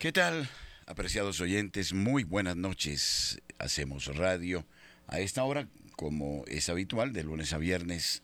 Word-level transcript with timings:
¿Qué 0.00 0.12
tal, 0.12 0.48
apreciados 0.86 1.42
oyentes? 1.42 1.92
Muy 1.92 2.24
buenas 2.24 2.56
noches. 2.56 3.42
Hacemos 3.58 4.06
radio 4.06 4.66
a 5.06 5.20
esta 5.20 5.44
hora, 5.44 5.68
como 5.94 6.42
es 6.46 6.70
habitual, 6.70 7.12
de 7.12 7.22
lunes 7.22 7.52
a 7.52 7.58
viernes. 7.58 8.22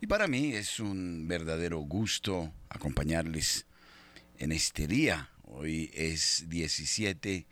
Y 0.00 0.06
para 0.06 0.28
mí 0.28 0.52
es 0.52 0.78
un 0.78 1.26
verdadero 1.26 1.80
gusto 1.80 2.54
acompañarles 2.68 3.66
en 4.38 4.52
este 4.52 4.86
día. 4.86 5.30
Hoy 5.46 5.90
es 5.94 6.44
17 6.48 7.44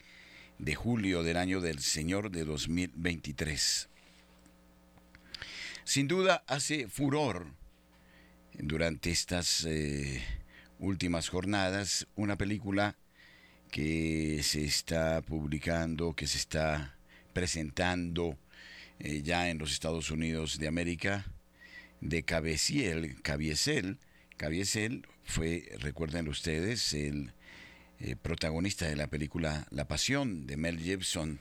de 0.61 0.75
julio 0.77 1.25
del 1.25 1.37
año 1.37 1.61
del 1.61 1.81
Señor 1.81 2.31
de 2.31 2.45
2023. 2.45 3.89
Sin 5.83 6.07
duda 6.07 6.45
hace 6.47 6.87
furor 6.87 7.49
durante 8.53 9.11
estas 9.11 9.65
eh, 9.65 10.23
últimas 10.79 11.29
jornadas 11.29 12.07
una 12.15 12.39
película 12.39 12.97
que 13.71 14.41
se 14.43 14.65
está 14.65 15.21
publicando, 15.23 16.15
que 16.15 16.27
se 16.27 16.39
está 16.39 16.97
presentando 17.33 18.39
eh, 18.99 19.23
ya 19.23 19.49
en 19.51 19.59
los 19.59 19.73
Estados 19.73 20.11
Unidos 20.11 20.59
de 20.59 20.69
América, 20.69 21.27
de 22.01 22.23
Cabeciel, 22.23 23.21
Cabiesel. 23.23 23.99
Cabiesel 24.37 25.07
fue, 25.25 25.69
recuerden 25.79 26.29
ustedes, 26.29 26.93
el 26.95 27.33
eh, 28.01 28.17
protagonista 28.17 28.87
de 28.87 28.97
la 28.97 29.09
película 29.09 29.67
La 29.71 29.89
Pasión 29.89 30.47
de 30.47 30.57
Mel 30.57 30.79
Gibson. 30.79 31.41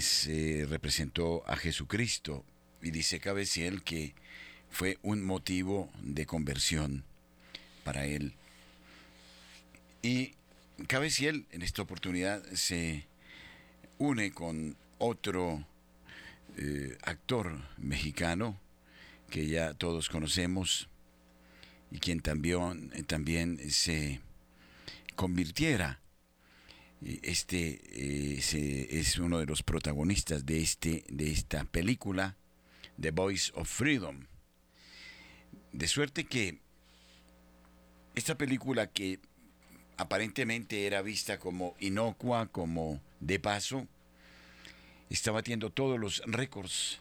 se 0.00 0.66
representó 0.68 1.42
a 1.46 1.56
Jesucristo 1.56 2.44
y 2.82 2.90
dice 2.90 3.20
Cabeciel 3.20 3.82
que 3.82 4.14
fue 4.68 4.98
un 5.02 5.24
motivo 5.24 5.90
de 6.02 6.26
conversión 6.26 7.04
para 7.84 8.06
él. 8.06 8.34
Y 10.02 10.34
Cabeciel 10.88 11.46
en 11.52 11.62
esta 11.62 11.82
oportunidad 11.82 12.44
se 12.52 13.06
une 13.98 14.32
con 14.32 14.76
otro 14.98 15.64
eh, 16.56 16.98
actor 17.02 17.62
mexicano 17.78 18.58
que 19.30 19.46
ya 19.46 19.74
todos 19.74 20.08
conocemos 20.08 20.88
y 21.92 21.98
quien 22.00 22.20
también, 22.20 22.90
también 23.06 23.70
se 23.70 24.20
convirtiera. 25.14 26.00
Este 27.22 27.80
eh, 27.92 28.88
es 28.90 29.18
uno 29.18 29.38
de 29.38 29.46
los 29.46 29.62
protagonistas 29.62 30.44
de, 30.44 30.60
este, 30.60 31.04
de 31.08 31.30
esta 31.30 31.64
película, 31.64 32.36
The 33.00 33.12
Voice 33.12 33.52
of 33.54 33.68
Freedom. 33.68 34.26
De 35.72 35.86
suerte 35.86 36.24
que 36.24 36.58
esta 38.16 38.36
película 38.36 38.88
que 38.88 39.20
aparentemente 39.96 40.86
era 40.86 41.02
vista 41.02 41.38
como 41.38 41.74
inocua, 41.78 42.46
como 42.46 43.00
de 43.20 43.38
paso, 43.38 43.86
está 45.10 45.30
batiendo 45.30 45.70
todos 45.70 45.98
los 45.98 46.22
récords 46.26 47.00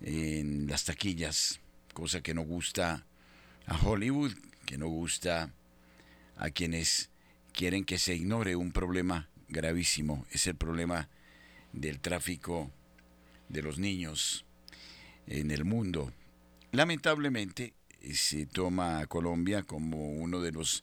en 0.00 0.66
las 0.66 0.84
taquillas, 0.84 1.60
cosa 1.94 2.22
que 2.22 2.34
no 2.34 2.42
gusta 2.42 3.04
a 3.66 3.78
Hollywood, 3.78 4.32
que 4.66 4.78
no 4.78 4.88
gusta 4.88 5.52
a 6.36 6.50
quienes 6.50 7.10
quieren 7.52 7.84
que 7.84 7.98
se 7.98 8.14
ignore 8.14 8.56
un 8.56 8.72
problema 8.72 9.28
gravísimo, 9.48 10.26
es 10.30 10.46
el 10.46 10.54
problema 10.54 11.08
del 11.72 12.00
tráfico 12.00 12.70
de 13.48 13.62
los 13.62 13.78
niños 13.78 14.44
en 15.26 15.50
el 15.50 15.64
mundo. 15.64 16.12
Lamentablemente 16.72 17.74
se 18.12 18.46
toma 18.46 19.00
a 19.00 19.06
Colombia 19.06 19.62
como 19.62 20.10
uno 20.12 20.40
de 20.40 20.52
los 20.52 20.82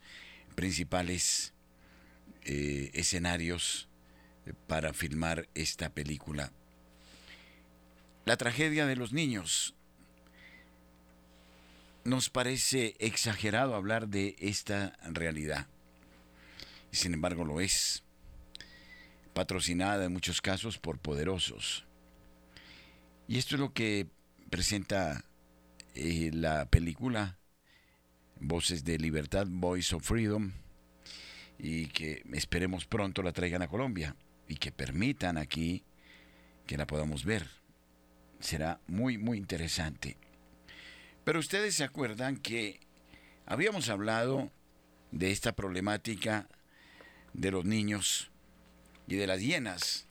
principales 0.60 1.54
eh, 2.44 2.92
escenarios 2.94 3.88
para 4.68 4.92
filmar 4.92 5.48
esta 5.56 5.88
película. 5.88 6.52
La 8.26 8.36
tragedia 8.36 8.86
de 8.86 8.98
los 8.98 9.14
niños. 9.14 9.74
Nos 12.04 12.30
parece 12.30 12.98
exagerado 13.00 13.74
hablar 13.74 14.10
de 14.10 14.36
esta 14.38 15.00
realidad. 15.04 15.66
Sin 16.92 17.14
embargo 17.14 17.46
lo 17.46 17.62
es. 17.62 18.04
Patrocinada 19.34 20.04
en 20.04 20.12
muchos 20.12 20.42
casos 20.42 20.78
por 20.78 21.00
poderosos. 21.00 21.86
Y 23.30 23.38
esto 23.38 23.56
es 23.56 23.62
lo 23.62 23.72
que 23.72 24.08
presenta 24.50 25.24
eh, 25.96 26.32
la 26.34 26.66
película 26.66 27.39
Voces 28.40 28.84
de 28.84 28.98
Libertad, 28.98 29.48
Voice 29.50 29.96
of 29.96 30.04
Freedom, 30.04 30.52
y 31.58 31.88
que 31.88 32.24
esperemos 32.34 32.86
pronto 32.86 33.22
la 33.22 33.34
traigan 33.34 33.62
a 33.62 33.68
Colombia 33.68 34.16
y 34.48 34.56
que 34.56 34.72
permitan 34.72 35.38
aquí 35.38 35.84
que 36.66 36.78
la 36.78 36.88
podamos 36.88 37.26
ver. 37.26 37.48
Será 38.40 38.80
muy, 38.88 39.18
muy 39.18 39.38
interesante. 39.38 40.18
Pero 41.24 41.40
ustedes 41.40 41.76
se 41.76 41.84
acuerdan 41.84 42.38
que 42.38 42.80
habíamos 43.46 43.90
hablado 43.90 44.52
de 45.12 45.32
esta 45.32 45.52
problemática 45.52 46.48
de 47.34 47.52
los 47.52 47.66
niños 47.66 48.32
y 49.08 49.16
de 49.16 49.28
las 49.28 49.42
hienas. 49.42 50.08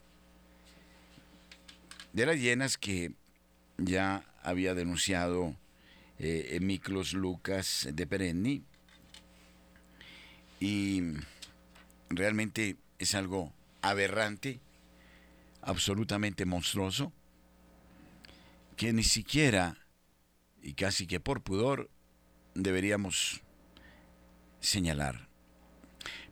De 2.13 2.25
las 2.25 2.39
hienas 2.39 2.77
que 2.77 3.13
ya 3.77 4.23
había 4.43 4.73
denunciado 4.73 5.55
eh, 6.19 6.59
Miklos 6.61 7.13
Lucas 7.13 7.87
de 7.91 8.05
Perenni. 8.05 8.63
Y 10.59 11.01
realmente 12.09 12.75
es 12.97 13.15
algo 13.15 13.53
aberrante, 13.81 14.59
absolutamente 15.61 16.45
monstruoso, 16.45 17.13
que 18.75 18.91
ni 18.93 19.03
siquiera, 19.03 19.77
y 20.61 20.73
casi 20.73 21.07
que 21.07 21.19
por 21.19 21.41
pudor, 21.41 21.89
deberíamos 22.55 23.41
señalar. 24.59 25.29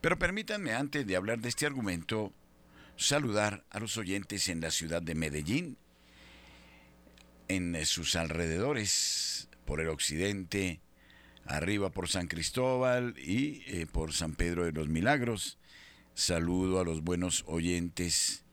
Pero 0.02 0.20
permítanme, 0.20 0.74
antes 0.74 1.08
de 1.08 1.16
hablar 1.16 1.40
de 1.40 1.50
este 1.50 1.66
argumento, 1.66 2.34
saludar 2.98 3.64
a 3.70 3.80
los 3.80 3.98
oyentes 3.98 4.50
en 4.50 4.62
la 4.62 4.72
ciudad 4.72 5.02
de 5.02 5.16
Medellín, 5.16 5.78
en 7.48 7.86
sus 7.86 8.16
alrededores, 8.16 9.47
por 9.68 9.82
el 9.82 9.90
occidente, 9.90 10.80
arriba 11.46 11.92
por 11.92 12.08
San 12.08 12.28
Cristóbal 12.28 13.14
y 13.20 13.64
eh, 13.68 13.86
por 13.86 14.14
San 14.14 14.34
Pedro 14.34 14.64
de 14.64 14.72
los 14.72 14.88
Milagros. 14.88 15.60
Saludo 16.16 16.80
a 16.80 16.86
los 16.86 17.04
buenos 17.04 17.44
oyentes 17.48 18.46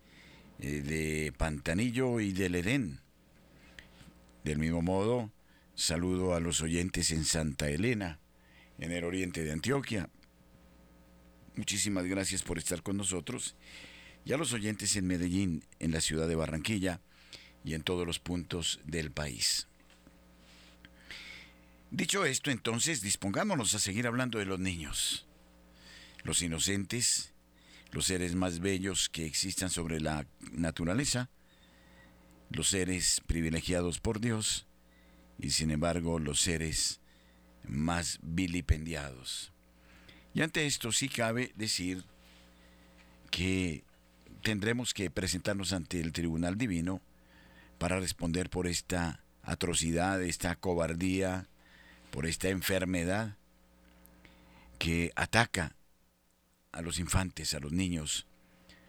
eh, 0.59 0.83
de 0.83 1.33
Pantanillo 1.33 2.19
y 2.19 2.33
del 2.33 2.57
Edén. 2.57 3.01
Del 4.43 4.59
mismo 4.59 4.83
modo, 4.83 5.33
saludo 5.77 6.35
a 6.35 6.41
los 6.41 6.61
oyentes 6.61 7.13
en 7.13 7.25
Santa 7.25 7.71
Elena, 7.71 8.19
en 8.81 8.91
el 8.91 9.05
oriente 9.05 9.45
de 9.45 9.53
Antioquia. 9.53 10.11
Muchísimas 11.55 12.07
gracias 12.07 12.43
por 12.43 12.59
estar 12.59 12.83
con 12.83 12.97
nosotros. 12.97 13.57
Y 14.25 14.33
a 14.33 14.37
los 14.37 14.53
oyentes 14.53 14.97
en 14.97 15.07
Medellín, 15.07 15.65
en 15.79 15.93
la 15.93 16.01
ciudad 16.01 16.27
de 16.27 16.35
Barranquilla 16.35 17.01
y 17.65 17.75
en 17.75 17.83
todos 17.83 18.05
los 18.05 18.19
puntos 18.19 18.81
del 18.85 19.13
país. 19.13 19.69
Dicho 21.95 22.25
esto, 22.25 22.51
entonces 22.51 23.03
dispongámonos 23.03 23.73
a 23.77 23.79
seguir 23.79 24.09
hablando 24.09 24.41
de 24.41 24.47
los 24.47 24.59
niños, 24.59 25.27
los 26.25 26.43
inocentes, 26.43 27.33
los 27.93 28.07
seres 28.07 28.35
más 28.35 28.59
bellos 28.59 29.09
que 29.09 29.25
existan 29.25 29.71
sobre 29.71 30.01
la 30.01 30.27
naturaleza, 30.51 31.31
los 32.51 32.67
seres 32.67 33.23
privilegiados 33.29 34.01
por 34.01 34.19
Dios 34.19 34.67
y 35.39 35.51
sin 35.51 35.71
embargo 35.71 36.19
los 36.19 36.41
seres 36.41 36.99
más 37.63 38.19
vilipendiados. 38.23 39.53
Y 40.35 40.43
ante 40.43 40.67
esto 40.67 40.91
sí 40.91 41.09
cabe 41.09 41.53
decir 41.55 42.03
que 43.31 43.85
tendremos 44.43 44.95
que 44.95 45.13
presentarnos 45.13 45.73
ante 45.73 46.01
el 46.01 46.13
tribunal 46.13 46.59
divino 46.59 47.01
para 47.79 48.01
responder 48.01 48.51
por 48.51 48.67
esta 48.67 49.21
atrocidad, 49.45 50.21
esta 50.25 50.57
cobardía, 50.57 51.47
por 52.15 52.27
esta 52.27 52.49
enfermedad 52.49 53.37
que 54.79 55.11
ataca 55.17 55.75
a 56.71 56.81
los 56.81 57.01
infantes, 57.01 57.55
a 57.55 57.59
los 57.59 57.73
niños. 57.73 58.29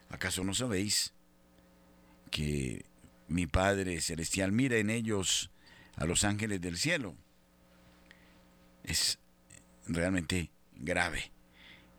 ¿Acaso 0.09 0.43
no 0.43 0.53
sabéis 0.53 1.11
que 2.29 2.85
mi 3.27 3.47
Padre 3.47 3.99
Celestial 4.01 4.51
mira 4.51 4.77
en 4.77 4.91
ellos 4.91 5.49
a 5.95 6.05
los 6.05 6.23
ángeles 6.23 6.61
del 6.61 6.77
cielo? 6.77 7.15
Es 8.83 9.17
realmente 9.87 10.51
grave 10.75 11.31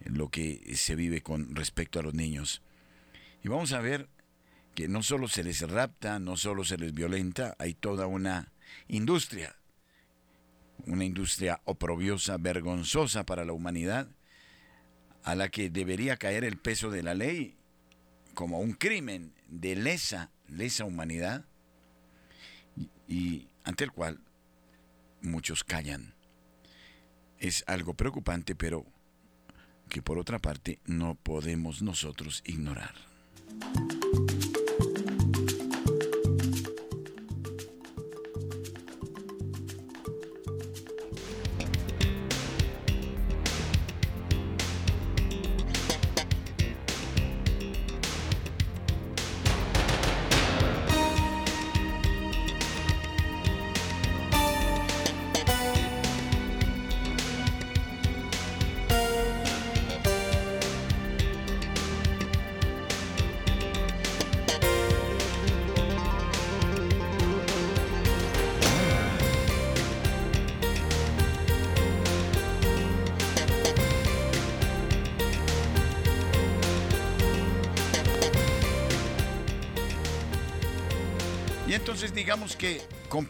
lo 0.04 0.28
que 0.28 0.76
se 0.76 0.94
vive 0.94 1.22
con 1.22 1.56
respecto 1.56 1.98
a 1.98 2.04
los 2.04 2.14
niños. 2.14 2.62
Y 3.42 3.48
vamos 3.48 3.72
a 3.72 3.80
ver 3.80 4.08
que 4.76 4.86
no 4.86 5.02
solo 5.02 5.26
se 5.26 5.42
les 5.42 5.60
rapta, 5.68 6.20
no 6.20 6.36
solo 6.36 6.62
se 6.62 6.78
les 6.78 6.94
violenta, 6.94 7.56
hay 7.58 7.74
toda 7.74 8.06
una 8.06 8.52
industria 8.86 9.56
una 10.86 11.04
industria 11.04 11.60
oprobiosa, 11.64 12.36
vergonzosa 12.38 13.26
para 13.26 13.44
la 13.44 13.52
humanidad, 13.52 14.08
a 15.22 15.34
la 15.34 15.48
que 15.48 15.70
debería 15.70 16.16
caer 16.16 16.44
el 16.44 16.56
peso 16.56 16.90
de 16.90 17.02
la 17.02 17.14
ley 17.14 17.56
como 18.34 18.60
un 18.60 18.72
crimen 18.72 19.32
de 19.48 19.74
lesa, 19.74 20.30
lesa 20.48 20.84
humanidad, 20.84 21.44
y, 23.08 23.48
ante 23.64 23.84
el 23.84 23.92
cual 23.92 24.20
muchos 25.22 25.64
callan. 25.64 26.14
Es 27.38 27.64
algo 27.66 27.94
preocupante, 27.94 28.54
pero 28.54 28.86
que 29.88 30.02
por 30.02 30.18
otra 30.18 30.38
parte 30.38 30.80
no 30.84 31.14
podemos 31.14 31.82
nosotros 31.82 32.42
ignorar. 32.46 32.94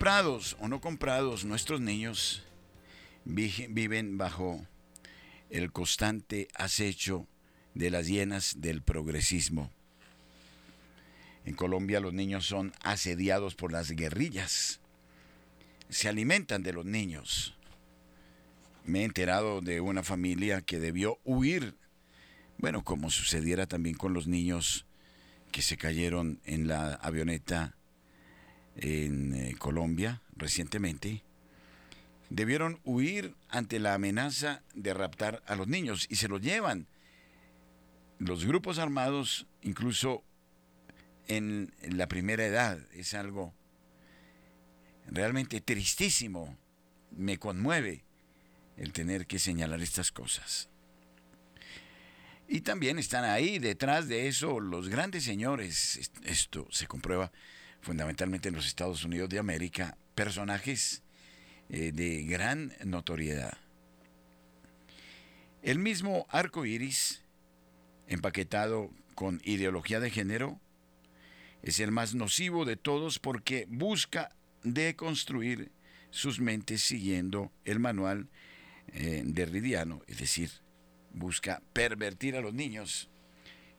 Comprados 0.07 0.57
o 0.61 0.69
no 0.69 0.81
comprados, 0.81 1.45
nuestros 1.45 1.81
niños 1.81 2.45
viven 3.25 4.17
bajo 4.19 4.65
el 5.51 5.73
constante 5.73 6.47
acecho 6.55 7.27
de 7.75 7.91
las 7.91 8.07
hienas 8.07 8.61
del 8.61 8.83
progresismo. 8.83 9.73
En 11.45 11.57
Colombia 11.57 11.99
los 11.99 12.15
niños 12.15 12.47
son 12.47 12.73
asediados 12.85 13.57
por 13.57 13.73
las 13.73 13.91
guerrillas. 13.91 14.79
Se 15.89 16.09
alimentan 16.09 16.63
de 16.63 16.73
los 16.73 16.85
niños. 16.85 17.57
Me 18.85 19.01
he 19.01 19.05
enterado 19.05 19.61
de 19.61 19.81
una 19.81 20.05
familia 20.05 20.61
que 20.61 20.79
debió 20.79 21.19
huir, 21.25 21.75
bueno, 22.59 22.85
como 22.85 23.11
sucediera 23.11 23.67
también 23.67 23.97
con 23.97 24.15
los 24.15 24.29
niños 24.29 24.87
que 25.51 25.63
se 25.63 25.77
cayeron 25.77 26.41
en 26.45 26.69
la 26.69 26.95
avioneta 26.95 27.76
en 28.77 29.35
eh, 29.35 29.55
Colombia 29.59 30.23
recientemente, 30.37 31.23
debieron 32.31 32.81
huir 32.85 33.35
ante 33.49 33.79
la 33.79 33.95
amenaza 33.95 34.63
de 34.75 34.95
raptar 34.95 35.43
a 35.47 35.57
los 35.57 35.69
niños 35.69 36.07
y 36.11 36.17
se 36.17 36.29
los 36.29 36.41
llevan. 36.41 36.87
Los 38.19 38.45
grupos 38.45 38.79
armados, 38.79 39.47
incluso 39.63 40.25
en 41.29 41.73
la 41.83 42.09
primera 42.09 42.45
edad, 42.45 42.79
es 42.93 43.15
algo 43.15 43.55
realmente 45.07 45.61
tristísimo. 45.61 46.57
Me 47.11 47.39
conmueve 47.39 48.05
el 48.77 48.93
tener 48.93 49.27
que 49.27 49.39
señalar 49.39 49.81
estas 49.81 50.13
cosas. 50.13 50.69
Y 52.49 52.61
también 52.61 52.99
están 52.99 53.25
ahí 53.25 53.59
detrás 53.59 54.07
de 54.09 54.29
eso 54.29 54.61
los 54.61 54.89
grandes 54.89 55.25
señores. 55.25 56.11
Esto 56.23 56.69
se 56.71 56.87
comprueba 56.87 57.33
fundamentalmente 57.87 58.49
en 58.49 58.57
los 58.57 58.67
Estados 58.67 59.05
Unidos 59.05 59.29
de 59.29 59.39
América, 59.39 59.97
personajes 60.17 61.05
eh, 61.69 61.93
de 61.93 62.25
gran 62.25 62.73
notoriedad. 62.85 63.57
El 65.63 65.79
mismo 65.79 66.27
arco 66.29 66.67
iris, 66.67 67.23
empaquetado 68.09 68.91
con 69.15 69.41
ideología 69.45 70.01
de 70.01 70.11
género, 70.11 70.61
es 71.63 71.79
el 71.79 71.93
más 71.93 72.17
nocivo 72.17 72.65
de 72.65 72.77
todos 72.77 73.21
porque 73.21 73.67
busca 73.69 74.35
deconstruir 74.65 75.71
sus 76.11 76.41
mentes 76.41 76.83
siguiendo 76.83 77.53
el 77.65 77.79
manual 77.79 78.29
eh, 78.89 79.23
de 79.25 79.47
Ridiano, 79.47 80.03
es 80.09 80.19
decir, 80.19 80.51
busca 81.13 81.63
pervertir 81.73 82.35
a 82.35 82.41
los 82.41 82.53
niños. 82.53 83.11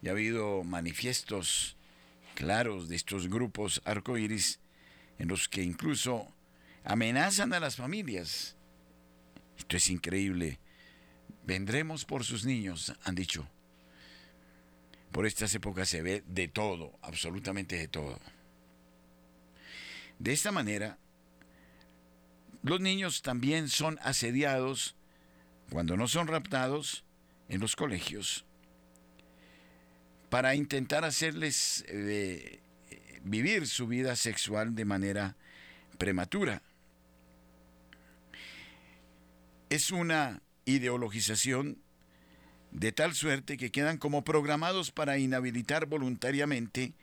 Y 0.01 0.07
ha 0.07 0.12
habido 0.12 0.63
manifiestos 0.63 1.76
claros 2.37 2.87
de 2.87 2.95
estos 2.95 3.27
grupos 3.27 3.81
arcoíris 3.83 4.59
en 5.17 5.27
los 5.27 5.49
que 5.49 5.63
incluso 5.63 6.31
amenazan 6.83 7.51
a 7.51 7.59
las 7.59 7.77
familias. 7.77 8.55
Esto 9.57 9.75
es 9.75 9.89
increíble. 9.89 10.59
Vendremos 11.47 12.05
por 12.05 12.23
sus 12.23 12.45
niños, 12.45 12.93
han 13.03 13.15
dicho. 13.15 13.49
Por 15.11 15.25
estas 15.25 15.55
épocas 15.55 15.89
se 15.89 16.03
ve 16.03 16.23
de 16.27 16.47
todo, 16.47 16.99
absolutamente 17.01 17.75
de 17.75 17.87
todo. 17.87 18.19
De 20.19 20.31
esta 20.31 20.51
manera, 20.51 20.99
los 22.61 22.79
niños 22.79 23.23
también 23.23 23.67
son 23.67 23.97
asediados 24.03 24.95
cuando 25.71 25.97
no 25.97 26.07
son 26.07 26.27
raptados 26.27 27.03
en 27.49 27.61
los 27.61 27.75
colegios 27.75 28.46
para 30.29 30.55
intentar 30.55 31.05
hacerles 31.05 31.85
eh, 31.87 32.59
vivir 33.23 33.67
su 33.67 33.87
vida 33.87 34.15
sexual 34.15 34.75
de 34.75 34.85
manera 34.85 35.35
prematura. 35.97 36.61
Es 39.69 39.91
una 39.91 40.41
ideologización 40.65 41.81
de 42.71 42.91
tal 42.91 43.15
suerte 43.15 43.57
que 43.57 43.71
quedan 43.71 43.97
como 43.97 44.23
programados 44.23 44.91
para 44.91 45.17
inhabilitar 45.17 45.85
voluntariamente 45.87 46.93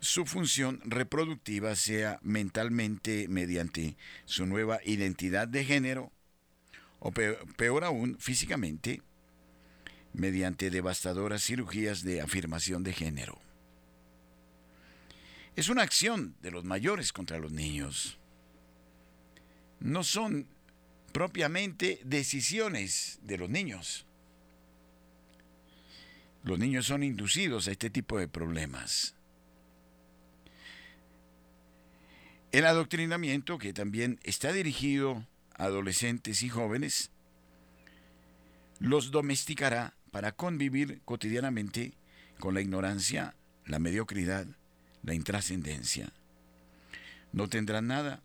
su 0.00 0.24
función 0.24 0.80
reproductiva, 0.84 1.76
sea 1.76 2.18
mentalmente 2.22 3.28
mediante 3.28 3.96
su 4.24 4.46
nueva 4.46 4.80
identidad 4.84 5.46
de 5.46 5.64
género, 5.64 6.10
o 6.98 7.12
peor, 7.12 7.84
aún 7.84 8.18
físicamente, 8.18 9.02
mediante 10.12 10.70
devastadoras 10.70 11.42
cirugías 11.42 12.02
de 12.02 12.20
afirmación 12.20 12.82
de 12.82 12.92
género. 12.92 13.38
Es 15.56 15.68
una 15.68 15.82
acción 15.82 16.34
de 16.42 16.50
los 16.50 16.64
mayores 16.64 17.12
contra 17.12 17.38
los 17.38 17.52
niños. 17.52 18.18
No 19.80 20.04
son 20.04 20.46
propiamente 21.12 22.00
decisiones 22.04 23.18
de 23.22 23.38
los 23.38 23.50
niños. 23.50 24.06
Los 26.44 26.58
niños 26.58 26.86
son 26.86 27.02
inducidos 27.02 27.68
a 27.68 27.72
este 27.72 27.90
tipo 27.90 28.18
de 28.18 28.28
problemas. 28.28 29.14
El 32.52 32.64
adoctrinamiento, 32.66 33.58
que 33.58 33.72
también 33.72 34.18
está 34.24 34.52
dirigido 34.52 35.24
a 35.54 35.64
adolescentes 35.64 36.42
y 36.42 36.48
jóvenes, 36.48 37.10
los 38.80 39.10
domesticará 39.10 39.94
para 40.10 40.32
convivir 40.32 41.00
cotidianamente 41.04 41.92
con 42.38 42.54
la 42.54 42.60
ignorancia, 42.60 43.34
la 43.66 43.78
mediocridad, 43.78 44.46
la 45.02 45.14
intrascendencia. 45.14 46.12
No 47.32 47.48
tendrán 47.48 47.86
nada 47.86 48.22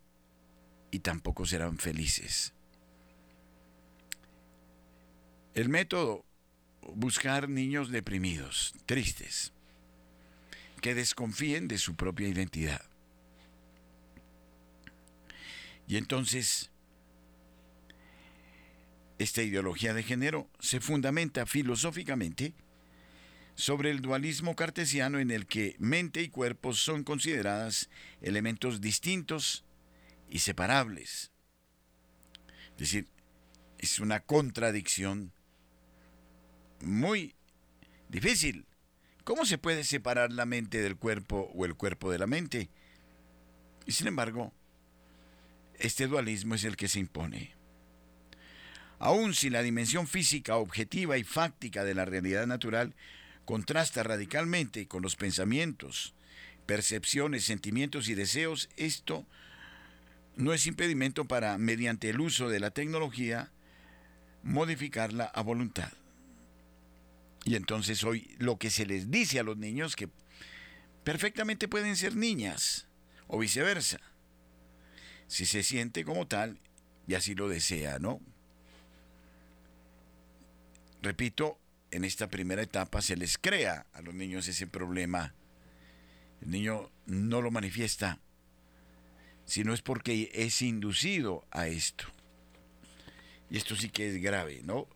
y 0.91 0.99
tampoco 0.99 1.45
serán 1.45 1.77
felices. 1.77 2.53
El 5.53 5.69
método, 5.69 6.25
buscar 6.81 7.47
niños 7.49 7.91
deprimidos, 7.91 8.73
tristes, 8.85 9.53
que 10.81 10.95
desconfíen 10.95 11.67
de 11.67 11.77
su 11.77 11.95
propia 11.95 12.27
identidad. 12.27 12.81
Y 15.87 15.97
entonces 15.97 16.71
esta 19.17 19.41
ideología 19.41 19.93
de 19.93 20.03
género 20.03 20.49
se 20.59 20.79
fundamenta 20.79 21.45
filosóficamente 21.45 22.53
sobre 23.55 23.89
el 23.89 24.01
dualismo 24.01 24.55
cartesiano 24.55 25.19
en 25.19 25.31
el 25.31 25.45
que 25.45 25.75
mente 25.79 26.21
y 26.21 26.29
cuerpo 26.29 26.73
son 26.73 27.03
consideradas 27.03 27.89
elementos 28.21 28.81
distintos 28.81 29.63
y 30.29 30.39
separables. 30.39 31.31
Es 32.71 32.79
decir, 32.79 33.07
es 33.77 33.99
una 33.99 34.19
contradicción 34.19 35.31
muy 36.81 37.35
difícil. 38.09 38.65
¿Cómo 39.23 39.45
se 39.45 39.57
puede 39.57 39.83
separar 39.83 40.31
la 40.31 40.45
mente 40.45 40.81
del 40.81 40.97
cuerpo 40.97 41.49
o 41.55 41.65
el 41.65 41.75
cuerpo 41.75 42.11
de 42.11 42.19
la 42.19 42.27
mente? 42.27 42.69
Y 43.85 43.93
sin 43.93 44.07
embargo, 44.07 44.53
este 45.79 46.07
dualismo 46.07 46.55
es 46.55 46.63
el 46.65 46.75
que 46.75 46.87
se 46.87 46.99
impone. 46.99 47.55
Aun 48.99 49.33
si 49.33 49.49
la 49.49 49.61
dimensión 49.61 50.07
física, 50.07 50.57
objetiva 50.57 51.17
y 51.17 51.23
fáctica 51.23 51.83
de 51.83 51.95
la 51.95 52.05
realidad 52.05 52.47
natural 52.47 52.95
contrasta 53.45 54.03
radicalmente 54.03 54.87
con 54.87 55.01
los 55.01 55.15
pensamientos, 55.15 56.13
percepciones, 56.65 57.43
sentimientos 57.45 58.09
y 58.09 58.15
deseos, 58.15 58.69
esto 58.75 59.25
no 60.35 60.53
es 60.53 60.67
impedimento 60.67 61.25
para, 61.25 61.57
mediante 61.57 62.09
el 62.09 62.19
uso 62.19 62.49
de 62.49 62.59
la 62.59 62.71
tecnología, 62.71 63.51
modificarla 64.43 65.25
a 65.25 65.41
voluntad. 65.41 65.91
Y 67.45 67.55
entonces 67.55 68.03
hoy 68.03 68.35
lo 68.39 68.57
que 68.57 68.69
se 68.69 68.85
les 68.85 69.11
dice 69.11 69.39
a 69.39 69.43
los 69.43 69.57
niños 69.57 69.95
que 69.95 70.09
perfectamente 71.03 71.67
pueden 71.67 71.95
ser 71.95 72.15
niñas 72.15 72.87
o 73.27 73.37
viceversa, 73.37 73.99
si 75.27 75.45
se 75.45 75.63
siente 75.63 76.03
como 76.03 76.27
tal 76.27 76.59
y 77.07 77.13
así 77.13 77.35
lo 77.35 77.47
desea, 77.47 77.99
¿no? 77.99 78.19
Repito, 81.05 81.59
en 81.91 82.03
esta 82.03 82.29
primera 82.29 82.63
etapa 82.63 82.99
se 82.99 83.15
les 83.15 83.37
crea 83.37 83.85
a 83.93 84.01
los 84.01 84.15
niños 84.15 84.47
ese 84.47 84.65
problema. 84.65 85.35
El 86.41 86.49
niño 86.49 86.89
no 87.05 87.43
lo 87.43 87.51
manifiesta, 87.51 88.17
sino 89.45 89.75
es 89.75 89.83
porque 89.83 90.31
es 90.33 90.63
inducido 90.63 91.45
a 91.51 91.67
esto. 91.67 92.05
Y 93.51 93.57
esto 93.57 93.75
sí 93.75 93.89
que 93.89 94.09
es 94.09 94.19
grave, 94.19 94.61
¿no? 94.63 94.87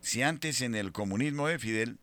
Si 0.00 0.22
antes 0.22 0.62
en 0.62 0.74
el 0.74 0.90
comunismo 0.90 1.48
de 1.48 1.58
Fidel, 1.58 1.98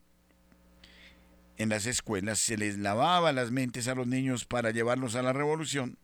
en 1.56 1.70
las 1.70 1.86
escuelas 1.86 2.38
se 2.38 2.56
les 2.56 2.78
lavaba 2.78 3.32
las 3.32 3.50
mentes 3.50 3.88
a 3.88 3.96
los 3.96 4.06
niños 4.06 4.44
para 4.44 4.70
llevarlos 4.70 5.16
a 5.16 5.22
la 5.22 5.32
revolución, 5.32 5.98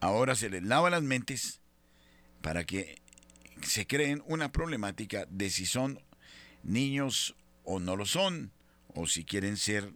ahora 0.00 0.34
se 0.34 0.50
les 0.50 0.64
lava 0.64 0.90
las 0.90 1.04
mentes 1.04 1.60
para 2.42 2.64
que 2.64 3.00
se 3.62 3.86
creen 3.86 4.22
una 4.26 4.52
problemática 4.52 5.26
de 5.30 5.50
si 5.50 5.66
son 5.66 6.00
niños 6.62 7.34
o 7.64 7.78
no 7.80 7.96
lo 7.96 8.06
son, 8.06 8.52
o 8.94 9.06
si 9.06 9.24
quieren 9.24 9.56
ser 9.56 9.92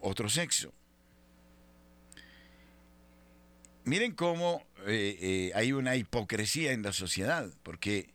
otro 0.00 0.28
sexo. 0.28 0.72
Miren 3.84 4.12
cómo 4.12 4.64
eh, 4.86 5.18
eh, 5.20 5.52
hay 5.54 5.72
una 5.72 5.96
hipocresía 5.96 6.72
en 6.72 6.82
la 6.82 6.92
sociedad, 6.92 7.50
porque 7.62 8.10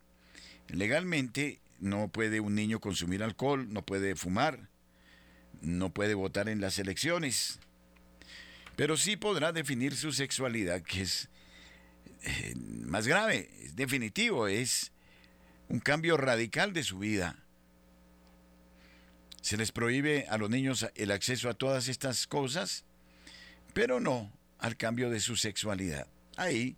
legalmente 0.68 1.60
no 1.80 2.08
puede 2.08 2.40
un 2.40 2.56
niño 2.56 2.80
consumir 2.80 3.24
alcohol, 3.24 3.72
no 3.72 3.84
puede 3.84 4.16
fumar, 4.16 4.70
no 5.62 5.94
puede 5.94 6.14
votar 6.14 6.50
en 6.50 6.62
las 6.62 6.80
elecciones, 6.80 7.60
pero 8.76 8.98
sí 8.98 9.18
podrá 9.18 9.52
definir 9.52 9.96
su 9.96 10.12
sexualidad, 10.12 10.82
que 10.82 11.02
es 11.02 11.30
eh, 12.24 12.54
más 12.56 13.08
grave, 13.08 13.50
es 13.64 13.76
definitivo, 13.76 14.48
es 14.48 14.92
un 15.70 15.80
cambio 15.80 16.18
radical 16.18 16.74
de 16.74 16.84
su 16.84 17.00
vida. 17.00 17.38
Se 19.42 19.58
les 19.58 19.72
prohíbe 19.72 20.26
a 20.30 20.38
los 20.38 20.50
niños 20.50 20.88
el 20.96 21.12
acceso 21.12 21.50
a 21.50 21.54
todas 21.54 21.88
estas 21.88 22.26
cosas, 22.26 22.84
pero 23.74 24.00
no 24.00 24.32
al 24.60 24.78
cambio 24.78 25.10
de 25.10 25.20
su 25.20 25.36
sexualidad. 25.36 26.08
Ahí 26.36 26.78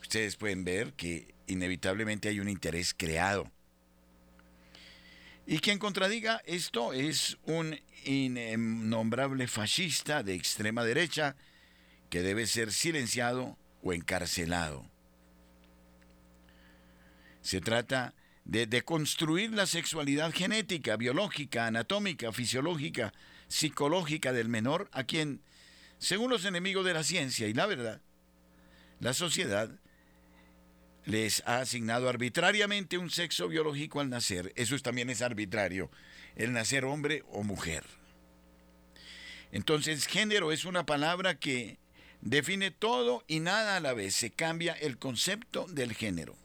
ustedes 0.00 0.36
pueden 0.36 0.64
ver 0.64 0.92
que 0.92 1.34
inevitablemente 1.48 2.28
hay 2.28 2.38
un 2.38 2.48
interés 2.48 2.94
creado. 2.94 3.50
Y 5.46 5.58
quien 5.58 5.78
contradiga 5.78 6.42
esto 6.44 6.92
es 6.92 7.38
un 7.44 7.78
innombrable 8.04 9.46
fascista 9.46 10.22
de 10.22 10.34
extrema 10.34 10.84
derecha 10.84 11.36
que 12.10 12.22
debe 12.22 12.46
ser 12.46 12.72
silenciado 12.72 13.56
o 13.86 13.92
encarcelado. 13.92 14.84
Se 17.40 17.60
trata 17.60 18.14
de 18.44 18.66
deconstruir 18.66 19.52
la 19.52 19.66
sexualidad 19.66 20.32
genética, 20.32 20.96
biológica, 20.96 21.66
anatómica, 21.66 22.32
fisiológica, 22.32 23.12
psicológica 23.48 24.32
del 24.32 24.48
menor, 24.48 24.88
a 24.92 25.04
quien, 25.04 25.40
según 25.98 26.30
los 26.30 26.44
enemigos 26.44 26.84
de 26.84 26.94
la 26.94 27.04
ciencia 27.04 27.46
y 27.46 27.54
la 27.54 27.66
verdad, 27.66 28.00
la 28.98 29.14
sociedad 29.14 29.70
les 31.04 31.44
ha 31.46 31.58
asignado 31.60 32.08
arbitrariamente 32.08 32.98
un 32.98 33.10
sexo 33.10 33.46
biológico 33.46 34.00
al 34.00 34.10
nacer. 34.10 34.52
Eso 34.56 34.76
también 34.80 35.10
es 35.10 35.22
arbitrario, 35.22 35.90
el 36.34 36.52
nacer 36.52 36.84
hombre 36.84 37.22
o 37.30 37.44
mujer. 37.44 37.84
Entonces, 39.52 40.08
género 40.08 40.50
es 40.50 40.64
una 40.64 40.84
palabra 40.84 41.36
que 41.38 41.78
define 42.20 42.70
todo 42.70 43.24
y 43.26 43.40
nada 43.40 43.76
a 43.76 43.80
la 43.80 43.94
vez. 43.94 44.14
Se 44.14 44.30
cambia 44.30 44.72
el 44.72 44.98
concepto 44.98 45.66
del 45.66 45.94
género. 45.94 46.36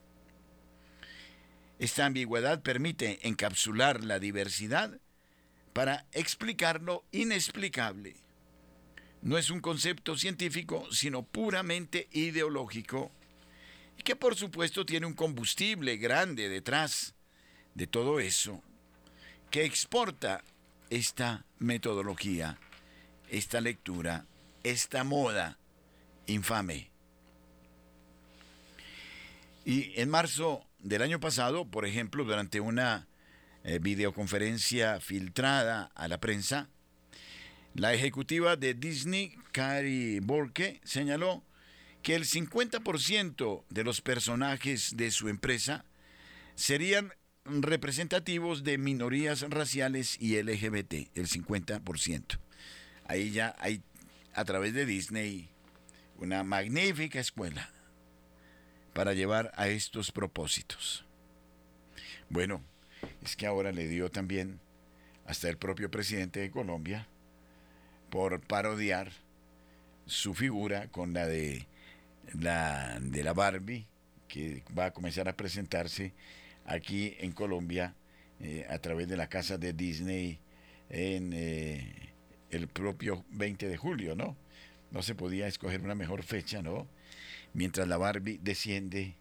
Esta 1.78 2.06
ambigüedad 2.06 2.62
permite 2.62 3.26
encapsular 3.26 4.04
la 4.04 4.18
diversidad 4.18 5.00
para 5.72 6.06
explicar 6.12 6.82
lo 6.82 7.04
inexplicable. 7.10 8.16
No 9.22 9.38
es 9.38 9.50
un 9.50 9.60
concepto 9.60 10.16
científico, 10.16 10.86
sino 10.92 11.22
puramente 11.22 12.08
ideológico, 12.12 13.10
y 13.98 14.02
que 14.02 14.16
por 14.16 14.36
supuesto 14.36 14.84
tiene 14.84 15.06
un 15.06 15.14
combustible 15.14 15.96
grande 15.96 16.48
detrás 16.48 17.14
de 17.74 17.86
todo 17.86 18.20
eso, 18.20 18.62
que 19.50 19.64
exporta 19.64 20.44
esta 20.90 21.44
metodología, 21.58 22.58
esta 23.28 23.60
lectura, 23.60 24.26
esta 24.62 25.04
moda 25.04 25.58
infame. 26.26 26.90
Y 29.64 29.92
en 30.00 30.10
marzo 30.10 30.66
del 30.80 31.02
año 31.02 31.20
pasado, 31.20 31.64
por 31.64 31.86
ejemplo, 31.86 32.24
durante 32.24 32.60
una 32.60 33.06
eh, 33.64 33.78
videoconferencia 33.80 35.00
filtrada 35.00 35.90
a 35.94 36.08
la 36.08 36.18
prensa, 36.18 36.68
la 37.74 37.94
ejecutiva 37.94 38.56
de 38.56 38.74
Disney, 38.74 39.34
Cary 39.52 40.20
Borke, 40.20 40.80
señaló 40.84 41.44
que 42.02 42.14
el 42.16 42.24
50% 42.24 43.64
de 43.70 43.84
los 43.84 44.00
personajes 44.00 44.96
de 44.96 45.10
su 45.10 45.28
empresa 45.28 45.84
serían 46.54 47.12
representativos 47.44 48.64
de 48.64 48.78
minorías 48.78 49.42
raciales 49.48 50.20
y 50.20 50.40
LGBT, 50.40 51.16
el 51.16 51.28
50%. 51.28 52.38
Ahí 53.06 53.30
ya 53.30 53.54
hay, 53.58 53.82
a 54.34 54.44
través 54.44 54.74
de 54.74 54.86
Disney, 54.86 55.48
una 56.22 56.44
magnífica 56.44 57.18
escuela 57.18 57.68
para 58.94 59.12
llevar 59.12 59.50
a 59.56 59.66
estos 59.66 60.12
propósitos. 60.12 61.04
Bueno, 62.28 62.62
es 63.22 63.34
que 63.34 63.46
ahora 63.46 63.72
le 63.72 63.88
dio 63.88 64.08
también 64.08 64.60
hasta 65.26 65.48
el 65.48 65.56
propio 65.56 65.90
presidente 65.90 66.38
de 66.38 66.52
Colombia 66.52 67.08
por 68.08 68.40
parodiar 68.40 69.10
su 70.06 70.34
figura 70.34 70.86
con 70.88 71.12
la 71.12 71.26
de 71.26 71.66
la 72.38 73.00
de 73.00 73.24
la 73.24 73.32
Barbie 73.32 73.88
que 74.28 74.62
va 74.78 74.86
a 74.86 74.92
comenzar 74.92 75.28
a 75.28 75.36
presentarse 75.36 76.14
aquí 76.64 77.16
en 77.18 77.32
Colombia 77.32 77.96
eh, 78.38 78.64
a 78.70 78.78
través 78.78 79.08
de 79.08 79.16
la 79.16 79.28
casa 79.28 79.58
de 79.58 79.72
Disney 79.72 80.38
en 80.88 81.32
eh, 81.32 82.14
el 82.50 82.68
propio 82.68 83.24
20 83.30 83.66
de 83.66 83.76
julio, 83.76 84.14
¿no? 84.14 84.36
No 84.92 85.02
se 85.02 85.14
podía 85.14 85.48
escoger 85.48 85.82
una 85.82 85.94
mejor 85.94 86.22
fecha, 86.22 86.62
¿no? 86.62 86.86
mientras 87.54 87.88
la 87.88 87.96
Barbie 87.96 88.38
desciende 88.42 89.14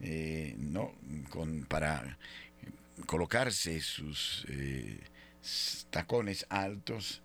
eh, 0.00 0.54
¿no? 0.58 0.92
Con, 1.30 1.64
para 1.64 2.18
colocarse 3.06 3.80
sus 3.80 4.44
eh, 4.48 4.98
tacones 5.90 6.44
altos, 6.48 7.22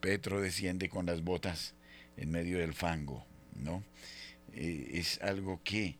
Petro 0.00 0.40
desciende 0.40 0.88
con 0.88 1.06
las 1.06 1.22
botas 1.22 1.74
en 2.16 2.30
medio 2.30 2.58
del 2.58 2.74
fango, 2.74 3.26
¿no? 3.54 3.82
Eh, 4.52 4.90
es 4.94 5.20
algo 5.22 5.60
que 5.64 5.96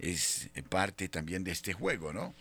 es 0.00 0.50
parte 0.68 1.08
también 1.08 1.44
de 1.44 1.52
este 1.52 1.72
juego, 1.72 2.12
¿no? 2.12 2.34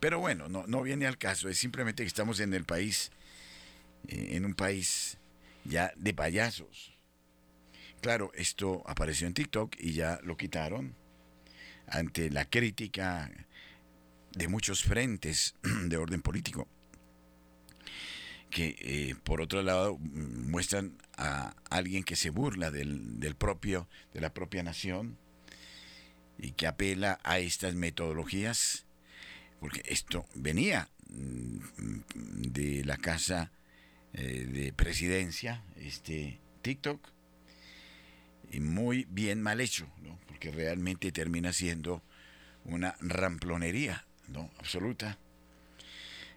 pero 0.00 0.18
bueno, 0.18 0.48
no, 0.48 0.66
no 0.66 0.82
viene 0.82 1.06
al 1.06 1.16
caso, 1.16 1.48
es 1.48 1.56
simplemente 1.58 2.02
que 2.02 2.08
estamos 2.08 2.40
en 2.40 2.52
el 2.54 2.64
país, 2.64 3.12
en 4.08 4.44
un 4.44 4.54
país 4.54 5.16
ya 5.64 5.92
de 5.94 6.12
payasos, 6.12 6.97
Claro, 8.00 8.30
esto 8.34 8.82
apareció 8.86 9.26
en 9.26 9.34
TikTok 9.34 9.74
y 9.78 9.92
ya 9.92 10.20
lo 10.22 10.36
quitaron 10.36 10.94
ante 11.88 12.30
la 12.30 12.48
crítica 12.48 13.30
de 14.32 14.48
muchos 14.48 14.84
frentes 14.84 15.56
de 15.62 15.96
orden 15.96 16.22
político 16.22 16.68
que 18.50 18.76
eh, 18.78 19.14
por 19.24 19.40
otro 19.40 19.62
lado 19.62 19.98
muestran 19.98 20.96
a 21.16 21.54
alguien 21.70 22.04
que 22.04 22.16
se 22.16 22.30
burla 22.30 22.70
del, 22.70 23.34
propio 23.36 23.88
de 24.14 24.20
la 24.20 24.32
propia 24.32 24.62
nación 24.62 25.18
y 26.38 26.52
que 26.52 26.66
apela 26.66 27.18
a 27.24 27.40
estas 27.40 27.74
metodologías 27.74 28.86
porque 29.60 29.82
esto 29.86 30.24
venía 30.34 30.88
mm, 31.10 31.58
de 32.52 32.84
la 32.84 32.96
casa 32.96 33.50
eh, 34.14 34.46
de 34.48 34.72
presidencia 34.72 35.62
este 35.76 36.40
TikTok 36.62 37.17
muy 38.60 39.06
bien 39.10 39.42
mal 39.42 39.60
hecho, 39.60 39.86
porque 40.26 40.50
realmente 40.50 41.12
termina 41.12 41.52
siendo 41.52 42.02
una 42.64 42.96
ramplonería, 43.00 44.06
¿no? 44.28 44.50
Absoluta. 44.58 45.18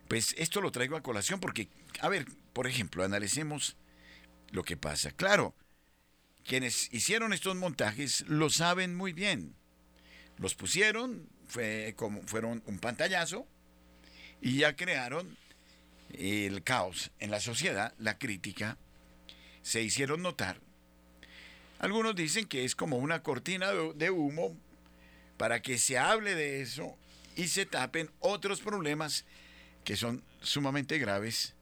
Pues 0.08 0.36
esto 0.38 0.62
lo 0.62 0.72
traigo 0.72 0.98
a 0.98 1.03
colación 1.03 1.39
porque, 1.39 1.70
a 2.01 2.10
ver, 2.10 2.25
por 2.53 2.68
ejemplo, 2.68 3.03
analicemos 3.03 3.77
lo 4.51 4.63
que 4.63 4.77
pasa. 4.77 5.12
Claro, 5.12 5.56
quienes 6.44 6.94
hicieron 6.94 7.34
estos 7.34 7.56
montajes 7.56 8.25
lo 8.27 8.50
saben 8.50 8.96
muy 8.96 9.13
bien. 9.13 9.56
Los 10.38 10.56
pusieron, 10.56 11.30
fue 11.46 11.94
como, 11.96 12.22
fueron 12.24 12.63
un 12.65 12.80
pantallazo 12.80 13.48
y 14.41 14.58
ya 14.58 14.75
crearon 14.75 15.38
el 16.13 16.63
caos 16.63 17.12
en 17.20 17.32
la 17.32 17.39
sociedad, 17.39 17.94
la 17.98 18.18
crítica, 18.18 18.77
se 19.62 19.82
hicieron 19.82 20.22
notar. 20.22 20.60
Algunos 21.82 22.16
dicen 22.16 22.46
que 22.46 22.64
es 22.64 22.76
como 22.76 22.98
una 22.98 23.24
cortina 23.24 23.72
de 23.72 24.12
humo 24.12 24.56
para 25.38 25.64
que 25.64 25.80
se 25.80 25.98
hable 25.98 26.36
de 26.36 26.62
eso 26.62 26.96
y 27.36 27.48
se 27.48 27.66
tapen 27.66 28.12
otros 28.20 28.62
problemas 28.62 29.26
que 29.84 29.96
son 29.96 30.24
sumamente 30.42 31.00
graves. 31.00 31.56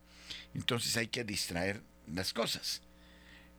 Entonces 0.53 0.97
hay 0.97 1.07
que 1.07 1.23
distraer 1.23 1.81
las 2.13 2.33
cosas. 2.33 2.81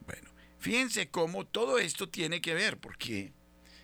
Bueno, 0.05 0.29
fíjense 0.59 1.09
cómo 1.09 1.47
todo 1.47 1.79
esto 1.79 2.07
tiene 2.09 2.41
que 2.41 2.53
ver, 2.53 2.77
porque 2.77 3.33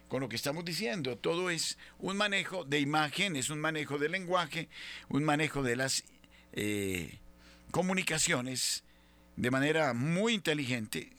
con 0.08 0.22
lo 0.22 0.30
que 0.30 0.36
estamos 0.36 0.64
diciendo, 0.64 1.18
todo 1.18 1.50
es 1.50 1.80
un 1.98 2.16
manejo 2.16 2.64
de 2.64 2.80
imagen, 2.80 3.36
es 3.36 3.50
un 3.50 3.60
manejo 3.60 3.98
de 3.98 4.10
lenguaje, 4.10 4.70
un 5.10 5.24
manejo 5.24 5.64
de 5.64 5.78
las 5.78 6.04
eh, 6.54 7.18
comunicaciones 7.72 8.84
de 9.36 9.50
manera 9.50 9.96
muy 9.96 10.36
inteligente, 10.36 11.12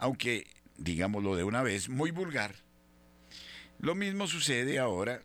aunque, 0.00 0.57
digámoslo 0.78 1.36
de 1.36 1.44
una 1.44 1.62
vez, 1.62 1.88
muy 1.88 2.10
vulgar. 2.10 2.54
Lo 3.78 3.94
mismo 3.94 4.26
sucede 4.26 4.78
ahora 4.78 5.22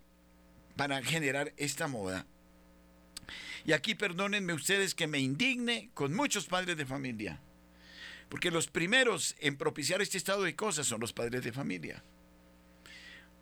para 0.75 1.01
generar 1.01 1.53
esta 1.57 1.88
moda. 1.88 2.25
Y 3.65 3.72
aquí 3.72 3.95
perdónenme 3.95 4.53
ustedes 4.53 4.93
que 4.93 5.07
me 5.07 5.19
indigne 5.19 5.89
con 5.93 6.13
muchos 6.13 6.48
padres 6.48 6.75
de 6.75 6.86
familia, 6.86 7.39
porque 8.27 8.51
los 8.51 8.67
primeros 8.67 9.36
en 9.39 9.55
propiciar 9.55 10.01
este 10.01 10.17
estado 10.17 10.43
de 10.43 10.55
cosas 10.55 10.86
son 10.86 11.00
los 11.00 11.13
padres 11.13 11.43
de 11.43 11.53
familia. 11.53 12.03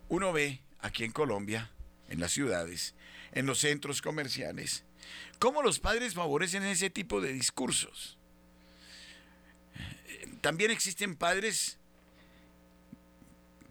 Uno 0.08 0.32
ve 0.32 0.60
aquí 0.78 1.02
en 1.02 1.10
Colombia, 1.10 1.72
en 2.08 2.20
las 2.20 2.32
ciudades, 2.32 2.94
en 3.32 3.46
los 3.46 3.58
centros 3.58 4.00
comerciales, 4.00 4.84
¿Cómo 5.38 5.62
los 5.62 5.78
padres 5.78 6.14
favorecen 6.14 6.62
ese 6.64 6.90
tipo 6.90 7.20
de 7.20 7.32
discursos? 7.32 8.18
También 10.40 10.70
existen 10.70 11.16
padres 11.16 11.78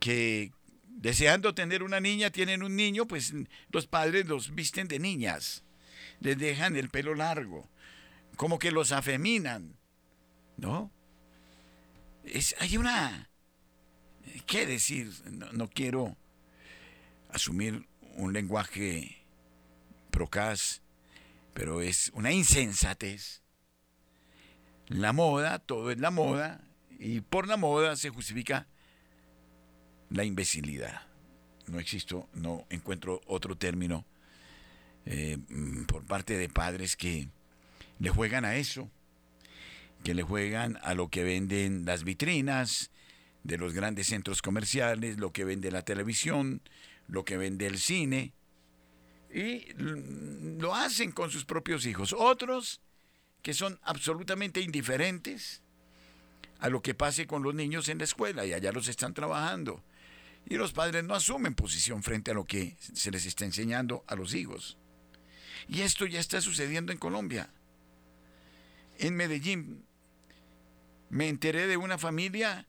que 0.01 0.51
deseando 0.87 1.53
tener 1.53 1.83
una 1.83 1.99
niña, 1.99 2.31
tienen 2.31 2.63
un 2.63 2.75
niño, 2.75 3.07
pues 3.07 3.33
los 3.69 3.85
padres 3.87 4.25
los 4.25 4.53
visten 4.53 4.87
de 4.87 4.99
niñas, 4.99 5.63
les 6.19 6.37
dejan 6.37 6.75
el 6.75 6.89
pelo 6.89 7.13
largo, 7.13 7.69
como 8.35 8.57
que 8.59 8.71
los 8.71 8.91
afeminan, 8.91 9.77
¿no? 10.57 10.91
Es, 12.25 12.55
hay 12.59 12.77
una... 12.77 13.29
¿Qué 14.47 14.65
decir? 14.65 15.11
No, 15.53 15.69
quiero 15.69 16.17
asumir 17.29 17.87
un 18.15 18.33
lenguaje 18.33 19.23
procaz, 20.09 20.81
pero 21.53 21.81
es 21.81 22.11
una 22.15 22.31
insensatez. 22.31 23.43
La 24.87 25.13
moda, 25.13 25.59
todo 25.59 25.91
es 25.91 25.99
la 25.99 26.11
moda, 26.11 26.63
y 26.99 27.21
por 27.21 27.47
la 27.47 27.57
moda 27.57 27.95
se 27.95 28.09
justifica 28.09 28.67
la 30.11 30.23
imbecilidad. 30.23 31.01
No 31.67 31.79
existo, 31.79 32.27
no 32.33 32.65
encuentro 32.69 33.21
otro 33.27 33.55
término 33.55 34.05
eh, 35.05 35.37
mm, 35.37 35.85
por 35.85 36.05
parte 36.05 36.37
de 36.37 36.49
padres 36.49 36.95
que 36.95 37.29
le 37.99 38.09
juegan 38.09 38.45
a 38.45 38.55
eso, 38.55 38.89
que 40.03 40.13
le 40.13 40.23
juegan 40.23 40.77
a 40.83 40.93
lo 40.93 41.09
que 41.09 41.23
venden 41.23 41.85
las 41.85 42.03
vitrinas 42.03 42.91
de 43.43 43.57
los 43.57 43.73
grandes 43.73 44.07
centros 44.07 44.41
comerciales, 44.41 45.17
lo 45.17 45.31
que 45.31 45.45
vende 45.45 45.71
la 45.71 45.83
televisión, 45.83 46.61
lo 47.07 47.25
que 47.25 47.37
vende 47.37 47.67
el 47.67 47.79
cine, 47.79 48.33
y 49.33 49.67
lo 49.77 50.75
hacen 50.75 51.11
con 51.11 51.31
sus 51.31 51.45
propios 51.45 51.85
hijos. 51.85 52.13
Otros 52.13 52.81
que 53.41 53.53
son 53.53 53.79
absolutamente 53.83 54.61
indiferentes 54.61 55.61
a 56.59 56.69
lo 56.69 56.81
que 56.81 56.93
pase 56.93 57.25
con 57.25 57.41
los 57.41 57.55
niños 57.55 57.89
en 57.89 57.97
la 57.97 58.03
escuela 58.03 58.45
y 58.45 58.53
allá 58.53 58.71
los 58.71 58.87
están 58.87 59.13
trabajando. 59.13 59.83
Y 60.45 60.55
los 60.55 60.73
padres 60.73 61.03
no 61.03 61.15
asumen 61.15 61.55
posición 61.55 62.03
frente 62.03 62.31
a 62.31 62.33
lo 62.33 62.45
que 62.45 62.75
se 62.79 63.11
les 63.11 63.25
está 63.25 63.45
enseñando 63.45 64.03
a 64.07 64.15
los 64.15 64.33
hijos. 64.33 64.77
Y 65.67 65.81
esto 65.81 66.05
ya 66.05 66.19
está 66.19 66.41
sucediendo 66.41 66.91
en 66.91 66.97
Colombia. 66.97 67.49
En 68.97 69.15
Medellín 69.15 69.85
me 71.09 71.29
enteré 71.29 71.67
de 71.67 71.77
una 71.77 71.97
familia 71.97 72.67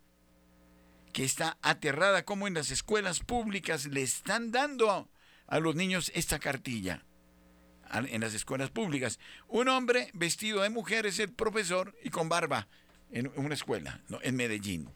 que 1.13 1.25
está 1.25 1.59
aterrada 1.63 2.25
como 2.25 2.47
en 2.47 2.55
las 2.55 2.71
escuelas 2.71 3.21
públicas 3.21 3.87
le 3.87 4.03
están 4.03 4.51
dando 4.51 5.09
a 5.47 5.61
los 5.61 5.75
niños 5.75 6.11
esta 6.15 6.39
cartilla 6.39 7.05
en 7.93 8.21
las 8.21 8.35
escuelas 8.35 8.71
públicas. 8.71 9.19
Un 9.49 9.69
hombre 9.69 10.11
vestido 10.15 10.63
de 10.63 10.71
mujer 10.71 11.07
es 11.07 11.19
el 11.19 11.31
profesor 11.31 11.95
y 12.03 12.11
con 12.11 12.29
barba 12.29 12.69
en 13.11 13.31
una 13.37 13.55
escuela, 13.55 14.01
en 14.23 14.37
Medellín. 14.37 14.89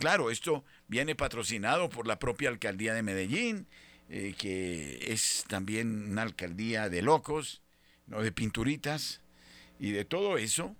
Claro, 0.00 0.30
esto 0.30 0.64
viene 0.88 1.14
patrocinado 1.14 1.90
por 1.90 2.06
la 2.06 2.18
propia 2.18 2.48
alcaldía 2.48 2.94
de 2.94 3.02
Medellín, 3.02 3.66
eh, 4.08 4.34
que 4.36 5.12
es 5.12 5.44
también 5.46 6.10
una 6.10 6.22
alcaldía 6.22 6.88
de 6.88 7.02
locos, 7.02 7.60
¿no? 8.06 8.22
de 8.22 8.32
pinturitas 8.32 9.20
y 9.78 9.92
de 9.92 10.06
todo 10.06 10.38
eso. 10.38 10.74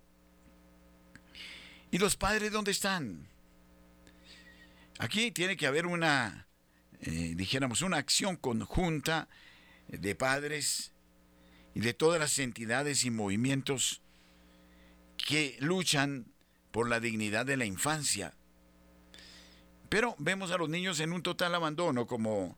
¿Y 1.91 1.99
los 1.99 2.17
padres 2.17 2.51
dónde 2.51 2.71
están? 2.71 3.29
Aquí 4.99 5.31
tiene 5.31 5.55
que 5.57 5.67
haber 5.67 5.85
una 5.85 6.47
eh, 7.03 7.35
dijéramos, 7.37 7.83
una 7.83 7.99
acción 7.99 8.37
conjunta 8.37 9.29
de 9.89 10.15
padres 10.15 10.93
y 11.75 11.81
de 11.81 11.93
todas 11.93 12.19
las 12.19 12.39
entidades 12.39 13.05
y 13.05 13.11
movimientos 13.11 14.01
que 15.19 15.59
luchan 15.61 16.33
por 16.71 16.89
la 16.89 17.01
dignidad 17.01 17.45
de 17.45 17.59
la 17.59 17.67
infancia. 17.67 18.35
Pero 19.91 20.15
vemos 20.19 20.53
a 20.53 20.57
los 20.57 20.69
niños 20.69 21.01
en 21.01 21.13
un 21.13 21.21
total 21.21 21.53
abandono, 21.53 22.07
como 22.07 22.57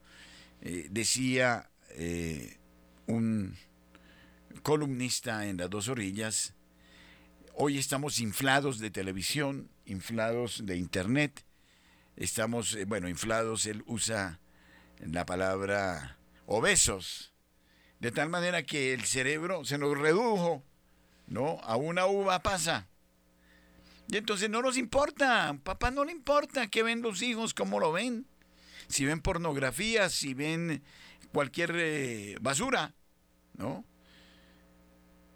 eh, 0.60 0.86
decía 0.90 1.70
eh, 1.88 2.58
un 3.06 3.56
columnista 4.62 5.46
en 5.46 5.56
las 5.56 5.70
dos 5.70 5.88
orillas. 5.88 6.54
Hoy 7.54 7.78
estamos 7.78 8.20
inflados 8.20 8.78
de 8.78 8.90
televisión, 8.90 9.70
inflados 9.86 10.66
de 10.66 10.76
internet, 10.76 11.42
estamos, 12.16 12.74
eh, 12.74 12.84
bueno, 12.84 13.08
inflados, 13.08 13.64
él 13.64 13.82
usa 13.86 14.38
la 14.98 15.24
palabra 15.24 16.18
obesos, 16.44 17.32
de 17.98 18.12
tal 18.12 18.28
manera 18.28 18.62
que 18.62 18.92
el 18.92 19.04
cerebro 19.04 19.64
se 19.64 19.78
nos 19.78 19.96
redujo, 19.96 20.62
¿no? 21.28 21.60
A 21.62 21.76
una 21.76 22.04
uva 22.04 22.42
pasa. 22.42 22.88
Y 24.08 24.16
entonces 24.16 24.50
no 24.50 24.60
nos 24.62 24.76
importa, 24.76 25.56
papá 25.62 25.90
no 25.90 26.04
le 26.04 26.12
importa 26.12 26.68
qué 26.68 26.82
ven 26.82 27.02
los 27.02 27.22
hijos, 27.22 27.54
cómo 27.54 27.80
lo 27.80 27.92
ven. 27.92 28.26
Si 28.88 29.04
ven 29.04 29.20
pornografía, 29.20 30.08
si 30.08 30.34
ven 30.34 30.82
cualquier 31.32 31.72
eh, 31.74 32.36
basura, 32.40 32.94
¿no? 33.54 33.84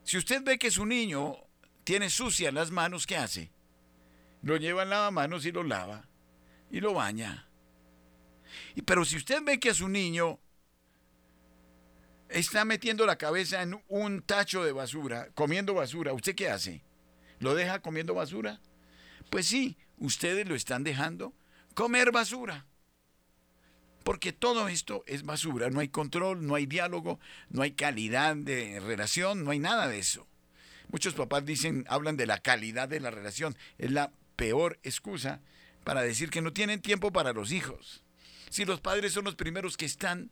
Si 0.05 0.19
usted 0.19 0.43
ve 0.43 0.59
que 0.59 0.71
su 0.71 0.85
niño 0.87 1.37
tiene 1.85 2.11
sucias 2.11 2.53
las 2.53 2.71
manos, 2.71 3.07
¿qué 3.07 3.17
hace? 3.17 3.51
Lo 4.43 4.57
lleva 4.57 4.83
en 4.83 4.91
lavamanos 4.91 5.47
y 5.47 5.53
lo 5.53 5.63
lava 5.63 6.09
y 6.71 6.81
lo 6.81 6.95
baña. 6.95 7.49
Y, 8.75 8.83
pero 8.83 9.05
si 9.05 9.17
usted 9.17 9.43
ve 9.43 9.59
que 9.59 9.71
a 9.71 9.75
su 9.75 9.89
niño 9.89 10.39
está 12.29 12.65
metiendo 12.65 13.07
la 13.07 13.17
cabeza 13.17 13.63
en 13.63 13.83
un 13.89 14.23
tacho 14.23 14.65
de 14.65 14.73
basura, 14.73 15.29
comiendo 15.35 15.75
basura, 15.75 16.13
¿usted 16.13 16.35
qué 16.35 16.51
hace? 16.51 16.86
¿Lo 17.41 17.55
deja 17.55 17.81
comiendo 17.81 18.15
basura? 18.15 18.61
Pues 19.31 19.47
sí, 19.47 19.77
ustedes 19.99 20.47
lo 20.49 20.55
están 20.55 20.85
dejando 20.85 21.35
comer 21.75 22.11
basura. 22.11 22.67
Porque 24.03 24.33
todo 24.33 24.69
esto 24.69 25.03
es 25.07 25.25
basura, 25.25 25.69
no 25.69 25.81
hay 25.81 25.89
control, 25.89 26.47
no 26.47 26.55
hay 26.55 26.67
diálogo, 26.67 27.19
no 27.51 27.63
hay 27.63 27.73
calidad 27.73 28.37
de 28.37 28.79
relación, 28.81 29.45
no 29.45 29.51
hay 29.51 29.59
nada 29.59 29.89
de 29.89 29.99
eso. 29.99 30.27
Muchos 30.93 31.15
papás 31.15 31.45
dicen, 31.45 31.85
hablan 31.89 32.17
de 32.17 32.27
la 32.27 32.39
calidad 32.39 32.89
de 32.89 33.01
la 33.01 33.11
relación, 33.11 33.57
es 33.79 33.91
la 33.91 34.13
peor 34.37 34.79
excusa 34.85 35.41
para 35.83 36.03
decir 36.03 36.31
que 36.31 36.41
no 36.41 36.53
tienen 36.53 36.81
tiempo 36.81 37.13
para 37.13 37.33
los 37.33 37.51
hijos. 37.51 38.05
Si 38.49 38.65
los 38.65 38.81
padres 38.81 39.13
son 39.13 39.25
los 39.25 39.35
primeros 39.35 39.77
que 39.77 39.87
están 39.87 40.31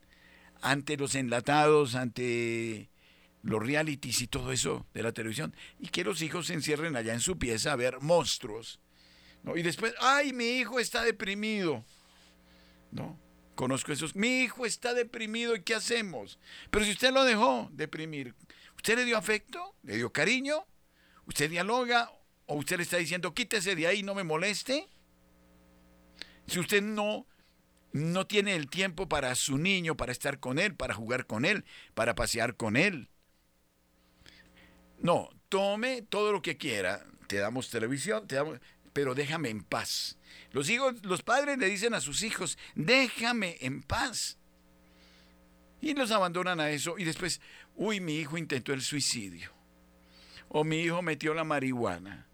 ante 0.63 0.97
los 0.97 1.15
enlatados, 1.17 1.97
ante 1.97 2.89
los 3.45 3.65
realities 3.65 4.23
y 4.23 4.27
todo 4.27 4.51
eso 4.51 4.87
de 4.95 5.03
la 5.03 5.13
televisión, 5.13 5.55
y 5.79 5.89
que 5.89 6.03
los 6.03 6.23
hijos 6.23 6.49
se 6.49 6.55
encierren 6.55 6.97
allá 6.97 7.13
en 7.13 7.21
su 7.21 7.39
pieza 7.39 7.73
a 7.73 7.77
ver 7.77 8.01
monstruos. 8.01 8.81
Y 9.55 9.63
después, 9.63 9.95
ay, 10.01 10.33
mi 10.33 10.59
hijo 10.59 10.81
está 10.81 11.05
deprimido. 11.05 11.85
¿no? 12.91 13.21
Conozco 13.55 13.93
esos. 13.93 14.17
Mi 14.17 14.41
hijo 14.41 14.65
está 14.65 14.95
deprimido 14.95 15.55
y 15.55 15.63
¿qué 15.63 15.75
hacemos? 15.75 16.39
Pero 16.71 16.85
si 16.85 16.93
usted 16.93 17.13
lo 17.13 17.25
dejó 17.25 17.69
deprimir, 17.73 18.35
¿usted 18.77 18.97
le 18.97 19.05
dio 19.05 19.19
afecto? 19.19 19.75
¿Le 19.83 19.97
dio 19.97 20.13
cariño? 20.13 20.67
¿Usted 21.27 21.51
dialoga? 21.51 22.11
¿O 22.47 22.57
usted 22.57 22.79
le 22.79 22.83
está 22.85 22.97
diciendo, 22.97 23.35
quítese 23.35 23.77
de 23.77 23.87
ahí, 23.87 24.03
no 24.03 24.15
me 24.15 24.25
moleste? 24.25 24.89
Si 26.47 26.59
usted 26.59 26.83
no, 26.83 27.27
no 27.93 28.27
tiene 28.27 28.55
el 28.55 28.69
tiempo 28.69 29.09
para 29.09 29.35
su 29.35 29.59
niño, 29.59 29.97
para 29.97 30.13
estar 30.13 30.41
con 30.41 30.59
él, 30.59 30.75
para 30.75 30.95
jugar 30.95 31.27
con 31.27 31.45
él, 31.45 31.65
para 31.95 32.15
pasear 32.15 32.57
con 32.57 32.77
él. 32.77 33.09
No, 35.05 35.29
tome 35.51 36.01
todo 36.01 36.33
lo 36.33 36.41
que 36.41 36.57
quiera. 36.57 37.05
Te 37.27 37.37
damos 37.37 37.69
televisión, 37.69 38.27
te 38.27 38.37
damos, 38.37 38.59
pero 38.95 39.15
déjame 39.15 39.51
en 39.51 39.63
paz. 39.63 40.17
Los 40.51 40.71
hijos, 40.71 40.95
los 41.05 41.23
padres 41.23 41.59
le 41.59 41.67
dicen 41.67 41.93
a 41.93 42.01
sus 42.01 42.23
hijos, 42.23 42.57
déjame 42.75 43.59
en 43.61 43.83
paz. 43.83 44.39
Y 45.83 45.93
los 45.93 46.11
abandonan 46.11 46.59
a 46.59 46.71
eso 46.71 46.95
y 46.97 47.05
después, 47.05 47.43
uy, 47.75 48.01
mi 48.01 48.17
hijo 48.17 48.39
intentó 48.39 48.73
el 48.73 48.81
suicidio. 48.81 49.53
O 50.49 50.65
mi 50.65 50.81
hijo 50.81 51.03
metió 51.03 51.35
la 51.35 51.45
marihuana. 51.45 52.27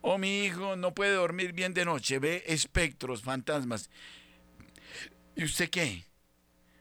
O 0.00 0.18
mi 0.18 0.42
hijo 0.44 0.74
no 0.74 0.92
puede 0.92 1.14
dormir 1.14 1.52
bien 1.52 1.72
de 1.72 1.84
noche, 1.84 2.18
ve 2.18 2.42
espectros, 2.48 3.22
fantasmas. 3.22 3.90
¿Y 5.36 5.44
usted 5.44 5.70
qué? 5.70 6.04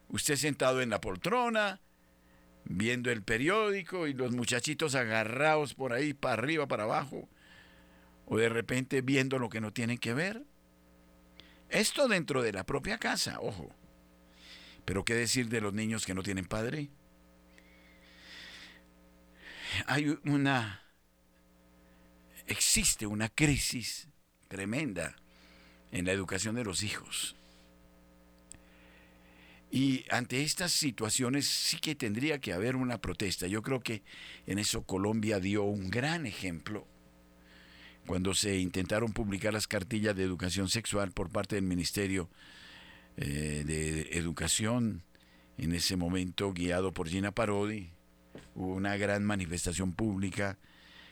Usted 0.09 0.35
sentado 0.35 0.81
en 0.81 0.89
la 0.89 0.99
poltrona, 0.99 1.79
viendo 2.65 3.11
el 3.11 3.23
periódico 3.23 4.07
y 4.07 4.13
los 4.13 4.31
muchachitos 4.31 4.95
agarrados 4.95 5.73
por 5.73 5.93
ahí, 5.93 6.13
para 6.13 6.33
arriba, 6.33 6.67
para 6.67 6.83
abajo, 6.83 7.29
o 8.25 8.37
de 8.37 8.49
repente 8.49 9.01
viendo 9.01 9.39
lo 9.39 9.49
que 9.49 9.61
no 9.61 9.71
tienen 9.71 9.97
que 9.97 10.13
ver. 10.13 10.43
Esto 11.69 12.07
dentro 12.07 12.41
de 12.41 12.53
la 12.53 12.65
propia 12.65 12.97
casa, 12.97 13.39
ojo. 13.39 13.73
Pero 14.83 15.03
¿qué 15.03 15.13
decir 15.13 15.49
de 15.49 15.61
los 15.61 15.73
niños 15.73 16.05
que 16.05 16.13
no 16.13 16.23
tienen 16.23 16.45
padre? 16.45 16.89
Hay 19.87 20.17
una, 20.25 20.81
existe 22.47 23.07
una 23.07 23.29
crisis 23.29 24.07
tremenda 24.47 25.15
en 25.91 26.05
la 26.05 26.11
educación 26.11 26.55
de 26.55 26.63
los 26.63 26.83
hijos. 26.83 27.35
Y 29.75 30.05
ante 30.09 30.41
estas 30.41 30.71
situaciones 30.71 31.45
sí 31.47 31.79
que 31.79 31.95
tendría 31.95 32.39
que 32.39 32.53
haber 32.53 32.77
una 32.77 33.01
protesta. 33.01 33.45
Yo 33.47 33.61
creo 33.61 33.81
que 33.81 34.03
en 34.47 34.57
eso 34.57 34.83
Colombia 34.83 35.41
dio 35.41 35.63
un 35.63 35.89
gran 35.89 36.25
ejemplo 36.25 36.87
cuando 38.07 38.33
se 38.33 38.57
intentaron 38.57 39.11
publicar 39.11 39.51
las 39.51 39.67
cartillas 39.67 40.15
de 40.15 40.23
educación 40.23 40.69
sexual 40.69 41.11
por 41.11 41.29
parte 41.29 41.55
del 41.55 41.65
Ministerio 41.65 42.29
eh, 43.17 43.63
de 43.65 44.17
Educación, 44.17 45.03
en 45.57 45.73
ese 45.73 45.97
momento 45.97 46.53
guiado 46.53 46.93
por 46.93 47.09
Gina 47.09 47.33
Parodi, 47.33 47.89
hubo 48.55 48.75
una 48.75 48.95
gran 48.95 49.25
manifestación 49.25 49.91
pública 49.91 50.57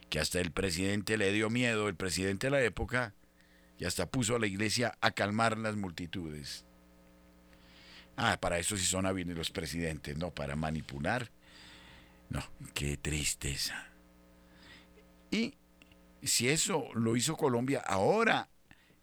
que 0.10 0.20
hasta 0.20 0.40
el 0.40 0.52
presidente 0.52 1.18
le 1.18 1.34
dio 1.34 1.50
miedo, 1.50 1.90
el 1.90 1.96
presidente 1.96 2.48
de 2.48 2.52
la 2.52 2.62
época, 2.62 3.14
y 3.78 3.84
hasta 3.84 4.10
puso 4.10 4.38
a 4.38 4.40
la 4.40 4.48
iglesia 4.48 4.98
a 5.02 5.12
calmar 5.12 5.58
las 5.58 5.76
multitudes. 5.76 6.66
Ah, 8.16 8.38
para 8.40 8.60
eso 8.60 8.78
sí 8.78 8.86
son 8.86 9.06
hábiles 9.06 9.36
los 9.36 9.50
presidentes, 9.50 10.18
no 10.18 10.32
para 10.32 10.56
manipular. 10.56 11.32
No, 12.30 12.44
qué 12.74 12.98
tristeza. 12.98 13.88
Y 15.32 15.56
si 16.22 16.50
eso 16.50 16.90
lo 16.94 17.16
hizo 17.16 17.36
Colombia, 17.36 17.84
ahora 17.86 18.50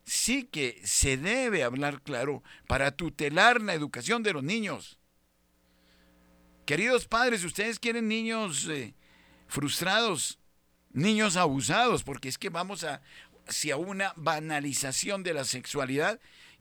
sí 0.04 0.44
que 0.44 0.80
se 0.84 1.16
debe 1.16 1.62
hablar 1.62 2.02
claro 2.02 2.42
para 2.66 2.92
tutelar 2.92 3.60
la 3.60 3.74
educación 3.74 4.22
de 4.22 4.32
los 4.32 4.42
niños. 4.42 4.98
Queridos 6.66 7.06
padres, 7.06 7.44
ustedes 7.44 7.78
quieren 7.78 8.08
niños 8.08 8.68
eh, 8.68 8.94
frustrados, 9.48 10.38
niños 10.92 11.36
abusados, 11.36 12.04
porque 12.04 12.28
es 12.28 12.38
que 12.38 12.48
vamos 12.48 12.84
a, 12.84 13.02
hacia 13.46 13.76
una 13.76 14.12
banalización 14.16 15.22
de 15.22 15.34
la 15.34 15.44
sexualidad, 15.44 16.20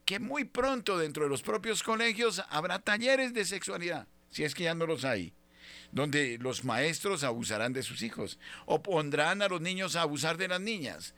que 0.10 0.18
muy 0.18 0.44
pronto 0.44 0.98
dentro 0.98 1.26
de 1.26 1.30
los 1.30 1.44
propios 1.44 1.84
colegios 1.84 2.42
habrá 2.50 2.80
talleres 2.80 3.32
de 3.32 3.46
sexualidad, 3.46 4.08
si 4.32 4.44
es 4.44 4.56
que 4.56 4.64
ya 4.64 4.74
no 4.74 4.88
los 4.88 5.06
hay 5.06 5.36
donde 5.92 6.40
los 6.40 6.64
maestros 6.64 7.24
abusarán 7.24 7.74
de 7.74 7.84
sus 7.84 8.02
hijos, 8.02 8.40
o 8.66 8.82
pondrán 8.82 9.44
a 9.44 9.48
los 9.48 9.62
niños 9.62 9.96
a 9.96 10.02
abusar 10.02 10.38
de 10.38 10.48
las 10.48 10.62
niñas, 10.62 11.14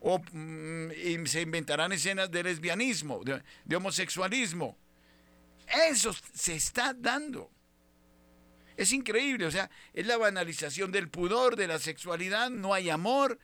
o 0.00 0.18
mm, 0.32 1.24
se 1.26 1.42
inventarán 1.42 1.92
escenas 1.92 2.32
de 2.32 2.42
lesbianismo, 2.42 3.20
de, 3.22 3.76
homosexualismo. 3.76 4.76
Eso 5.88 6.12
se 6.34 6.56
está 6.56 6.94
dando. 6.94 7.48
Es 8.76 8.90
increíble, 8.90 9.46
o 9.46 9.52
sea, 9.52 9.70
es 9.92 10.04
la 10.04 10.16
banalización 10.16 10.90
del 10.90 11.08
pudor, 11.08 11.54
de 11.54 11.68
la 11.68 11.78
sexualidad, 11.78 12.50
no 12.50 12.74
hay 12.74 12.90
amor, 12.90 13.38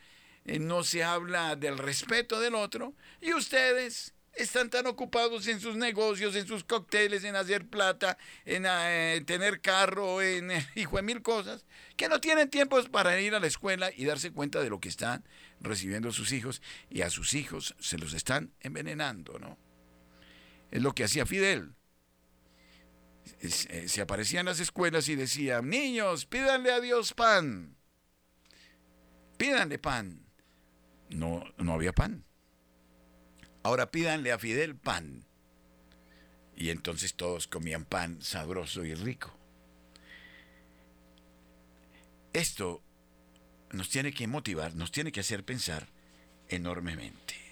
eh, 0.44 0.58
no 0.58 0.82
se 0.82 1.04
habla 1.04 1.54
del 1.54 1.78
respeto 1.78 2.40
del 2.40 2.56
otro, 2.56 2.94
y 3.20 3.32
ustedes 3.32 4.12
están 4.38 4.70
tan 4.70 4.87
ocupados 4.87 5.46
en 5.48 5.61
sus 5.61 5.77
negocios, 5.77 6.35
en 6.37 6.46
sus 6.46 6.64
cócteles, 6.64 7.24
en 7.24 7.37
hacer 7.37 7.66
plata, 7.66 8.16
en 8.44 8.64
eh, 8.66 9.22
tener 9.27 9.61
carro, 9.61 10.22
en 10.22 10.51
eh, 10.51 10.66
hijo 10.74 10.96
de 10.96 11.03
mil 11.03 11.22
cosas, 11.22 11.66
que 11.96 12.09
no 12.09 12.20
tienen 12.20 12.48
tiempo 12.48 12.83
para 12.85 13.20
ir 13.20 13.35
a 13.35 13.40
la 13.40 13.46
escuela 13.46 13.90
y 13.94 14.05
darse 14.05 14.31
cuenta 14.31 14.61
de 14.61 14.70
lo 14.70 14.81
que 14.81 14.88
están 14.88 15.24
recibiendo 15.61 16.12
sus 16.12 16.33
hijos 16.33 16.62
y 16.88 17.03
a 17.03 17.11
sus 17.11 17.35
hijos 17.35 17.74
se 17.81 17.98
los 17.98 18.14
están 18.14 18.53
envenenando, 18.61 19.38
¿no? 19.38 19.59
Es 20.70 20.83
lo 20.83 20.94
que 20.94 21.05
hacía 21.05 21.27
Fidel. 21.27 21.74
Eh, 23.40 23.88
se 23.88 24.01
aparecía 24.01 24.40
en 24.40 24.46
las 24.46 24.61
escuelas 24.61 25.09
y 25.09 25.16
decía, 25.16 25.61
niños, 25.62 26.27
pídanle 26.27 26.72
a 26.72 26.81
Dios 26.81 27.12
pan. 27.12 27.77
Pídanle 29.37 29.79
pan. 29.79 30.27
No, 31.11 31.44
no 31.57 31.72
había 31.72 31.92
pan. 31.92 32.27
Ahora 33.68 33.90
pídanle 33.90 34.33
a 34.33 34.38
Fidel 34.38 34.76
pan. 34.76 35.26
Y 36.57 36.70
entonces 36.70 37.12
todos 37.12 37.46
comían 37.46 37.85
pan 37.85 38.22
sabroso 38.22 38.83
y 38.83 38.94
rico. 38.94 39.31
Esto 42.33 42.83
nos 43.72 43.90
tiene 43.90 44.14
que 44.14 44.26
motivar, 44.26 44.74
nos 44.74 44.90
tiene 44.90 45.12
que 45.12 45.20
hacer 45.20 45.44
pensar 45.44 45.87
enormemente. 46.48 47.47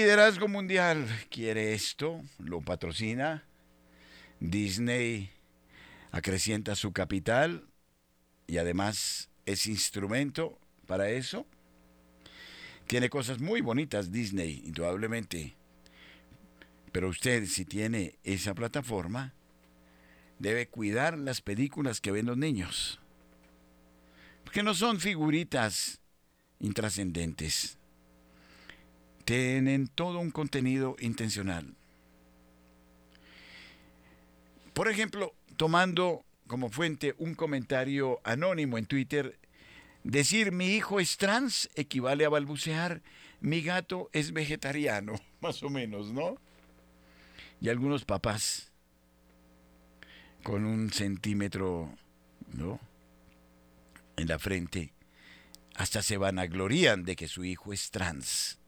Liderazgo 0.00 0.48
mundial 0.48 1.06
quiere 1.28 1.74
esto, 1.74 2.22
lo 2.38 2.62
patrocina. 2.62 3.44
Disney 4.40 5.30
acrecienta 6.10 6.74
su 6.74 6.94
capital 6.94 7.66
y 8.46 8.56
además 8.56 9.28
es 9.44 9.66
instrumento 9.66 10.58
para 10.86 11.10
eso. 11.10 11.46
Tiene 12.86 13.10
cosas 13.10 13.40
muy 13.40 13.60
bonitas 13.60 14.10
Disney, 14.10 14.62
indudablemente. 14.64 15.54
Pero 16.92 17.10
usted, 17.10 17.44
si 17.44 17.66
tiene 17.66 18.14
esa 18.24 18.54
plataforma, 18.54 19.34
debe 20.38 20.66
cuidar 20.66 21.18
las 21.18 21.42
películas 21.42 22.00
que 22.00 22.10
ven 22.10 22.24
los 22.24 22.38
niños. 22.38 22.98
Porque 24.44 24.62
no 24.62 24.72
son 24.72 24.98
figuritas 24.98 26.00
intrascendentes. 26.58 27.76
Tienen 29.24 29.88
todo 29.88 30.18
un 30.18 30.30
contenido 30.30 30.96
intencional. 31.00 31.74
Por 34.74 34.88
ejemplo, 34.88 35.34
tomando 35.56 36.24
como 36.46 36.70
fuente 36.70 37.14
un 37.18 37.34
comentario 37.34 38.20
anónimo 38.24 38.78
en 38.78 38.86
Twitter, 38.86 39.38
decir 40.04 40.52
mi 40.52 40.68
hijo 40.74 41.00
es 41.00 41.16
trans 41.16 41.68
equivale 41.76 42.24
a 42.24 42.28
balbucear 42.28 43.02
mi 43.40 43.62
gato 43.62 44.10
es 44.12 44.32
vegetariano, 44.32 45.14
más 45.40 45.62
o 45.62 45.70
menos, 45.70 46.12
¿no? 46.12 46.36
Y 47.60 47.68
algunos 47.68 48.04
papás 48.04 48.70
con 50.42 50.64
un 50.64 50.92
centímetro, 50.92 51.94
¿no? 52.52 52.80
En 54.16 54.28
la 54.28 54.38
frente, 54.38 54.92
hasta 55.74 56.02
se 56.02 56.16
vanaglorían 56.16 57.04
de 57.04 57.16
que 57.16 57.28
su 57.28 57.44
hijo 57.44 57.72
es 57.72 57.90
trans. 57.90 58.59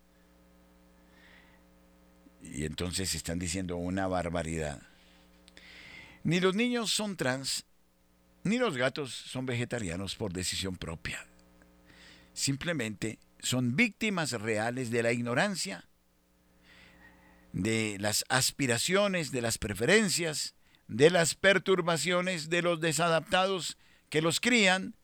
Y 2.42 2.64
entonces 2.64 3.14
están 3.14 3.38
diciendo 3.38 3.76
una 3.76 4.07
barbaridad. 4.09 4.83
Ni 6.24 6.40
los 6.40 6.55
niños 6.55 6.92
son 6.92 7.16
trans, 7.16 7.64
ni 8.44 8.59
los 8.59 8.76
gatos 8.76 9.12
son 9.12 9.46
vegetarianos 9.46 10.16
por 10.16 10.33
decisión 10.33 10.76
propia. 10.76 11.24
Simplemente 12.33 13.18
son 13.40 13.76
víctimas 13.76 14.33
reales 14.33 14.90
de 14.90 15.02
la 15.02 15.12
ignorancia, 15.12 15.85
de 17.52 17.96
las 18.00 18.24
aspiraciones, 18.28 19.31
de 19.31 19.42
las 19.42 19.59
preferencias, 19.59 20.55
de 20.88 21.11
las 21.11 21.35
perturbaciones 21.35 22.48
de 22.50 22.62
los 22.62 22.81
desadaptados 22.81 23.76
que 24.09 24.22
los 24.22 24.40
crían, 24.40 24.94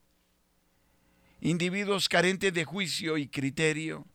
individuos 1.41 2.09
carentes 2.09 2.53
de 2.53 2.65
juicio 2.65 3.17
y 3.19 3.29
criterio, 3.29 4.07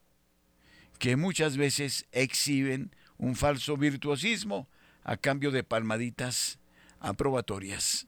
que 1.00 1.16
muchas 1.16 1.58
veces 1.58 2.06
exhiben 2.12 2.96
un 3.18 3.36
falso 3.36 3.78
virtuosismo 3.78 4.68
a 5.04 5.18
cambio 5.18 5.52
de 5.52 5.64
palmaditas 5.64 6.60
aprobatorias 7.00 8.08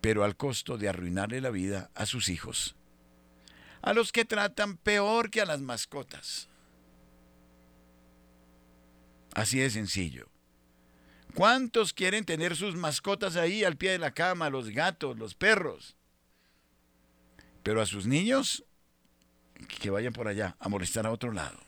pero 0.00 0.24
al 0.24 0.36
costo 0.36 0.78
de 0.78 0.88
arruinarle 0.88 1.40
la 1.40 1.50
vida 1.50 1.90
a 1.94 2.06
sus 2.06 2.28
hijos, 2.28 2.74
a 3.82 3.92
los 3.92 4.12
que 4.12 4.24
tratan 4.24 4.76
peor 4.76 5.30
que 5.30 5.40
a 5.40 5.46
las 5.46 5.60
mascotas. 5.60 6.48
Así 9.34 9.58
de 9.58 9.70
sencillo. 9.70 10.28
¿Cuántos 11.34 11.92
quieren 11.92 12.24
tener 12.24 12.56
sus 12.56 12.74
mascotas 12.74 13.36
ahí 13.36 13.62
al 13.62 13.76
pie 13.76 13.92
de 13.92 13.98
la 13.98 14.10
cama, 14.10 14.50
los 14.50 14.70
gatos, 14.70 15.16
los 15.16 15.34
perros? 15.34 15.96
Pero 17.62 17.80
a 17.80 17.86
sus 17.86 18.06
niños, 18.06 18.64
que 19.80 19.90
vayan 19.90 20.12
por 20.12 20.26
allá 20.26 20.56
a 20.58 20.68
molestar 20.68 21.06
a 21.06 21.12
otro 21.12 21.30
lado. 21.30 21.60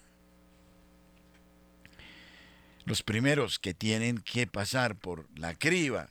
Los 2.84 3.02
primeros 3.02 3.58
que 3.58 3.74
tienen 3.74 4.18
que 4.18 4.46
pasar 4.46 4.96
por 4.96 5.28
la 5.38 5.54
criba 5.54 6.10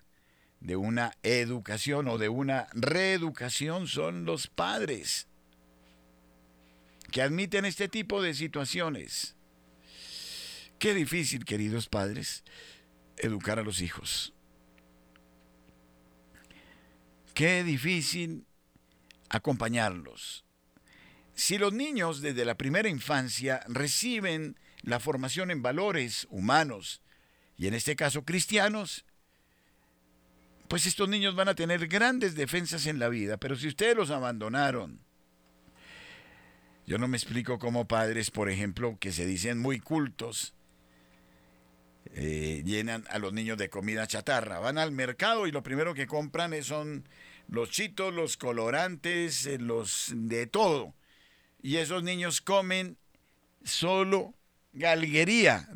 de 0.61 0.75
una 0.75 1.13
educación 1.23 2.07
o 2.07 2.17
de 2.17 2.29
una 2.29 2.67
reeducación 2.73 3.87
son 3.87 4.25
los 4.25 4.47
padres 4.47 5.27
que 7.11 7.21
admiten 7.21 7.65
este 7.65 7.89
tipo 7.89 8.21
de 8.21 8.33
situaciones. 8.33 9.35
Qué 10.79 10.93
difícil, 10.93 11.45
queridos 11.45 11.87
padres, 11.89 12.43
educar 13.17 13.59
a 13.59 13.63
los 13.63 13.81
hijos. 13.81 14.33
Qué 17.33 17.63
difícil 17.63 18.45
acompañarlos. 19.29 20.45
Si 21.33 21.57
los 21.57 21.73
niños 21.73 22.21
desde 22.21 22.45
la 22.45 22.55
primera 22.55 22.89
infancia 22.89 23.61
reciben 23.67 24.57
la 24.83 24.99
formación 24.99 25.51
en 25.51 25.61
valores 25.61 26.27
humanos, 26.29 27.01
y 27.57 27.67
en 27.67 27.73
este 27.73 27.95
caso 27.95 28.23
cristianos, 28.23 29.05
pues 30.67 30.85
estos 30.85 31.09
niños 31.09 31.35
van 31.35 31.49
a 31.49 31.55
tener 31.55 31.87
grandes 31.87 32.35
defensas 32.35 32.85
en 32.85 32.97
la 32.97 33.09
vida, 33.09 33.37
pero 33.37 33.55
si 33.55 33.67
ustedes 33.67 33.95
los 33.95 34.09
abandonaron, 34.09 34.99
yo 36.87 36.97
no 36.97 37.07
me 37.07 37.17
explico 37.17 37.59
cómo 37.59 37.87
padres, 37.87 38.31
por 38.31 38.49
ejemplo, 38.49 38.97
que 38.99 39.11
se 39.11 39.25
dicen 39.25 39.59
muy 39.59 39.79
cultos, 39.79 40.53
eh, 42.13 42.63
llenan 42.65 43.05
a 43.09 43.19
los 43.19 43.31
niños 43.31 43.57
de 43.57 43.69
comida 43.69 44.07
chatarra. 44.07 44.59
Van 44.59 44.77
al 44.77 44.91
mercado 44.91 45.47
y 45.47 45.51
lo 45.51 45.63
primero 45.63 45.93
que 45.93 46.07
compran 46.07 46.61
son 46.63 47.07
los 47.47 47.69
chitos, 47.69 48.13
los 48.13 48.37
colorantes, 48.37 49.45
eh, 49.45 49.59
los 49.59 50.11
de 50.13 50.47
todo. 50.47 50.93
Y 51.61 51.77
esos 51.77 52.03
niños 52.03 52.41
comen 52.41 52.97
solo 53.63 54.33
galguería, 54.73 55.67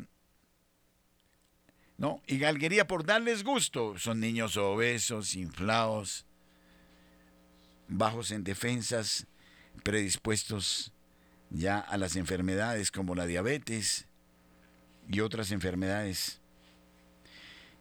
¿no? 1.98 2.22
Y 2.26 2.38
galguería 2.38 2.86
por 2.86 3.04
darles 3.04 3.44
gusto. 3.44 3.98
Son 3.98 4.20
niños 4.20 4.56
obesos, 4.56 5.34
inflados, 5.34 6.26
bajos 7.88 8.30
en 8.30 8.44
defensas, 8.44 9.26
predispuestos 9.82 10.92
ya 11.50 11.78
a 11.78 11.96
las 11.96 12.16
enfermedades 12.16 12.90
como 12.90 13.14
la 13.14 13.26
diabetes 13.26 14.06
y 15.08 15.20
otras 15.20 15.50
enfermedades. 15.52 16.40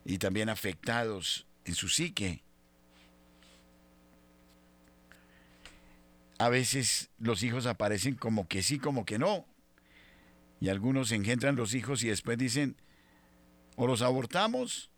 Y 0.06 0.19
también 0.19 0.49
afectados 0.49 1.47
en 1.65 1.73
su 1.73 1.89
psique. 1.89 2.43
A 6.38 6.49
veces 6.49 7.10
los 7.17 7.43
hijos 7.43 7.65
aparecen 7.65 8.15
como 8.15 8.47
que 8.47 8.62
sí, 8.62 8.78
como 8.78 9.06
que 9.06 9.17
no. 9.17 9.45
Y 10.65 10.69
algunos 10.69 11.12
engendran 11.12 11.56
los 11.56 11.75
hijos 11.75 12.04
y 12.04 12.08
después 12.08 12.39
dicen, 12.39 12.75
o 13.75 13.86
los 13.86 14.01
abortamos 14.01 14.89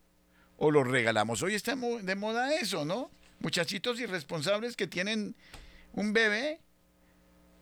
o 0.56 0.70
los 0.70 0.88
regalamos. 0.88 1.42
Hoy 1.42 1.54
está 1.54 1.76
de 1.76 2.14
moda 2.14 2.54
eso, 2.54 2.86
¿no? 2.86 3.10
Muchachitos 3.40 4.00
irresponsables 4.00 4.76
que 4.76 4.86
tienen 4.86 5.36
un 5.92 6.14
bebé 6.14 6.62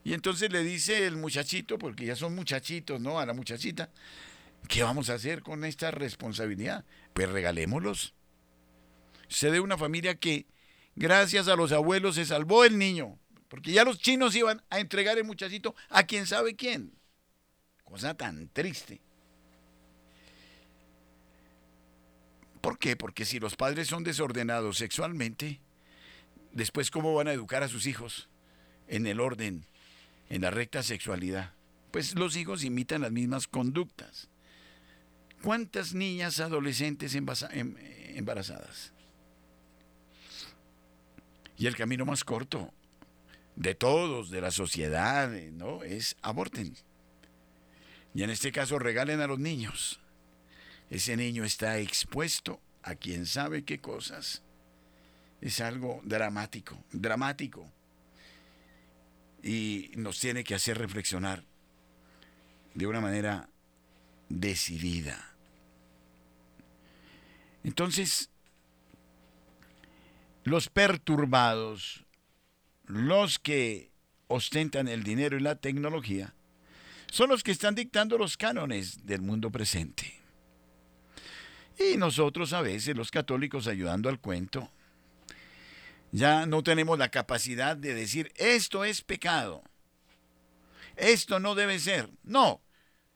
y 0.05 0.15
entonces 0.15 0.53
le 0.53 0.63
dice 0.63 1.05
el 1.05 1.17
muchachito, 1.17 1.79
porque 1.79 2.07
ya 2.07 2.15
son 2.15 2.37
muchachitos, 2.37 3.01
¿no? 3.01 3.19
A 3.19 3.27
la 3.27 3.33
muchachita, 3.33 3.91
¿qué 4.69 4.85
vamos 4.85 5.11
a 5.11 5.15
hacer 5.15 5.43
con 5.43 5.65
esta 5.65 5.91
responsabilidad? 5.91 6.85
Pues 7.13 7.29
regalémoslos. 7.29 8.15
Se 9.27 9.51
de 9.51 9.59
una 9.59 9.77
familia 9.77 10.15
que, 10.15 10.47
gracias 10.95 11.49
a 11.49 11.57
los 11.57 11.73
abuelos, 11.73 12.15
se 12.15 12.25
salvó 12.25 12.65
el 12.65 12.79
niño, 12.79 13.19
porque 13.49 13.73
ya 13.73 13.83
los 13.83 13.99
chinos 13.99 14.37
iban 14.37 14.63
a 14.71 14.79
entregar 14.79 15.19
el 15.19 15.25
muchachito 15.25 15.75
a 15.89 16.05
quien 16.05 16.29
sabe 16.29 16.55
quién. 16.55 16.96
Cosa 17.87 18.15
tan 18.15 18.49
triste. 18.49 19.01
¿Por 22.61 22.79
qué? 22.79 22.97
Porque 22.97 23.25
si 23.25 23.39
los 23.39 23.55
padres 23.55 23.87
son 23.87 24.03
desordenados 24.03 24.77
sexualmente, 24.77 25.61
después 26.53 26.91
cómo 26.91 27.15
van 27.15 27.29
a 27.29 27.33
educar 27.33 27.63
a 27.63 27.69
sus 27.69 27.87
hijos 27.87 28.29
en 28.89 29.07
el 29.07 29.21
orden, 29.21 29.65
en 30.29 30.43
la 30.43 30.51
recta 30.51 30.83
sexualidad. 30.83 31.53
Pues 31.93 32.17
los 32.17 32.37
hijos 32.37 32.65
imitan 32.65 33.03
las 33.03 33.13
mismas 33.13 33.47
conductas. 33.47 34.29
¿Cuántas 35.43 35.95
niñas 35.95 36.41
adolescentes 36.41 37.15
em, 37.15 37.77
embarazadas? 38.17 38.93
Y 41.57 41.67
el 41.67 41.77
camino 41.77 42.05
más 42.05 42.25
corto 42.25 42.73
de 43.55 43.77
todos, 43.77 44.31
de 44.31 44.41
la 44.41 44.51
sociedad, 44.51 45.31
¿no? 45.53 45.85
Es 45.85 46.17
aborten. 46.21 46.75
Y 48.17 48.25
en 48.25 48.31
este 48.31 48.51
caso 48.51 48.81
regalen 48.81 49.21
a 49.21 49.29
los 49.29 49.39
niños 49.39 50.01
ese 50.91 51.17
niño 51.17 51.45
está 51.45 51.79
expuesto 51.79 52.61
a 52.83 52.95
quien 52.95 53.27
sabe 53.27 53.65
qué 53.65 53.81
cosas. 53.81 54.43
Es 55.41 55.61
algo 55.61 56.01
dramático, 56.05 56.83
dramático. 56.93 57.71
Y 59.43 59.91
nos 59.97 60.19
tiene 60.21 60.45
que 60.45 60.55
hacer 60.55 60.79
reflexionar 60.79 61.45
de 62.75 62.87
una 62.87 63.01
manera 63.01 63.49
decidida. 64.29 65.35
Entonces, 67.65 68.31
los 70.45 70.69
perturbados, 70.69 72.05
los 72.87 73.39
que 73.41 73.91
ostentan 74.29 74.87
el 74.87 75.03
dinero 75.03 75.37
y 75.37 75.41
la 75.41 75.57
tecnología, 75.57 76.36
son 77.11 77.31
los 77.31 77.43
que 77.43 77.53
están 77.53 77.75
dictando 77.75 78.19
los 78.19 78.37
cánones 78.37 79.07
del 79.07 79.23
mundo 79.23 79.51
presente. 79.51 80.21
Y 81.79 81.97
nosotros 81.97 82.53
a 82.53 82.63
veces, 82.63 82.97
los 82.97 83.11
católicos, 83.11 83.67
ayudando 83.67 84.09
al 84.09 84.21
cuento, 84.21 84.71
Ya 86.13 86.47
no 86.47 86.63
tenemos 86.63 86.99
la 86.99 87.11
capacidad 87.11 87.77
de 87.77 87.93
decir, 87.93 88.33
esto 88.37 88.85
es 88.85 89.03
pecado. 89.03 89.63
Esto 90.97 91.41
no 91.41 91.55
debe 91.55 91.79
ser. 91.79 92.09
No, 92.23 92.63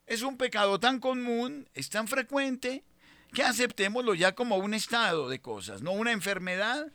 es 0.06 0.22
un 0.22 0.36
pecado 0.36 0.78
tan 0.80 0.98
común, 0.98 1.68
es 1.72 1.88
tan 1.88 2.08
frecuente, 2.08 2.84
que 3.32 3.44
aceptémoslo 3.44 4.14
ya 4.14 4.34
como 4.34 4.56
un 4.56 4.74
estado 4.74 5.28
de 5.28 5.40
cosas, 5.40 5.82
no 5.82 5.92
una 5.92 6.12
enfermedad. 6.12 6.92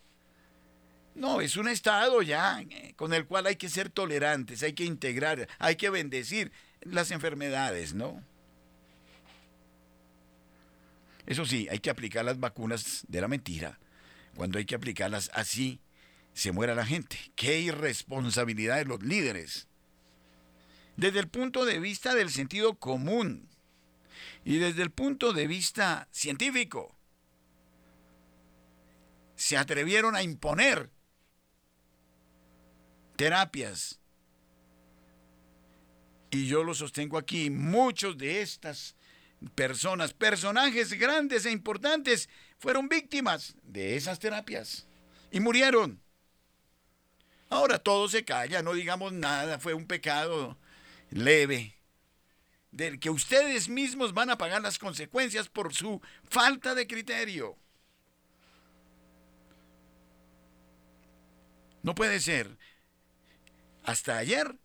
No, 1.15 1.39
es 1.39 1.55
un 1.55 1.69
estado 1.69 2.21
ya 2.21 2.61
eh, 2.61 2.93
con 2.97 3.13
el 3.13 3.25
cual 3.25 3.47
hay 3.47 3.55
que 3.55 3.69
ser 3.69 3.89
tolerantes, 3.89 4.61
hay 4.63 4.73
que 4.73 4.83
integrar, 4.83 5.47
hay 5.59 5.77
que 5.77 5.89
bendecir 5.89 6.51
las 6.81 7.09
enfermedades, 7.11 7.93
¿no? 7.93 8.21
Eso 11.25 11.45
sí, 11.45 11.67
hay 11.71 11.79
que 11.79 11.89
aplicar 11.89 12.25
las 12.25 12.39
vacunas 12.39 13.05
de 13.07 13.21
la 13.21 13.29
mentira. 13.29 13.79
Cuando 14.35 14.59
hay 14.59 14.65
que 14.65 14.75
aplicarlas 14.75 15.31
así, 15.33 15.79
se 16.33 16.51
muera 16.51 16.75
la 16.75 16.85
gente. 16.85 17.17
Qué 17.35 17.61
irresponsabilidad 17.61 18.77
de 18.77 18.85
los 18.85 19.01
líderes. 19.01 19.67
Desde 20.97 21.19
el 21.19 21.29
punto 21.29 21.65
de 21.65 21.79
vista 21.79 22.13
del 22.13 22.29
sentido 22.29 22.75
común 22.75 23.49
y 24.43 24.57
desde 24.57 24.83
el 24.83 24.91
punto 24.91 25.33
de 25.33 25.47
vista 25.47 26.07
científico, 26.11 26.95
se 29.35 29.57
atrevieron 29.57 30.15
a 30.15 30.23
imponer 30.23 30.89
terapias. 33.15 33.99
Y 36.31 36.47
yo 36.47 36.63
lo 36.63 36.73
sostengo 36.73 37.17
aquí, 37.17 37.49
muchos 37.49 38.17
de 38.17 38.41
estas 38.41 38.95
personas, 39.53 40.13
personajes 40.13 40.93
grandes 40.93 41.45
e 41.45 41.51
importantes, 41.51 42.29
fueron 42.59 42.89
víctimas 42.89 43.55
de 43.63 43.95
esas 43.95 44.19
terapias 44.19 44.87
y 45.31 45.39
murieron. 45.39 46.01
Ahora 47.49 47.79
todo 47.79 48.07
se 48.07 48.25
calla, 48.25 48.61
no 48.61 48.73
digamos 48.73 49.13
nada, 49.13 49.59
fue 49.59 49.73
un 49.73 49.85
pecado 49.85 50.57
leve, 51.11 51.75
del 52.71 52.99
que 52.99 53.09
ustedes 53.09 53.69
mismos 53.69 54.13
van 54.13 54.29
a 54.29 54.37
pagar 54.37 54.61
las 54.61 54.77
consecuencias 54.77 55.47
por 55.47 55.73
su 55.73 56.01
falta 56.29 56.75
de 56.75 56.87
criterio. 56.87 57.55
No 61.83 61.95
puede 61.95 62.19
ser. 62.19 62.57
Hasta 63.85 64.17
ayer, 64.17 64.55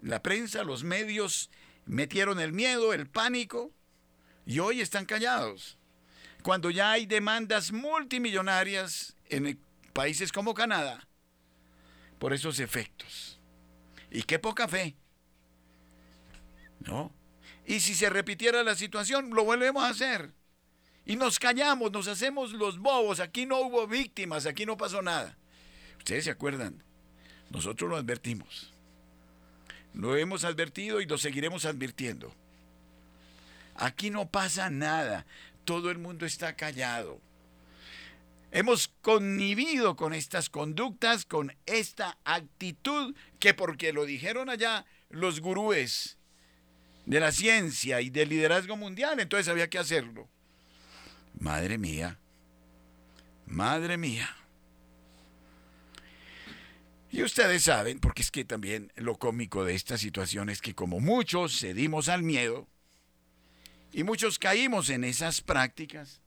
la 0.00 0.22
prensa, 0.22 0.64
los 0.64 0.84
medios 0.84 1.50
metieron 1.84 2.40
el 2.40 2.52
miedo, 2.52 2.94
el 2.94 3.06
pánico, 3.06 3.70
y 4.46 4.58
hoy 4.58 4.80
están 4.80 5.04
callados. 5.04 5.78
Cuando 6.42 6.70
ya 6.70 6.90
hay 6.90 7.04
demandas 7.04 7.72
multimillonarias 7.72 9.16
en 9.28 9.60
países 9.92 10.32
como 10.32 10.54
Canadá 10.54 11.06
por 12.18 12.32
esos 12.32 12.58
efectos. 12.58 13.38
Y 14.10 14.22
qué 14.22 14.38
poca 14.38 14.66
fe. 14.66 14.96
¿No? 16.80 17.12
Y 17.66 17.80
si 17.80 17.94
se 17.94 18.08
repitiera 18.08 18.62
la 18.62 18.76
situación, 18.76 19.30
lo 19.30 19.44
volvemos 19.44 19.84
a 19.84 19.88
hacer. 19.88 20.32
Y 21.04 21.16
nos 21.16 21.38
callamos, 21.38 21.92
nos 21.92 22.08
hacemos 22.08 22.52
los 22.52 22.78
bobos. 22.78 23.20
Aquí 23.20 23.44
no 23.44 23.60
hubo 23.60 23.86
víctimas, 23.86 24.46
aquí 24.46 24.64
no 24.64 24.78
pasó 24.78 25.02
nada. 25.02 25.36
Ustedes 25.98 26.24
se 26.24 26.30
acuerdan, 26.30 26.82
nosotros 27.54 27.88
lo 27.88 27.96
advertimos. 27.96 28.72
Lo 29.94 30.16
hemos 30.16 30.44
advertido 30.44 31.00
y 31.00 31.06
lo 31.06 31.16
seguiremos 31.16 31.64
advirtiendo. 31.64 32.34
Aquí 33.76 34.10
no 34.10 34.28
pasa 34.28 34.70
nada. 34.70 35.24
Todo 35.64 35.90
el 35.90 35.98
mundo 35.98 36.26
está 36.26 36.56
callado. 36.56 37.20
Hemos 38.50 38.88
connivido 39.02 39.96
con 39.96 40.14
estas 40.14 40.50
conductas, 40.50 41.24
con 41.24 41.56
esta 41.66 42.18
actitud, 42.24 43.14
que 43.38 43.54
porque 43.54 43.92
lo 43.92 44.04
dijeron 44.04 44.48
allá 44.48 44.84
los 45.08 45.40
gurúes 45.40 46.18
de 47.06 47.20
la 47.20 47.32
ciencia 47.32 48.00
y 48.00 48.10
del 48.10 48.30
liderazgo 48.30 48.76
mundial, 48.76 49.20
entonces 49.20 49.48
había 49.48 49.70
que 49.70 49.78
hacerlo. 49.78 50.28
Madre 51.38 51.78
mía, 51.78 52.18
madre 53.46 53.96
mía. 53.96 54.43
Ustedes 57.24 57.64
saben, 57.64 58.00
porque 58.00 58.20
es 58.20 58.30
que 58.30 58.44
también 58.44 58.92
lo 58.96 59.16
cómico 59.16 59.64
de 59.64 59.74
esta 59.74 59.96
situación 59.96 60.50
es 60.50 60.60
que 60.60 60.74
como 60.74 61.00
muchos 61.00 61.58
cedimos 61.58 62.10
al 62.10 62.22
miedo 62.22 62.68
y 63.92 64.04
muchos 64.04 64.38
caímos 64.38 64.90
en 64.90 65.04
esas 65.04 65.40
prácticas, 65.40 66.20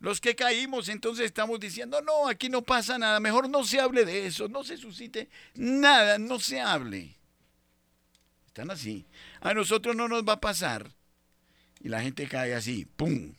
los 0.00 0.22
que 0.22 0.34
caímos 0.34 0.88
entonces 0.88 1.26
estamos 1.26 1.60
diciendo, 1.60 2.00
no, 2.00 2.28
aquí 2.28 2.48
no 2.48 2.62
pasa 2.62 2.96
nada, 2.96 3.20
mejor 3.20 3.50
no 3.50 3.62
se 3.62 3.78
hable 3.78 4.06
de 4.06 4.26
eso, 4.26 4.48
no 4.48 4.64
se 4.64 4.78
suscite 4.78 5.28
nada, 5.54 6.16
no 6.16 6.40
se 6.40 6.62
hable. 6.62 7.14
Están 8.46 8.70
así. 8.70 9.04
A 9.42 9.52
nosotros 9.52 9.94
no 9.94 10.08
nos 10.08 10.24
va 10.26 10.34
a 10.34 10.40
pasar. 10.40 10.90
Y 11.78 11.90
la 11.90 12.00
gente 12.00 12.26
cae 12.26 12.54
así, 12.54 12.86
¡pum! 12.86 13.34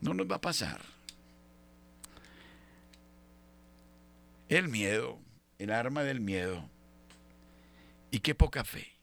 No 0.00 0.14
nos 0.14 0.30
va 0.30 0.36
a 0.36 0.40
pasar. 0.40 0.80
El 4.50 4.68
miedo, 4.68 5.20
el 5.60 5.70
arma 5.70 6.02
del 6.02 6.18
miedo. 6.18 6.68
Y 8.10 8.18
qué 8.18 8.34
poca 8.34 8.64
fe 8.64 8.98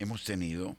hemos 0.00 0.24
tenido. 0.24 0.76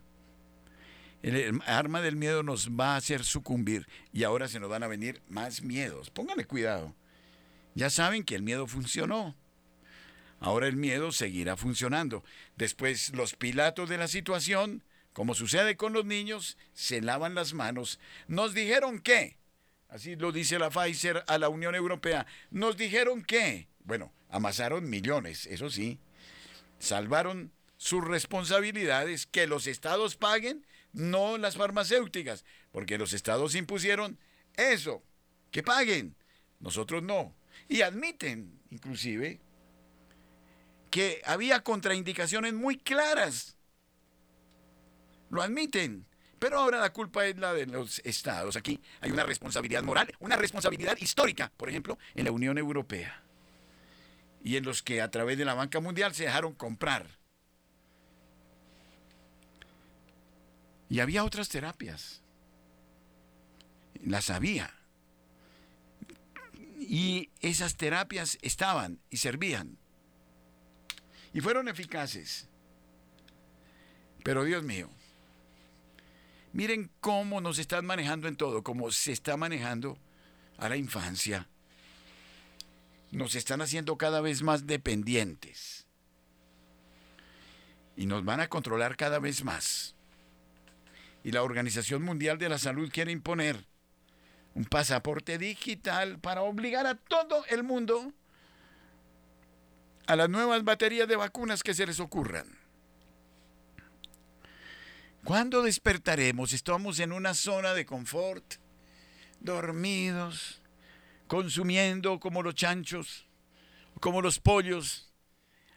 El 1.22 1.62
arma 1.66 2.02
del 2.02 2.18
miedo 2.18 2.44
nos 2.44 2.70
va 2.70 2.96
a 2.96 2.98
hacer 2.98 3.24
sucumbir 3.24 3.88
y 4.12 4.26
ahora 4.26 4.50
se 4.50 4.60
nos 4.60 4.70
van 4.70 4.84
a 4.84 4.90
venir 4.90 5.22
más 5.30 5.62
miedos. 5.62 6.10
Pónganle 6.10 6.44
cuidado. 6.44 6.94
Ya 7.76 7.90
saben 7.90 8.26
que 8.26 8.36
el 8.36 8.42
miedo 8.44 8.68
funcionó. 8.68 9.38
Ahora 10.42 10.68
el 10.68 10.76
miedo 10.76 11.14
seguirá 11.14 11.56
funcionando. 11.56 12.26
Después 12.58 13.16
los 13.16 13.36
pilatos 13.36 13.88
de 13.88 13.98
la 13.98 14.10
situación, 14.10 14.84
como 15.14 15.34
sucede 15.34 15.78
con 15.78 15.94
los 15.94 16.04
niños, 16.04 16.58
se 16.74 17.00
lavan 17.00 17.36
las 17.36 17.54
manos. 17.54 18.02
Nos 18.28 18.54
dijeron 18.54 19.00
que, 19.00 19.38
así 19.88 20.18
lo 20.18 20.34
dice 20.34 20.60
la 20.60 20.72
Pfizer 20.72 21.24
a 21.26 21.38
la 21.38 21.48
Unión 21.48 21.74
Europea, 21.74 22.28
nos 22.52 22.76
dijeron 22.76 23.24
que 23.24 23.72
bueno, 23.86 24.12
amasaron 24.30 24.90
millones, 24.90 25.46
eso 25.48 25.70
sí. 25.70 26.00
Salvaron 26.80 27.52
sus 27.78 28.04
responsabilidades, 28.04 29.26
que 29.26 29.48
los 29.48 29.68
estados 29.68 30.16
paguen, 30.16 30.66
no 30.94 31.38
las 31.38 31.58
farmacéuticas, 31.58 32.46
porque 32.72 32.98
los 32.98 33.14
estados 33.14 33.56
impusieron 33.56 34.18
eso, 34.56 35.04
que 35.52 35.64
paguen, 35.64 36.16
nosotros 36.60 37.04
no. 37.04 37.36
Y 37.68 37.82
admiten, 37.82 38.60
inclusive, 38.70 39.40
que 40.90 41.22
había 41.26 41.62
contraindicaciones 41.62 42.54
muy 42.54 42.78
claras. 42.78 43.58
Lo 45.30 45.42
admiten. 45.42 46.06
Pero 46.40 46.60
ahora 46.60 46.80
la 46.80 46.92
culpa 46.92 47.26
es 47.26 47.38
la 47.38 47.54
de 47.54 47.66
los 47.66 48.00
estados. 48.00 48.58
Aquí 48.58 48.80
hay 49.00 49.12
una 49.12 49.24
responsabilidad 49.24 49.82
moral, 49.82 50.14
una 50.20 50.36
responsabilidad 50.36 50.98
histórica, 50.98 51.52
por 51.56 51.70
ejemplo, 51.70 51.98
en 52.16 52.26
la 52.26 52.32
Unión 52.32 52.58
Europea 52.58 53.23
y 54.44 54.58
en 54.58 54.66
los 54.66 54.84
que 54.84 55.02
a 55.02 55.10
través 55.10 55.38
de 55.38 55.46
la 55.46 55.54
banca 55.54 55.80
mundial 55.80 56.14
se 56.14 56.26
dejaron 56.26 56.54
comprar. 56.54 57.18
Y 60.90 61.00
había 61.00 61.24
otras 61.24 61.48
terapias. 61.50 62.22
Las 64.04 64.30
había. 64.30 64.74
Y 66.78 67.30
esas 67.40 67.78
terapias 67.78 68.38
estaban 68.42 69.00
y 69.10 69.18
servían. 69.18 69.78
Y 71.34 71.40
fueron 71.40 71.70
eficaces. 71.70 72.50
Pero 74.24 74.44
Dios 74.44 74.64
mío, 74.64 74.90
miren 76.52 76.92
cómo 77.00 77.42
nos 77.42 77.60
están 77.60 77.86
manejando 77.86 78.28
en 78.28 78.36
todo, 78.36 78.64
cómo 78.64 78.92
se 78.92 79.12
está 79.12 79.36
manejando 79.36 79.98
a 80.58 80.70
la 80.70 80.78
infancia, 80.78 81.50
nos 83.18 83.36
están 83.36 83.62
haciendo 83.62 83.98
cada 83.98 84.22
vez 84.22 84.42
más 84.42 84.66
dependientes. 84.66 85.86
Y 87.96 88.08
nos 88.08 88.26
van 88.26 88.40
a 88.40 88.48
controlar 88.48 88.98
cada 88.98 89.20
vez 89.20 89.44
más. 89.44 89.96
Y 91.24 91.32
la 91.32 91.44
Organización 91.44 92.02
Mundial 92.02 92.38
de 92.38 92.50
la 92.50 92.58
Salud 92.58 92.90
quiere 92.92 93.12
imponer 93.12 93.66
un 94.56 94.66
pasaporte 94.66 95.38
digital 95.38 96.20
para 96.20 96.42
obligar 96.42 96.88
a 96.88 96.96
todo 96.96 97.46
el 97.50 97.64
mundo 97.64 98.12
a 100.08 100.16
las 100.16 100.30
nuevas 100.30 100.64
baterías 100.64 101.08
de 101.08 101.16
vacunas 101.16 101.64
que 101.64 101.74
se 101.74 101.86
les 101.86 102.00
ocurran. 102.00 102.58
¿Cuándo 105.24 105.62
despertaremos? 105.62 106.52
Estamos 106.52 107.00
en 107.00 107.14
una 107.14 107.34
zona 107.34 107.74
de 107.74 107.86
confort, 107.86 108.56
dormidos, 109.40 110.63
consumiendo 111.28 112.20
como 112.20 112.44
los 112.44 112.56
chanchos, 112.56 113.26
como 114.00 114.22
los 114.22 114.40
pollos, 114.40 115.12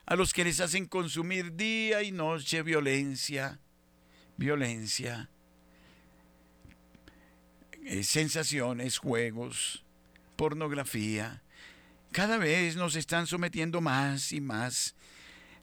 a 0.06 0.14
los 0.14 0.32
que 0.32 0.44
les 0.44 0.60
hacen 0.60 0.86
consumir 0.86 1.54
día 1.56 2.02
y 2.02 2.12
noche 2.12 2.62
violencia, 2.62 3.58
violencia, 4.36 5.28
eh, 7.84 8.02
sensaciones, 8.02 8.98
juegos, 8.98 9.84
pornografía, 10.36 11.42
cada 12.12 12.38
vez 12.38 12.76
nos 12.76 12.96
están 12.96 13.26
sometiendo 13.26 13.80
más 13.80 14.32
y 14.32 14.40
más. 14.40 14.94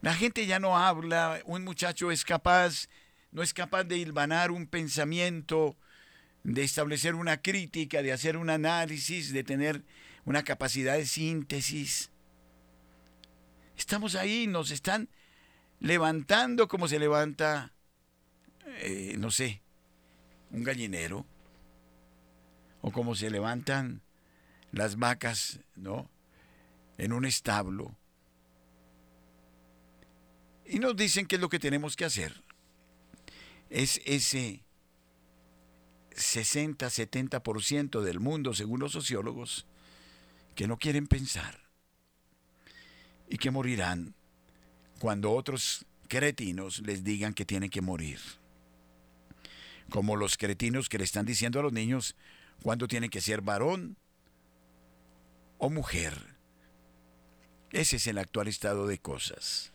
La 0.01 0.13
gente 0.13 0.45
ya 0.45 0.59
no 0.59 0.77
habla, 0.77 1.41
un 1.45 1.63
muchacho 1.63 2.11
es 2.11 2.25
capaz, 2.25 2.89
no 3.31 3.41
es 3.41 3.53
capaz 3.53 3.85
de 3.85 3.97
hilvanar 3.97 4.51
un 4.51 4.67
pensamiento, 4.67 5.77
de 6.43 6.63
establecer 6.63 7.15
una 7.15 7.41
crítica, 7.41 8.01
de 8.01 8.11
hacer 8.11 8.37
un 8.37 8.49
análisis, 8.49 9.31
de 9.31 9.43
tener 9.43 9.83
una 10.25 10.43
capacidad 10.43 10.95
de 10.95 11.05
síntesis. 11.05 12.11
Estamos 13.77 14.15
ahí, 14.15 14.47
nos 14.47 14.71
están 14.71 15.09
levantando 15.79 16.67
como 16.67 16.87
se 16.87 16.99
levanta, 16.99 17.73
eh, 18.81 19.15
no 19.17 19.31
sé, 19.31 19.61
un 20.51 20.63
gallinero, 20.63 21.25
o 22.81 22.91
como 22.91 23.15
se 23.15 23.29
levantan 23.29 24.01
las 24.71 24.97
vacas, 24.97 25.59
¿no? 25.75 26.09
En 26.97 27.13
un 27.13 27.25
establo. 27.25 27.97
Y 30.65 30.79
nos 30.79 30.95
dicen 30.95 31.25
qué 31.25 31.35
es 31.35 31.41
lo 31.41 31.49
que 31.49 31.59
tenemos 31.59 31.95
que 31.95 32.05
hacer. 32.05 32.43
Es 33.69 34.01
ese 34.05 34.63
60-70% 36.15 38.01
del 38.01 38.19
mundo, 38.19 38.53
según 38.53 38.79
los 38.79 38.91
sociólogos, 38.91 39.65
que 40.55 40.67
no 40.67 40.77
quieren 40.77 41.07
pensar 41.07 41.59
y 43.27 43.37
que 43.37 43.51
morirán 43.51 44.15
cuando 44.99 45.31
otros 45.31 45.85
cretinos 46.07 46.79
les 46.79 47.03
digan 47.03 47.33
que 47.33 47.45
tienen 47.45 47.69
que 47.69 47.81
morir. 47.81 48.19
Como 49.89 50.15
los 50.15 50.37
cretinos 50.37 50.89
que 50.89 50.97
le 50.97 51.03
están 51.03 51.25
diciendo 51.25 51.59
a 51.59 51.63
los 51.63 51.73
niños 51.73 52.15
cuándo 52.61 52.87
tienen 52.87 53.09
que 53.09 53.21
ser 53.21 53.41
varón 53.41 53.97
o 55.57 55.69
mujer. 55.69 56.37
Ese 57.71 57.95
es 57.95 58.07
el 58.07 58.17
actual 58.17 58.47
estado 58.47 58.87
de 58.87 58.99
cosas. 58.99 59.72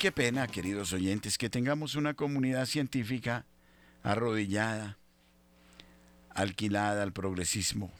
Qué 0.00 0.10
pena, 0.10 0.46
queridos 0.46 0.94
oyentes, 0.94 1.36
que 1.36 1.50
tengamos 1.50 1.94
una 1.94 2.14
comunidad 2.14 2.64
científica 2.64 3.44
arrodillada, 4.02 4.96
alquilada 6.30 7.02
al 7.02 7.12
progresismo. 7.12 7.92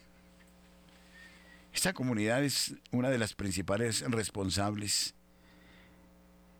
Esta 1.75 1.93
comunidad 1.93 2.43
es 2.43 2.75
una 2.91 3.11
de 3.11 3.19
las 3.19 3.35
principales 3.35 4.01
responsables 4.09 5.15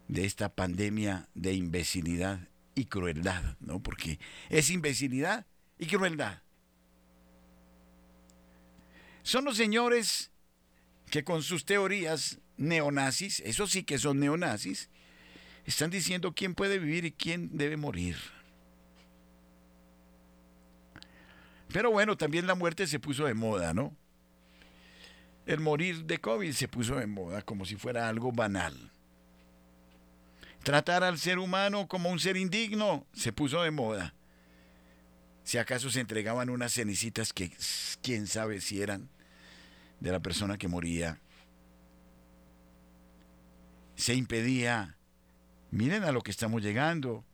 de 0.09 0.27
esta 0.27 0.51
pandemia 0.51 1.27
de 1.35 1.55
imbecilidad 1.55 2.47
y 2.75 2.85
crueldad, 2.85 3.57
¿no? 3.61 3.83
Porque 3.83 4.19
es 4.51 4.69
imbecilidad 4.69 5.47
y 5.79 5.87
crueldad. 5.87 6.43
Son 9.23 9.47
los 9.47 9.57
señores 9.57 10.33
que 11.11 11.25
con 11.25 11.43
sus 11.43 11.65
teorías 11.65 12.41
neonazis, 12.59 13.41
eso 13.41 13.67
sí 13.67 13.85
que 13.85 13.97
son 13.97 14.21
neonazis, 14.21 14.91
están 15.71 15.91
diciendo 15.91 16.35
quién 16.35 16.55
puede 16.55 16.79
vivir 16.79 17.05
y 17.05 17.13
quién 17.13 17.57
debe 17.57 17.77
morir. 17.77 18.17
Pero 21.73 21.93
bueno, 21.93 22.17
también 22.17 22.49
la 22.49 22.57
muerte 22.57 22.89
se 22.89 22.99
puso 22.99 23.25
de 23.25 23.35
moda, 23.35 23.73
¿no? 23.73 23.95
El 25.47 25.61
morir 25.61 26.05
de 26.05 26.19
COVID 26.19 26.53
se 26.53 26.67
puso 26.67 26.97
de 26.97 27.07
moda 27.07 27.43
como 27.43 27.65
si 27.65 27.77
fuera 27.77 28.09
algo 28.09 28.33
banal. 28.33 28.91
Tratar 30.65 31.05
al 31.05 31.19
ser 31.19 31.39
humano 31.39 31.87
como 31.87 32.11
un 32.11 32.19
ser 32.19 32.37
indigno 32.37 33.07
se 33.13 33.33
puso 33.33 33.63
de 33.63 33.71
moda. 33.71 34.13
Si 35.45 35.57
acaso 35.57 35.89
se 35.89 36.01
entregaban 36.01 36.51
unas 36.51 36.73
cenicitas 36.73 37.33
que 37.33 37.53
quién 38.03 38.27
sabe 38.27 38.61
si 38.61 38.83
eran 38.83 39.09
de 40.01 40.11
la 40.11 40.21
persona 40.21 40.59
que 40.59 40.67
moría. 40.67 41.21
Se 43.95 44.15
impedía 44.15 44.97
Miren 45.71 46.05
a 46.05 46.13
lo 46.13 46.23
que 46.23 46.31
estamos 46.31 46.63
llegando. 46.63 47.25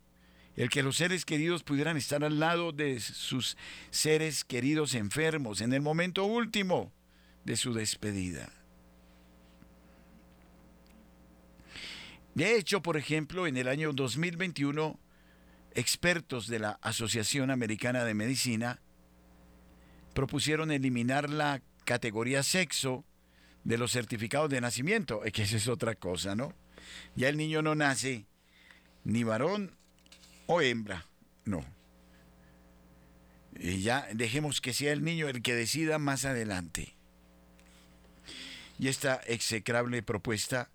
El 0.57 0.71
que 0.71 0.83
los 0.83 0.97
seres 0.97 1.25
queridos 1.25 1.63
pudieran 1.63 1.97
estar 1.97 2.25
al 2.25 2.41
lado 2.41 2.73
de 2.73 2.99
sus 3.01 3.59
seres 3.91 4.43
queridos 4.43 4.95
enfermos 4.95 5.61
en 5.61 5.75
el 5.75 5.83
momento 5.83 6.25
último 6.25 6.93
de 7.45 7.57
su 7.57 7.75
despedida. 7.75 8.51
De 12.35 12.57
hecho, 12.57 12.83
por 12.83 12.97
ejemplo, 12.97 13.47
en 13.47 13.57
el 13.57 13.69
año 13.69 13.93
2021, 13.93 14.99
expertos 15.75 16.49
de 16.49 16.59
la 16.59 16.79
Asociación 16.83 17.51
Americana 17.51 18.05
de 18.05 18.15
Medicina 18.15 18.81
propusieron 20.15 20.71
eliminar 20.71 21.29
la 21.29 21.63
categoría 21.85 22.43
sexo 22.43 23.05
de 23.65 23.77
los 23.77 23.93
certificados 23.93 24.49
de 24.49 24.61
nacimiento, 24.61 25.21
que 25.33 25.43
esa 25.43 25.57
es 25.57 25.69
otra 25.69 25.95
cosa, 25.95 26.35
¿no? 26.35 26.55
Ya 27.15 27.29
el 27.29 27.37
niño 27.37 27.63
no 27.63 27.75
nace 27.75 28.27
ni 29.05 29.25
varón 29.25 29.77
o 30.47 30.61
hembra, 30.61 31.07
no. 31.45 31.65
Y 33.59 33.81
ya 33.83 34.07
dejemos 34.13 34.61
que 34.61 34.75
sea 34.75 34.93
el 34.93 35.03
niño 35.03 35.29
el 35.29 35.43
que 35.43 35.55
decida 35.55 35.99
más 35.99 36.25
adelante. 36.25 36.95
Y 38.79 38.89
esta 38.89 39.17
execrable 39.27 40.03
propuesta 40.03 40.69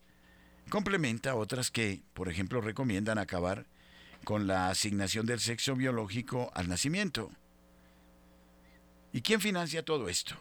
complementa 0.69 1.35
otras 1.35 1.69
que, 1.69 2.01
por 2.13 2.29
ejemplo, 2.29 2.61
recomiendan 2.61 3.17
acabar 3.17 3.65
con 4.23 4.47
la 4.47 4.69
asignación 4.69 5.25
del 5.25 5.39
sexo 5.39 5.75
biológico 5.75 6.51
al 6.53 6.67
nacimiento. 6.67 7.29
¿Y 9.13 9.21
quién 9.21 9.41
financia 9.41 9.83
todo 9.83 10.09
esto? 10.09 10.35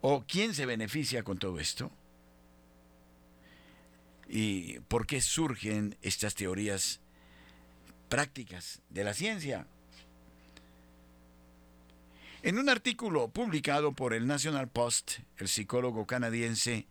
¿O 0.00 0.24
quién 0.26 0.54
se 0.54 0.66
beneficia 0.66 1.22
con 1.22 1.38
todo 1.38 1.58
esto? 1.58 1.90
Y 4.28 4.80
por 4.80 5.06
qué 5.06 5.20
surgen 5.20 5.96
estas 6.02 6.34
teorías 6.34 7.00
prácticas 8.08 8.80
de 8.90 9.04
la 9.04 9.14
ciencia. 9.14 9.66
En 12.42 12.58
un 12.58 12.68
artículo 12.68 13.28
publicado 13.28 13.92
por 13.92 14.12
el 14.12 14.26
National 14.26 14.68
Post, 14.68 15.12
el 15.38 15.48
psicólogo 15.48 16.06
canadiense 16.06 16.86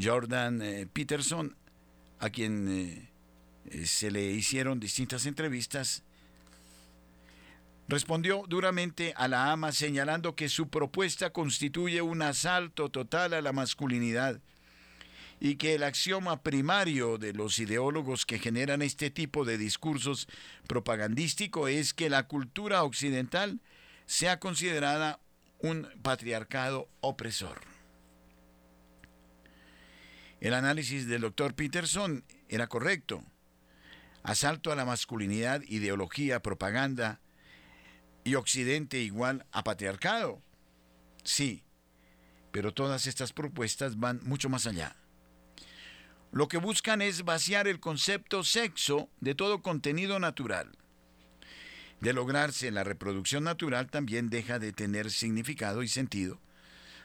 Jordan 0.00 0.62
eh, 0.62 0.86
Peterson, 0.92 1.56
a 2.20 2.30
quien 2.30 3.08
eh, 3.70 3.86
se 3.86 4.10
le 4.10 4.30
hicieron 4.30 4.78
distintas 4.78 5.26
entrevistas, 5.26 6.04
respondió 7.88 8.44
duramente 8.48 9.12
a 9.16 9.26
la 9.26 9.50
ama 9.50 9.72
señalando 9.72 10.36
que 10.36 10.48
su 10.48 10.68
propuesta 10.68 11.30
constituye 11.30 12.00
un 12.02 12.22
asalto 12.22 12.90
total 12.90 13.34
a 13.34 13.42
la 13.42 13.52
masculinidad 13.52 14.40
y 15.40 15.56
que 15.56 15.74
el 15.74 15.82
axioma 15.82 16.42
primario 16.42 17.16
de 17.16 17.32
los 17.32 17.58
ideólogos 17.58 18.26
que 18.26 18.38
generan 18.38 18.82
este 18.82 19.10
tipo 19.10 19.46
de 19.46 19.56
discursos 19.56 20.28
propagandístico 20.68 21.66
es 21.66 21.94
que 21.94 22.10
la 22.10 22.24
cultura 22.28 22.84
occidental 22.84 23.60
sea 24.04 24.38
considerada 24.38 25.18
un 25.60 25.88
patriarcado 26.02 26.88
opresor. 27.00 27.62
El 30.40 30.52
análisis 30.52 31.06
del 31.06 31.22
doctor 31.22 31.54
Peterson 31.54 32.24
era 32.48 32.66
correcto. 32.66 33.24
asalto 34.22 34.70
a 34.70 34.76
la 34.76 34.84
masculinidad, 34.84 35.62
ideología, 35.62 36.42
propaganda 36.42 37.20
y 38.22 38.34
Occidente 38.34 38.98
igual 38.98 39.46
a 39.50 39.64
patriarcado. 39.64 40.42
Sí, 41.24 41.62
pero 42.52 42.74
todas 42.74 43.06
estas 43.06 43.32
propuestas 43.32 43.98
van 43.98 44.20
mucho 44.22 44.50
más 44.50 44.66
allá. 44.66 44.99
Lo 46.32 46.46
que 46.48 46.58
buscan 46.58 47.02
es 47.02 47.24
vaciar 47.24 47.66
el 47.66 47.80
concepto 47.80 48.44
sexo 48.44 49.08
de 49.20 49.34
todo 49.34 49.62
contenido 49.62 50.18
natural. 50.20 50.70
De 52.00 52.12
lograrse 52.12 52.70
la 52.70 52.84
reproducción 52.84 53.44
natural 53.44 53.90
también 53.90 54.30
deja 54.30 54.58
de 54.58 54.72
tener 54.72 55.10
significado 55.10 55.82
y 55.82 55.88
sentido, 55.88 56.40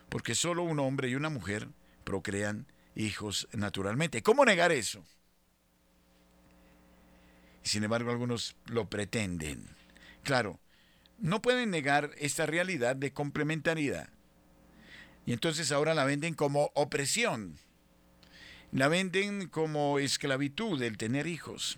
porque 0.10 0.36
solo 0.36 0.64
un 0.64 0.80
hombre 0.80 1.10
y 1.10 1.16
una 1.16 1.30
mujer 1.30 1.68
procrean 2.04 2.68
hijos 2.96 3.48
naturalmente. 3.52 4.22
¿Cómo 4.22 4.46
negar 4.46 4.72
eso? 4.72 5.04
Sin 7.64 7.84
embargo, 7.84 8.12
algunos 8.12 8.56
lo 8.68 8.90
pretenden. 8.90 9.68
Claro, 10.24 10.60
no 11.18 11.42
pueden 11.42 11.72
negar 11.72 12.12
esta 12.20 12.46
realidad 12.46 12.96
de 12.96 13.12
complementariedad. 13.12 14.10
Y 15.26 15.34
entonces 15.34 15.72
ahora 15.72 15.96
la 15.96 16.06
venden 16.06 16.36
como 16.36 16.72
opresión. 16.76 17.58
La 18.76 18.90
venden 18.90 19.48
como 19.48 20.00
esclavitud 20.00 20.82
el 20.82 20.98
tener 20.98 21.28
hijos. 21.28 21.78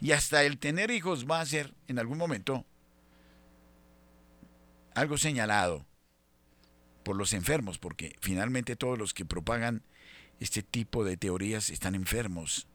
Y 0.00 0.10
hasta 0.10 0.42
el 0.42 0.58
tener 0.58 0.90
hijos 0.90 1.30
va 1.30 1.40
a 1.40 1.46
ser 1.46 1.72
en 1.86 2.00
algún 2.00 2.18
momento 2.18 2.66
algo 4.96 5.16
señalado 5.16 5.86
por 7.04 7.14
los 7.14 7.32
enfermos, 7.34 7.78
porque 7.78 8.16
finalmente 8.20 8.74
todos 8.74 8.98
los 8.98 9.14
que 9.14 9.24
propagan 9.24 9.84
este 10.40 10.64
tipo 10.64 11.04
de 11.04 11.16
teorías 11.16 11.70
están 11.70 11.94
enfermos. 11.94 12.66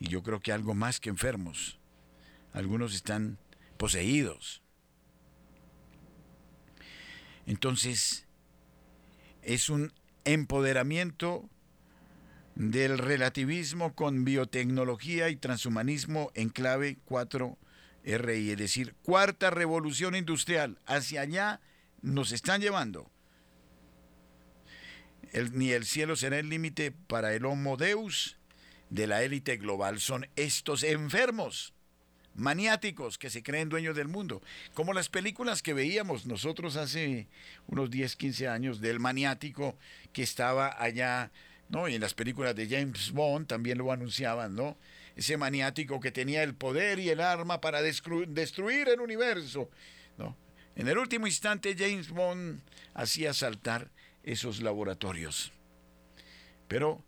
Y 0.00 0.08
yo 0.08 0.22
creo 0.22 0.40
que 0.40 0.52
algo 0.52 0.72
más 0.72 0.98
que 0.98 1.10
enfermos. 1.10 1.78
Algunos 2.54 2.94
están 2.94 3.36
poseídos. 3.76 4.62
Entonces, 7.44 8.24
es 9.42 9.68
un 9.68 9.92
empoderamiento 10.24 11.48
del 12.54 12.98
relativismo 12.98 13.94
con 13.94 14.24
biotecnología 14.24 15.28
y 15.28 15.36
transhumanismo 15.36 16.30
en 16.34 16.50
clave 16.50 16.98
4RI, 17.08 18.50
es 18.50 18.58
decir, 18.58 18.94
cuarta 19.02 19.50
revolución 19.50 20.14
industrial. 20.14 20.78
Hacia 20.86 21.22
allá 21.22 21.60
nos 22.02 22.32
están 22.32 22.60
llevando. 22.60 23.10
ni 25.52 25.70
el 25.70 25.86
cielo 25.86 26.16
será 26.16 26.38
el 26.38 26.50
límite 26.50 26.92
para 26.92 27.32
el 27.34 27.46
Homo 27.46 27.76
Deus 27.76 28.38
de 28.90 29.06
la 29.06 29.22
élite 29.22 29.56
global. 29.56 30.00
Son 30.00 30.28
estos 30.36 30.82
enfermos 30.82 31.72
maniáticos 32.34 33.18
que 33.18 33.30
se 33.30 33.42
creen 33.42 33.68
dueños 33.68 33.96
del 33.96 34.08
mundo, 34.08 34.42
como 34.74 34.92
las 34.92 35.08
películas 35.08 35.62
que 35.62 35.74
veíamos 35.74 36.26
nosotros 36.26 36.76
hace 36.76 37.26
unos 37.66 37.90
10, 37.90 38.16
15 38.16 38.48
años 38.48 38.80
del 38.80 39.00
maniático 39.00 39.76
que 40.12 40.22
estaba 40.22 40.82
allá, 40.82 41.30
¿no? 41.68 41.88
Y 41.88 41.94
en 41.94 42.00
las 42.00 42.14
películas 42.14 42.54
de 42.54 42.68
James 42.68 43.12
Bond 43.12 43.46
también 43.46 43.78
lo 43.78 43.92
anunciaban, 43.92 44.54
¿no? 44.54 44.76
Ese 45.14 45.36
maniático 45.36 46.00
que 46.00 46.10
tenía 46.10 46.42
el 46.42 46.54
poder 46.54 46.98
y 46.98 47.10
el 47.10 47.20
arma 47.20 47.60
para 47.60 47.82
destruir 47.82 48.88
el 48.88 49.00
universo, 49.00 49.68
¿no? 50.16 50.36
En 50.74 50.88
el 50.88 50.96
último 50.96 51.26
instante 51.26 51.76
James 51.78 52.08
Bond 52.10 52.60
hacía 52.94 53.34
saltar 53.34 53.90
esos 54.22 54.62
laboratorios. 54.62 55.52
Pero 56.66 57.04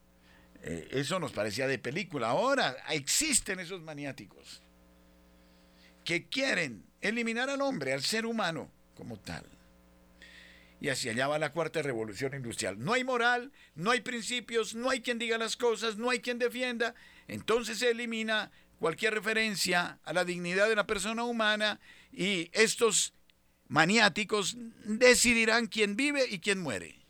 eh, 0.62 0.89
eso 0.91 1.18
nos 1.18 1.33
parecía 1.33 1.66
de 1.66 1.79
película. 1.79 2.29
Ahora 2.29 2.77
existen 2.91 3.61
esos 3.61 3.81
maniáticos 3.81 4.61
que 6.05 6.28
quieren 6.28 6.84
eliminar 7.00 7.50
al 7.50 7.61
hombre, 7.61 7.92
al 7.92 8.02
ser 8.02 8.26
humano 8.26 8.70
como 8.94 9.18
tal. 9.18 9.44
Y 10.80 10.88
hacia 10.88 11.12
allá 11.12 11.28
va 11.28 11.38
la 11.38 11.52
cuarta 11.52 11.82
revolución 11.82 12.34
industrial. 12.34 12.78
No 12.78 12.92
hay 12.92 13.05
moral, 13.05 13.52
no 13.74 13.90
hay 13.90 14.00
principios, 14.00 14.74
no 14.74 14.90
hay 14.90 15.00
quien 15.00 15.18
diga 15.18 15.38
las 15.38 15.57
cosas, 15.57 15.96
no 15.96 16.11
hay 16.11 16.20
quien 16.20 16.38
defienda. 16.38 16.94
Entonces 17.26 17.78
se 17.78 17.90
elimina 17.90 18.50
cualquier 18.78 19.14
referencia 19.14 19.98
a 20.05 20.12
la 20.12 20.24
dignidad 20.24 20.68
de 20.68 20.76
la 20.76 20.86
persona 20.86 21.24
humana 21.24 21.80
y 22.12 22.50
estos 22.52 23.14
maniáticos 23.68 24.57
decidirán 24.84 25.68
quién 25.68 25.96
vive 25.96 26.26
y 26.28 26.40
quién 26.40 26.61
muere. 26.61 27.00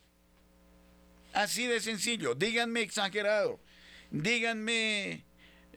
Así 1.32 1.66
de 1.66 1.80
sencillo. 1.80 2.36
Díganme 2.36 2.80
exagerado. 2.82 3.60
Díganme 4.12 5.24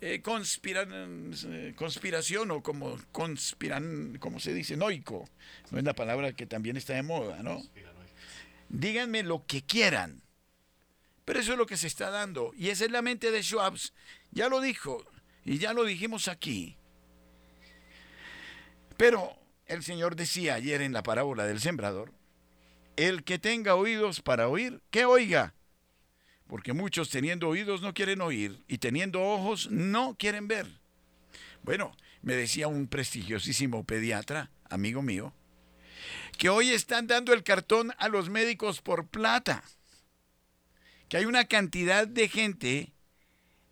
eh, 0.01 0.21
eh, 0.21 1.73
conspiración 1.75 2.51
o 2.51 2.63
como 2.63 2.97
conspiran, 3.11 4.17
como 4.19 4.39
se 4.39 4.53
dice, 4.53 4.77
noico. 4.77 5.29
No 5.71 5.77
es 5.77 5.83
la 5.83 5.93
palabra 5.93 6.33
que 6.33 6.45
también 6.45 6.77
está 6.77 6.93
de 6.93 7.03
moda, 7.03 7.41
¿no? 7.43 7.61
Díganme 8.69 9.23
lo 9.23 9.45
que 9.45 9.63
quieran. 9.63 10.21
Pero 11.25 11.39
eso 11.39 11.53
es 11.53 11.57
lo 11.57 11.65
que 11.65 11.77
se 11.77 11.87
está 11.87 12.09
dando. 12.09 12.53
Y 12.55 12.69
esa 12.69 12.85
es 12.85 12.91
la 12.91 13.01
mente 13.01 13.31
de 13.31 13.43
Schwabs. 13.43 13.93
Ya 14.31 14.49
lo 14.49 14.61
dijo. 14.61 15.03
Y 15.43 15.57
ya 15.57 15.73
lo 15.73 15.83
dijimos 15.83 16.27
aquí. 16.27 16.77
Pero 18.97 19.37
el 19.65 19.83
Señor 19.83 20.15
decía 20.15 20.55
ayer 20.55 20.81
en 20.81 20.93
la 20.93 21.03
parábola 21.03 21.45
del 21.45 21.59
sembrador, 21.59 22.13
el 22.95 23.23
que 23.23 23.39
tenga 23.39 23.75
oídos 23.75 24.21
para 24.21 24.47
oír, 24.47 24.81
que 24.89 25.05
oiga 25.05 25.53
porque 26.47 26.73
muchos 26.73 27.09
teniendo 27.09 27.49
oídos 27.49 27.81
no 27.81 27.93
quieren 27.93 28.21
oír 28.21 28.63
y 28.67 28.77
teniendo 28.77 29.21
ojos 29.21 29.69
no 29.69 30.15
quieren 30.17 30.47
ver. 30.47 30.67
Bueno, 31.63 31.95
me 32.21 32.35
decía 32.35 32.67
un 32.67 32.87
prestigiosísimo 32.87 33.83
pediatra, 33.83 34.51
amigo 34.69 35.01
mío, 35.01 35.33
que 36.37 36.49
hoy 36.49 36.69
están 36.69 37.07
dando 37.07 37.33
el 37.33 37.43
cartón 37.43 37.93
a 37.97 38.07
los 38.07 38.29
médicos 38.29 38.81
por 38.81 39.07
plata, 39.07 39.63
que 41.09 41.17
hay 41.17 41.25
una 41.25 41.45
cantidad 41.45 42.07
de 42.07 42.29
gente 42.29 42.93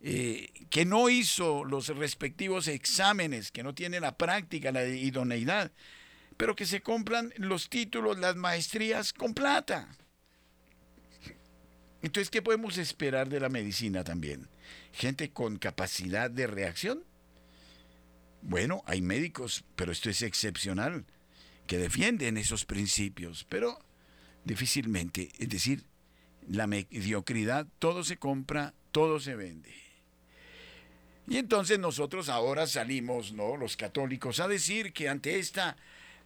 eh, 0.01 0.49
que 0.69 0.85
no 0.85 1.09
hizo 1.09 1.63
los 1.63 1.87
respectivos 1.89 2.67
exámenes, 2.67 3.51
que 3.51 3.63
no 3.63 3.73
tiene 3.73 3.99
la 3.99 4.17
práctica, 4.17 4.71
la 4.71 4.85
idoneidad, 4.85 5.71
pero 6.37 6.55
que 6.55 6.65
se 6.65 6.81
compran 6.81 7.33
los 7.37 7.69
títulos, 7.69 8.19
las 8.19 8.35
maestrías 8.35 9.13
con 9.13 9.33
plata. 9.33 9.87
Entonces, 12.05 12.29
¿qué 12.29 12.43
podemos 12.43 12.77
esperar 12.77 13.29
de 13.29 13.39
la 13.39 13.49
medicina 13.49 14.03
también? 14.03 14.47
¿Gente 14.93 15.31
con 15.31 15.57
capacidad 15.57 16.29
de 16.29 16.45
reacción? 16.45 17.03
Bueno, 18.43 18.83
hay 18.85 19.01
médicos, 19.01 19.65
pero 19.75 19.91
esto 19.91 20.11
es 20.11 20.21
excepcional, 20.21 21.03
que 21.65 21.79
defienden 21.79 22.37
esos 22.37 22.63
principios, 22.63 23.43
pero 23.49 23.79
difícilmente, 24.43 25.29
es 25.39 25.49
decir, 25.49 25.83
la 26.47 26.67
mediocridad, 26.67 27.65
todo 27.79 28.03
se 28.03 28.17
compra, 28.17 28.75
todo 28.91 29.19
se 29.19 29.33
vende. 29.33 29.73
Y 31.27 31.37
entonces 31.37 31.79
nosotros 31.79 32.29
ahora 32.29 32.67
salimos, 32.67 33.33
¿no? 33.33 33.57
Los 33.57 33.75
católicos, 33.77 34.39
a 34.39 34.47
decir 34.47 34.93
que 34.93 35.09
ante 35.09 35.39
esta 35.39 35.75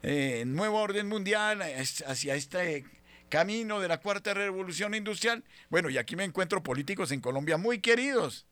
eh, 0.04 0.44
nuevo 0.46 0.78
orden 0.82 1.08
mundial, 1.08 1.62
hacia 1.62 2.36
este 2.36 2.84
camino 3.30 3.80
de 3.80 3.88
la 3.88 4.00
cuarta 4.00 4.34
revolución 4.34 4.94
industrial. 4.96 5.44
Bueno, 5.70 5.90
y 5.90 5.98
aquí 5.98 6.16
me 6.16 6.24
encuentro 6.24 6.64
políticos 6.64 7.12
en 7.12 7.22
Colombia 7.22 7.58
muy 7.58 7.80
queridos 7.80 8.46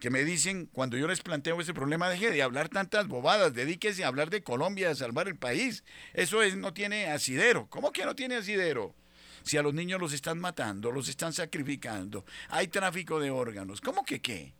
que 0.00 0.10
me 0.10 0.24
dicen, 0.24 0.66
cuando 0.72 0.96
yo 0.96 1.08
les 1.08 1.22
planteo 1.22 1.60
ese 1.60 1.72
problema, 1.72 2.08
deje 2.08 2.30
de 2.30 2.42
hablar 2.42 2.68
tantas 2.68 3.08
bobadas, 3.08 3.54
dedíquese 3.54 4.04
a 4.04 4.08
hablar 4.08 4.28
de 4.30 4.42
Colombia, 4.42 4.90
a 4.90 4.94
salvar 4.94 5.26
el 5.26 5.36
país. 5.36 5.84
Eso 6.12 6.42
es, 6.42 6.56
no 6.56 6.74
tiene 6.74 7.06
asidero. 7.06 7.66
¿Cómo 7.70 7.92
que 7.92 8.04
no 8.04 8.14
tiene 8.14 8.36
asidero? 8.36 8.94
Si 9.42 9.56
a 9.56 9.62
los 9.62 9.72
niños 9.72 10.00
los 10.00 10.12
están 10.12 10.38
matando, 10.38 10.90
los 10.90 11.08
están 11.08 11.32
sacrificando, 11.32 12.24
hay 12.48 12.68
tráfico 12.68 13.20
de 13.20 13.30
órganos, 13.30 13.80
¿cómo 13.80 14.04
que 14.04 14.20
qué? 14.20 14.52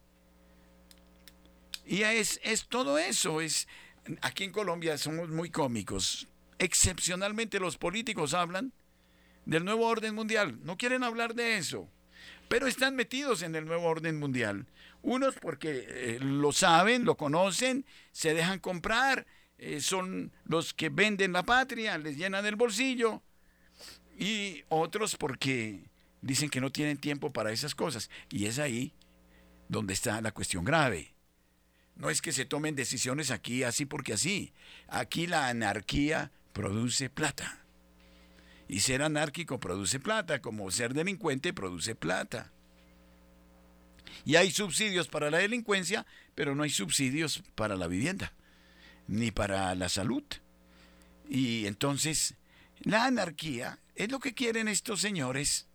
Y 1.85 2.03
es, 2.03 2.41
es 2.43 2.67
todo 2.67 2.97
eso, 2.97 3.41
es 3.41 3.69
aquí 4.23 4.45
en 4.45 4.53
Colombia 4.53 4.97
somos 4.97 5.29
muy 5.29 5.51
cómicos. 5.51 6.29
Excepcionalmente 6.59 7.61
los 7.61 7.77
políticos 7.77 8.33
hablan 8.33 8.73
del 9.47 9.65
nuevo 9.65 9.87
orden 9.87 10.15
mundial. 10.15 10.59
No 10.63 10.77
quieren 10.77 11.03
hablar 11.03 11.35
de 11.35 11.57
eso, 11.57 11.89
pero 12.49 12.67
están 12.67 12.95
metidos 12.95 13.43
en 13.43 13.55
el 13.55 13.65
nuevo 13.65 13.87
orden 13.87 14.19
mundial. 14.19 14.67
Unos 15.03 15.37
porque 15.37 15.87
eh, 15.89 16.19
lo 16.21 16.53
saben, 16.53 17.05
lo 17.05 17.17
conocen, 17.17 17.87
se 18.13 18.35
dejan 18.35 18.59
comprar, 18.59 19.27
eh, 19.59 19.81
son 19.81 20.33
los 20.45 20.75
que 20.75 20.91
venden 20.91 21.33
la 21.33 21.45
patria, 21.45 21.97
les 21.97 22.17
llenan 22.17 22.45
el 22.45 22.57
bolsillo. 22.57 23.23
Y 24.19 24.65
otros 24.69 25.17
porque 25.17 25.85
dicen 26.23 26.51
que 26.51 26.61
no 26.61 26.73
tienen 26.73 26.97
tiempo 26.97 27.33
para 27.33 27.53
esas 27.53 27.75
cosas. 27.75 28.11
Y 28.31 28.47
es 28.47 28.59
ahí 28.59 28.95
donde 29.69 29.95
está 29.95 30.21
la 30.21 30.33
cuestión 30.33 30.65
grave. 30.65 31.15
No 31.95 32.11
es 32.11 32.21
que 32.21 32.33
se 32.33 32.45
tomen 32.45 32.75
decisiones 32.75 33.31
aquí 33.31 33.63
así 33.63 33.87
porque 33.87 34.15
así. 34.15 34.53
Aquí 34.89 35.27
la 35.27 35.49
anarquía 35.49 36.33
produce 36.53 37.09
plata. 37.11 37.66
Y 38.69 38.81
ser 38.81 39.03
anárquico 39.03 39.61
produce 39.61 40.01
plata, 40.01 40.41
como 40.41 40.71
ser 40.71 40.93
delincuente 40.95 41.53
produce 41.53 41.95
plata. 41.95 42.53
Y 44.25 44.37
hay 44.37 44.51
subsidios 44.51 45.09
para 45.09 45.31
la 45.31 45.39
delincuencia, 45.39 46.07
pero 46.35 46.55
no 46.55 46.63
hay 46.63 46.71
subsidios 46.71 47.43
para 47.55 47.77
la 47.77 47.87
vivienda, 47.87 48.33
ni 49.07 49.31
para 49.31 49.75
la 49.75 49.89
salud. 49.89 50.25
Y 51.29 51.67
entonces, 51.67 52.35
la 52.81 53.05
anarquía 53.05 53.79
es 53.95 54.11
lo 54.11 54.19
que 54.19 54.35
quieren 54.35 54.69
estos 54.69 55.01
señores, 55.01 55.67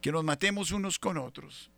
que 0.00 0.12
nos 0.12 0.24
matemos 0.24 0.72
unos 0.72 0.98
con 0.98 1.18
otros. 1.18 1.70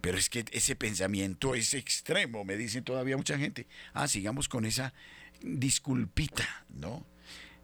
Pero 0.00 0.18
es 0.18 0.28
que 0.28 0.44
ese 0.52 0.76
pensamiento 0.76 1.54
es 1.54 1.72
extremo, 1.74 2.44
me 2.44 2.56
dicen 2.56 2.84
todavía 2.84 3.16
mucha 3.16 3.38
gente. 3.38 3.66
Ah, 3.94 4.06
sigamos 4.06 4.48
con 4.48 4.66
esa 4.66 4.92
disculpita, 5.40 6.66
¿no? 6.68 7.06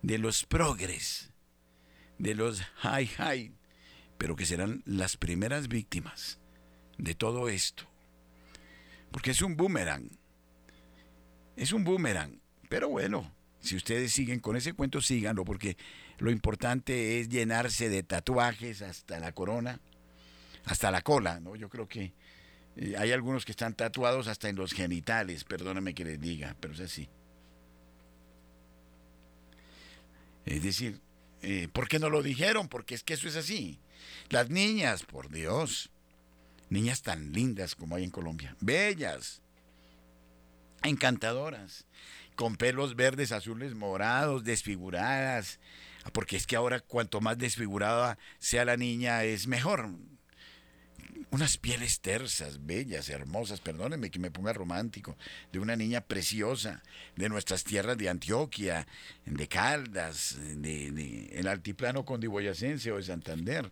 De 0.03 0.17
los 0.19 0.45
progres, 0.45 1.30
de 2.21 2.35
los 2.35 2.61
high 2.77 3.07
high, 3.07 3.53
pero 4.19 4.37
que 4.37 4.45
serán 4.45 4.83
las 4.85 5.17
primeras 5.17 5.69
víctimas 5.69 6.39
de 6.99 7.15
todo 7.15 7.49
esto. 7.49 7.85
Porque 9.11 9.31
es 9.31 9.41
un 9.41 9.57
boomerang. 9.57 10.11
Es 11.57 11.73
un 11.73 11.83
boomerang. 11.83 12.39
Pero 12.69 12.91
bueno, 12.91 13.33
si 13.61 13.75
ustedes 13.75 14.13
siguen 14.13 14.39
con 14.39 14.55
ese 14.55 14.75
cuento, 14.75 15.01
síganlo, 15.01 15.45
porque 15.45 15.79
lo 16.19 16.31
importante 16.31 17.21
es 17.21 17.31
llenarse 17.31 17.89
de 17.89 18.03
tatuajes 18.03 18.83
hasta 18.83 19.19
la 19.19 19.33
corona, 19.33 19.81
hasta 20.67 20.91
la 20.91 21.01
cola, 21.01 21.41
¿no? 21.41 21.57
Yo 21.57 21.71
creo 21.71 21.89
que 21.89 22.13
eh, 22.77 22.95
hay 22.99 23.13
algunos 23.13 23.47
que 23.47 23.53
están 23.53 23.75
tatuados 23.75 24.29
hasta 24.29 24.51
en 24.51 24.57
los 24.57 24.73
genitales, 24.73 25.45
perdóname 25.45 25.95
que 25.95 26.05
les 26.05 26.21
diga, 26.21 26.55
pero 26.61 26.75
es 26.75 26.81
así. 26.81 27.09
Es 30.45 30.63
decir, 30.63 31.01
eh, 31.43 31.69
¿por 31.73 31.89
qué 31.89 31.99
no 31.99 32.11
lo 32.11 32.23
dijeron? 32.23 32.69
Porque 32.69 32.95
es 32.95 33.03
que 33.03 33.15
eso 33.15 33.29
es 33.29 33.37
así. 33.37 33.79
Las 34.29 34.51
niñas, 34.51 35.03
por 35.05 35.31
Dios, 35.31 35.91
niñas 36.69 37.03
tan 37.03 37.33
lindas 37.33 37.75
como 37.75 37.97
hay 37.97 38.05
en 38.05 38.11
Colombia, 38.11 38.57
bellas, 38.61 39.43
encantadoras, 40.83 41.87
con 42.37 42.57
pelos 42.57 42.97
verdes, 42.97 43.33
azules, 43.33 43.75
morados, 43.75 44.45
desfiguradas, 44.45 45.59
porque 46.13 46.37
es 46.37 46.47
que 46.47 46.57
ahora 46.57 46.81
cuanto 46.81 47.21
más 47.21 47.37
desfigurada 47.39 48.19
sea 48.39 48.65
la 48.65 48.77
niña 48.77 49.25
es 49.25 49.47
mejor. 49.47 49.91
Unas 51.33 51.59
pieles 51.59 52.01
tersas, 52.01 52.67
bellas, 52.67 53.09
hermosas, 53.09 53.61
perdónenme 53.61 54.11
que 54.11 54.19
me 54.19 54.33
ponga 54.33 54.53
romántico, 54.53 55.17
de 55.53 55.61
una 55.61 55.77
niña 55.77 56.01
preciosa, 56.01 56.83
de 57.15 57.29
nuestras 57.29 57.63
tierras 57.63 57.97
de 57.97 58.09
Antioquia, 58.09 58.89
de 59.27 59.47
Caldas, 59.47 60.37
de, 60.41 61.29
el 61.33 61.47
altiplano 61.47 62.05
condiboyacense 62.05 62.91
o 62.91 62.97
de 62.97 63.05
Santander 63.05 63.71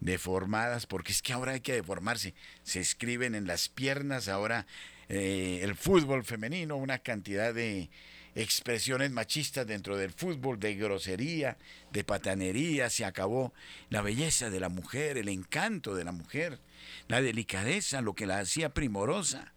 deformadas, 0.00 0.86
porque 0.86 1.12
es 1.12 1.22
que 1.22 1.32
ahora 1.32 1.52
hay 1.52 1.60
que 1.60 1.72
deformarse. 1.72 2.34
Se 2.62 2.80
escriben 2.80 3.34
en 3.34 3.46
las 3.46 3.68
piernas 3.68 4.28
ahora 4.28 4.66
eh, 5.08 5.60
el 5.62 5.74
fútbol 5.74 6.24
femenino, 6.24 6.76
una 6.76 6.98
cantidad 6.98 7.54
de 7.54 7.90
expresiones 8.34 9.10
machistas 9.10 9.66
dentro 9.66 9.96
del 9.96 10.12
fútbol, 10.12 10.60
de 10.60 10.74
grosería, 10.74 11.56
de 11.92 12.04
patanería, 12.04 12.90
se 12.90 13.04
acabó 13.04 13.52
la 13.90 14.02
belleza 14.02 14.50
de 14.50 14.60
la 14.60 14.68
mujer, 14.68 15.18
el 15.18 15.28
encanto 15.28 15.94
de 15.94 16.04
la 16.04 16.12
mujer, 16.12 16.60
la 17.08 17.20
delicadeza, 17.20 18.00
lo 18.00 18.14
que 18.14 18.26
la 18.26 18.38
hacía 18.38 18.74
primorosa. 18.74 19.52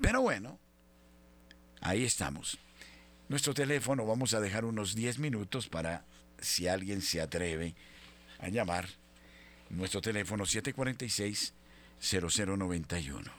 Pero 0.00 0.22
bueno, 0.22 0.58
ahí 1.80 2.04
estamos. 2.04 2.58
Nuestro 3.28 3.52
teléfono 3.52 4.06
vamos 4.06 4.32
a 4.34 4.40
dejar 4.40 4.64
unos 4.64 4.94
10 4.94 5.18
minutos 5.18 5.68
para 5.68 6.04
si 6.40 6.68
alguien 6.68 7.02
se 7.02 7.20
atreve 7.20 7.74
a 8.38 8.48
llamar 8.48 8.88
nuestro 9.70 10.00
teléfono 10.00 10.44
746-0091. 10.44 13.30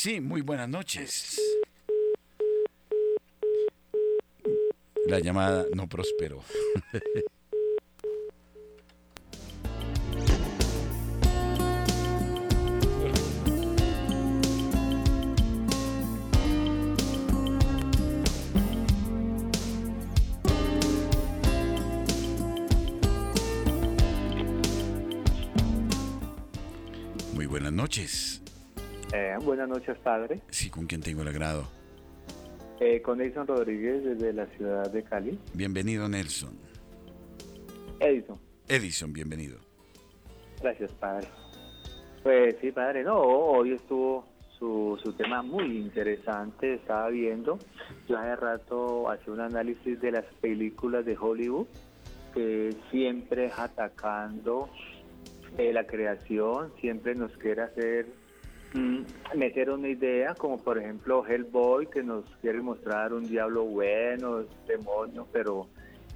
Sí, 0.00 0.20
muy 0.20 0.42
buenas 0.42 0.68
noches. 0.68 1.40
La 5.08 5.18
llamada 5.18 5.66
no 5.74 5.88
prosperó. 5.88 6.40
buenas 29.58 29.76
noches, 29.76 29.98
padre. 30.04 30.40
Sí, 30.50 30.70
¿con 30.70 30.86
quién 30.86 31.00
tengo 31.00 31.22
el 31.22 31.28
agrado? 31.28 31.66
Eh, 32.78 33.02
con 33.02 33.20
Edison 33.20 33.44
Rodríguez 33.44 34.04
desde 34.04 34.32
la 34.32 34.46
ciudad 34.56 34.88
de 34.88 35.02
Cali. 35.02 35.36
Bienvenido, 35.52 36.08
Nelson. 36.08 36.56
Edison. 37.98 38.38
Edison, 38.68 39.12
bienvenido. 39.12 39.58
Gracias, 40.62 40.92
padre. 40.92 41.26
Pues 42.22 42.54
sí, 42.60 42.70
padre, 42.70 43.02
no, 43.02 43.18
hoy 43.20 43.72
estuvo 43.72 44.28
su, 44.60 44.96
su 45.02 45.12
tema 45.14 45.42
muy 45.42 45.78
interesante, 45.78 46.74
estaba 46.74 47.08
viendo. 47.08 47.58
Yo 48.08 48.16
hace 48.16 48.36
rato 48.36 49.10
hacía 49.10 49.32
un 49.32 49.40
análisis 49.40 50.00
de 50.00 50.12
las 50.12 50.24
películas 50.40 51.04
de 51.04 51.16
Hollywood 51.18 51.66
que 52.32 52.76
siempre 52.92 53.50
atacando 53.56 54.68
eh, 55.56 55.72
la 55.72 55.84
creación, 55.84 56.72
siempre 56.80 57.16
nos 57.16 57.36
quiere 57.38 57.62
hacer 57.62 58.06
meter 59.34 59.70
una 59.70 59.88
idea, 59.88 60.34
como 60.34 60.58
por 60.58 60.78
ejemplo 60.78 61.24
Hellboy, 61.26 61.86
que 61.86 62.02
nos 62.02 62.24
quiere 62.40 62.60
mostrar 62.60 63.12
un 63.12 63.24
diablo 63.24 63.64
bueno, 63.64 64.44
demonio, 64.66 65.26
pero 65.32 65.66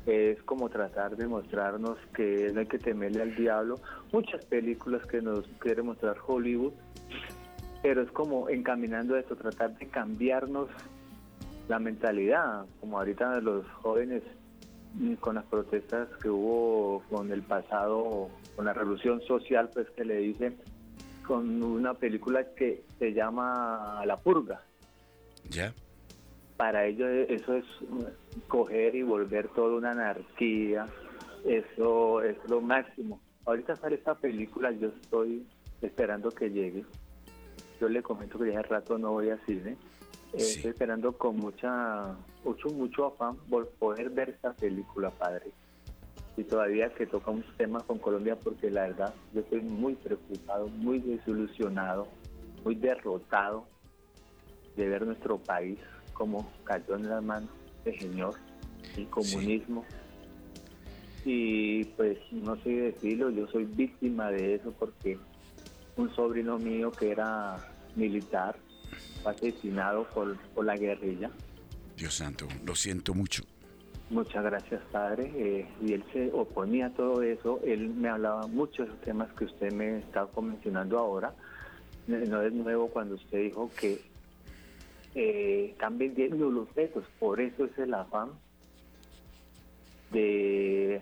es 0.07 0.43
como 0.43 0.69
tratar 0.69 1.17
de 1.17 1.27
mostrarnos 1.27 1.99
que 2.15 2.51
no 2.53 2.61
hay 2.61 2.67
que 2.67 2.79
temerle 2.79 3.23
al 3.23 3.35
diablo. 3.37 3.77
Muchas 4.13 4.45
películas 4.45 5.07
que 5.07 5.23
nos 5.23 5.47
quiere 5.59 5.83
mostrar 5.83 6.17
Hollywood, 6.27 6.73
pero 7.83 8.03
es 8.03 8.11
como 8.11 8.49
encaminando 8.49 9.17
esto, 9.17 9.37
tratar 9.37 9.77
de 9.79 9.87
cambiarnos 9.89 10.69
la 11.69 11.79
mentalidad, 11.79 12.67
como 12.81 12.99
ahorita 12.99 13.41
los 13.41 13.67
jóvenes 13.71 14.23
mm, 14.95 15.15
con 15.15 15.37
las 15.37 15.45
protestas 15.45 16.09
que 16.21 16.29
hubo 16.29 17.03
con 17.09 17.33
el 17.33 17.43
pasado, 17.43 18.29
con 18.57 18.65
la 18.65 18.73
revolución 18.73 19.21
social, 19.23 19.71
pues 19.73 19.89
que 19.91 20.05
le 20.05 20.17
dicen 20.17 20.57
con 21.27 21.63
una 21.63 21.95
película 21.95 22.45
que 22.55 22.85
se 22.99 23.13
llama 23.13 24.03
La 24.07 24.17
Purga. 24.17 24.63
¿Ya? 25.49 25.73
Para 26.57 26.87
ellos 26.87 27.09
eso 27.29 27.55
es 27.55 27.65
coger 28.49 28.95
y 28.95 29.03
volver 29.03 29.49
toda 29.49 29.77
una 29.77 29.93
anarquía, 29.93 30.87
eso 31.45 32.23
es 32.23 32.37
lo 32.49 32.61
máximo. 32.61 33.21
Ahorita 33.45 33.77
sale 33.77 33.97
esta 33.97 34.15
película, 34.15 34.71
yo 34.71 34.89
estoy 34.89 35.45
esperando 35.81 36.31
que 36.31 36.51
llegue. 36.51 36.85
Yo 37.81 37.89
le 37.89 38.03
comento 38.03 38.39
que 38.39 38.53
ya 38.53 38.61
hace 38.61 38.69
rato 38.69 38.99
no 38.99 39.13
voy 39.13 39.31
a 39.31 39.39
cine. 39.45 39.77
Estoy 40.33 40.71
esperando 40.71 41.13
con 41.13 41.37
mucha, 41.37 42.15
mucho, 42.45 42.69
mucho 42.69 43.07
afán 43.07 43.37
por 43.51 43.69
poder 43.71 44.11
ver 44.11 44.31
esta 44.31 44.53
película, 44.53 45.11
padre 45.11 45.53
y 46.37 46.45
todavía 46.45 46.93
que 46.95 47.07
tocamos 47.07 47.45
temas 47.57 47.83
con 47.85 47.99
Colombia 47.99 48.37
porque 48.37 48.71
la 48.71 48.83
verdad 48.83 49.15
yo 49.35 49.41
estoy 49.41 49.61
muy 49.61 49.95
preocupado, 49.95 50.69
muy 50.69 50.99
desilusionado, 50.99 52.09
muy 52.65 52.75
derrotado 52.75 53.67
de 54.77 54.89
ver 54.89 55.07
nuestro 55.07 55.39
país 55.39 55.79
como 56.13 56.51
cayó 56.65 56.97
en 56.97 57.09
las 57.09 57.23
manos 57.23 57.51
del 57.85 57.99
Señor, 57.99 58.35
el 58.97 59.09
comunismo. 59.09 59.85
y 61.25 61.85
pues 61.85 62.19
no 62.33 62.57
sé 62.63 62.71
decirlo, 62.71 63.31
yo 63.31 63.47
soy 63.49 63.65
víctima 63.65 64.31
de 64.31 64.55
eso 64.55 64.73
porque 64.79 65.19
un 65.97 66.15
sobrino 66.15 66.59
mío 66.59 66.91
que 66.91 67.11
era 67.11 67.59
militar 67.95 68.57
fue 69.23 69.33
asesinado 69.33 70.07
por, 70.09 70.37
por 70.55 70.65
la 70.65 70.77
guerrilla. 70.77 71.31
Dios 71.97 72.15
santo, 72.15 72.49
lo 72.65 72.75
siento 72.75 73.15
mucho. 73.15 73.45
Muchas 74.13 74.45
gracias, 74.45 74.83
padre. 74.93 75.33
Eh, 75.35 75.67
y 75.81 75.95
él 75.95 76.05
se 76.13 76.31
oponía 76.35 76.89
a 76.89 76.91
todo 76.91 77.23
eso. 77.23 77.61
Él 77.65 77.89
me 77.89 78.11
hablaba 78.11 78.47
mucho 78.47 78.83
de 78.83 78.89
esos 78.91 79.01
temas 79.01 79.33
que 79.33 79.47
usted 79.47 79.73
me 79.73 80.01
está 80.01 80.29
mencionando 80.39 80.99
ahora. 80.99 81.33
No 82.07 82.43
es 82.43 82.53
nuevo 82.53 82.89
cuando 82.89 83.15
usted 83.15 83.39
dijo 83.39 83.71
que 83.81 84.03
eh, 85.15 85.71
están 85.71 85.97
vendiendo 85.97 86.51
los 86.51 86.69
fetos. 86.73 87.05
Por 87.19 87.41
eso 87.41 87.65
es 87.65 87.79
el 87.79 87.95
afán 87.95 88.33
de, 90.11 91.01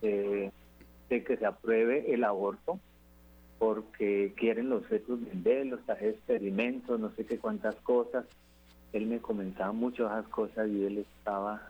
que 0.00 1.36
se 1.36 1.46
apruebe 1.46 2.14
el 2.14 2.22
aborto, 2.22 2.78
porque 3.58 4.34
quieren 4.36 4.68
los 4.68 4.86
fetos 4.86 5.20
venderlos, 5.20 5.80
hacer 5.88 6.10
experimentos, 6.10 7.00
no 7.00 7.10
sé 7.10 7.26
qué 7.26 7.38
cuántas 7.38 7.74
cosas. 7.74 8.24
Él 8.92 9.06
me 9.06 9.18
comentaba 9.18 9.72
mucho 9.72 10.06
esas 10.06 10.28
cosas 10.28 10.68
y 10.68 10.84
él 10.84 10.98
estaba 10.98 11.69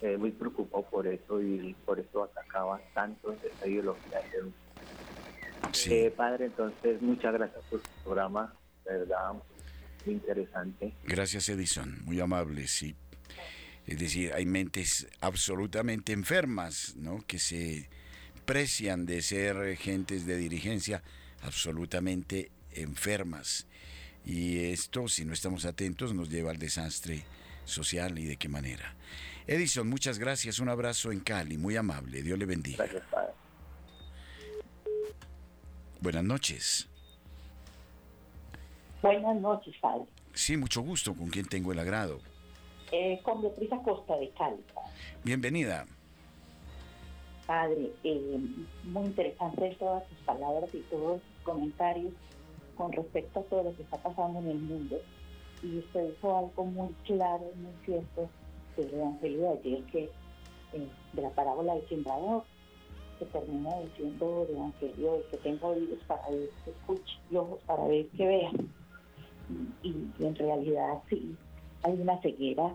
eh, 0.00 0.16
muy 0.16 0.30
preocupado 0.30 0.84
por 0.84 1.06
eso 1.06 1.42
y 1.42 1.74
por 1.84 1.98
eso 1.98 2.24
atacaba 2.24 2.80
tanto 2.94 3.32
esa 3.32 3.66
ideología. 3.66 4.20
Eh, 5.86 6.12
padre, 6.16 6.46
entonces 6.46 7.02
muchas 7.02 7.32
gracias 7.34 7.64
por 7.68 7.80
su 7.80 7.88
programa, 8.04 8.54
de 8.84 8.98
verdad, 8.98 9.32
muy 10.04 10.14
interesante. 10.14 10.94
Gracias 11.04 11.48
Edison, 11.48 11.98
muy 12.04 12.20
amable, 12.20 12.68
sí. 12.68 12.94
Es 13.86 13.98
decir, 13.98 14.32
hay 14.34 14.46
mentes 14.46 15.08
absolutamente 15.20 16.12
enfermas, 16.12 16.94
¿no? 16.96 17.20
Que 17.26 17.38
se 17.38 17.88
precian 18.44 19.06
de 19.06 19.22
ser 19.22 19.76
gentes 19.76 20.26
de 20.26 20.36
dirigencia 20.36 21.02
absolutamente 21.42 22.50
enfermas. 22.72 23.66
Y 24.24 24.58
esto, 24.66 25.08
si 25.08 25.24
no 25.24 25.32
estamos 25.32 25.64
atentos, 25.64 26.14
nos 26.14 26.28
lleva 26.28 26.50
al 26.50 26.58
desastre 26.58 27.24
social 27.64 28.18
y 28.18 28.26
de 28.26 28.36
qué 28.36 28.48
manera. 28.48 28.94
Edison, 29.48 29.88
muchas 29.88 30.18
gracias. 30.18 30.58
Un 30.60 30.68
abrazo 30.68 31.10
en 31.10 31.20
Cali, 31.20 31.56
muy 31.56 31.74
amable. 31.74 32.22
Dios 32.22 32.38
le 32.38 32.44
bendiga. 32.44 32.84
Gracias, 32.84 33.02
padre. 33.10 33.32
Buenas 36.02 36.24
noches. 36.24 36.88
Buenas 39.00 39.40
noches, 39.40 39.74
padre. 39.80 40.04
Sí, 40.34 40.58
mucho 40.58 40.82
gusto. 40.82 41.14
¿Con 41.14 41.30
quién 41.30 41.46
tengo 41.46 41.72
el 41.72 41.78
agrado? 41.78 42.20
Eh, 42.92 43.20
con 43.22 43.40
Beatriz 43.40 43.70
Costa 43.82 44.16
de 44.18 44.30
Cali. 44.32 44.62
Bienvenida. 45.24 45.86
Padre, 47.46 47.90
eh, 48.04 48.38
muy 48.84 49.06
interesante 49.06 49.74
todas 49.78 50.06
sus 50.08 50.18
palabras 50.18 50.68
y 50.74 50.80
todos 50.90 51.22
sus 51.22 51.44
comentarios 51.44 52.12
con 52.76 52.92
respecto 52.92 53.40
a 53.40 53.42
todo 53.44 53.62
lo 53.64 53.74
que 53.74 53.82
está 53.82 53.96
pasando 53.96 54.40
en 54.40 54.48
el 54.48 54.58
mundo. 54.58 55.00
Y 55.62 55.78
usted 55.78 56.10
dijo 56.10 56.38
algo 56.38 56.66
muy 56.66 56.92
claro, 57.06 57.50
muy 57.56 57.72
cierto, 57.86 58.28
del 58.82 58.94
Evangelio 58.94 59.40
de 59.40 59.48
ayer, 59.48 59.84
que 59.84 60.10
eh, 60.72 60.88
de 61.12 61.22
la 61.22 61.30
parábola 61.30 61.74
del 61.74 61.88
sembrador, 61.88 62.44
que 63.18 63.24
termina 63.26 63.70
diciendo 63.80 64.46
el 64.48 64.56
Evangelio 64.56 65.22
que 65.30 65.36
tenga 65.38 65.66
oídos 65.66 65.98
para 66.06 66.28
ver 66.30 66.50
que 66.64 66.70
escuche 66.70 67.18
y 67.30 67.36
ojos 67.36 67.60
para 67.66 67.84
ver 67.86 68.06
que 68.08 68.26
vea. 68.26 68.50
Y, 69.82 69.94
en 70.20 70.34
realidad 70.36 71.02
sí, 71.08 71.34
hay 71.82 71.92
una 71.94 72.20
ceguera 72.20 72.74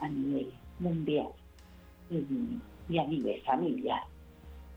a 0.00 0.08
nivel 0.08 0.52
mundial 0.78 1.28
y, 2.10 2.98
a 2.98 3.06
nivel 3.06 3.42
familiar 3.42 4.02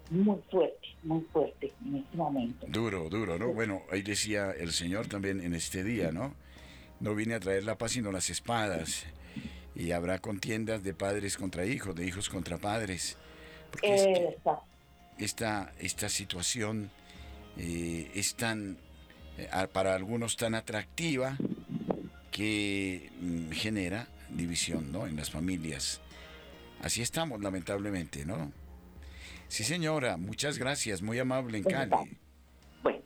muy 0.09 0.39
fuerte, 0.49 0.87
muy 1.03 1.21
fuerte 1.31 1.71
en 1.85 1.97
este 1.97 2.17
momento. 2.17 2.65
Duro, 2.67 3.09
duro, 3.09 3.37
¿no? 3.37 3.53
Bueno, 3.53 3.83
ahí 3.91 4.01
decía 4.01 4.51
el 4.51 4.71
Señor 4.71 5.07
también 5.07 5.39
en 5.39 5.53
este 5.53 5.83
día, 5.83 6.11
¿no? 6.11 6.33
No 6.99 7.13
vine 7.13 7.35
a 7.35 7.39
traer 7.39 7.63
la 7.63 7.77
paz 7.77 7.91
sino 7.91 8.11
las 8.11 8.29
espadas 8.31 9.05
y 9.79 9.93
habrá 9.93 10.19
contiendas 10.19 10.83
de 10.83 10.93
padres 10.93 11.37
contra 11.37 11.65
hijos, 11.65 11.95
de 11.95 12.05
hijos 12.05 12.27
contra 12.27 12.57
padres. 12.57 13.15
Porque 13.71 14.35
esta, 15.17 15.71
esta 15.79 16.09
situación 16.09 16.91
eh, 17.57 18.11
es 18.13 18.35
tan, 18.35 18.77
eh, 19.37 19.47
para 19.71 19.95
algunos 19.95 20.35
tan 20.35 20.53
atractiva 20.53 21.37
que 22.29 23.09
mm, 23.21 23.51
genera 23.51 24.09
división 24.29 24.91
¿no? 24.91 25.07
en 25.07 25.15
las 25.15 25.31
familias. 25.31 26.01
Así 26.81 27.01
estamos, 27.01 27.41
lamentablemente, 27.41 28.25
¿no? 28.25 28.51
Sí, 29.47 29.63
señora, 29.63 30.17
muchas 30.17 30.57
gracias, 30.57 31.01
muy 31.01 31.19
amable 31.19 31.57
en 31.57 31.63
Cali. 31.63 32.17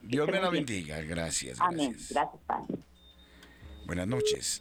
Dios 0.01 0.27
me 0.27 0.41
la 0.41 0.49
bendiga, 0.49 1.01
gracias. 1.01 1.59
Amén, 1.61 1.91
gracias, 1.91 2.09
gracias 2.09 2.41
Padre. 2.45 2.75
Buenas 3.85 4.07
noches. 4.07 4.59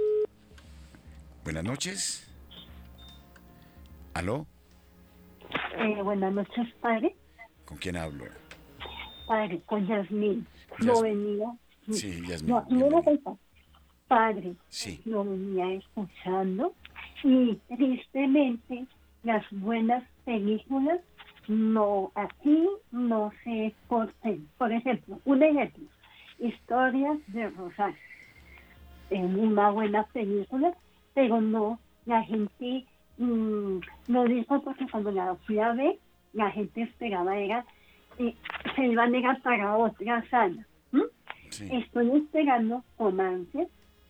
Buenas 1.45 1.65
noches. 1.65 2.29
¿Aló? 4.15 4.47
Eh, 5.77 6.01
buenas 6.03 6.33
noches, 6.33 6.73
padre. 6.81 7.17
¿Con 7.65 7.79
quién 7.79 7.97
hablo? 7.97 8.27
Padre, 9.27 9.61
con 9.67 9.85
Yasmín. 9.87 10.47
No 10.79 11.03
venía. 11.03 11.53
Sí, 11.91 12.23
Yasmín. 12.29 12.55
No, 12.55 12.65
no 12.71 13.39
Padre, 14.07 14.55
sí. 14.69 15.01
lo 15.05 15.25
venía 15.25 15.73
escuchando 15.73 16.75
y 17.25 17.57
tristemente 17.75 18.85
las 19.25 19.45
buenas 19.51 20.05
películas 20.25 21.01
no 21.49 22.13
aquí 22.15 22.69
no 22.93 23.33
se 23.43 23.67
exporten. 23.67 24.49
Por 24.59 24.71
ejemplo, 24.71 25.19
un 25.25 25.43
ejemplo, 25.43 25.85
historias 26.39 27.19
de 27.29 27.51
Rosario. 27.51 27.99
En 29.11 29.39
una 29.39 29.71
buena 29.71 30.05
película 30.05 30.73
pero 31.15 31.41
no, 31.41 31.79
la 32.07 32.23
gente 32.25 32.85
mmm, 33.19 33.79
no 34.09 34.25
dijo 34.25 34.63
porque 34.63 34.87
cuando 34.91 35.11
la 35.11 35.35
fui 35.47 35.59
a 35.59 35.73
ver, 35.73 35.99
la 36.33 36.51
gente 36.51 36.83
esperaba 36.83 37.39
era 37.39 37.65
eh, 38.19 38.35
se 38.75 38.87
iba 38.87 39.05
a 39.05 39.09
negar 39.09 39.41
para 39.43 39.77
otra 39.77 40.25
sala. 40.29 40.67
Estoy 41.61 42.11
esperando 42.17 42.83
con 42.97 43.21
antes 43.21 43.69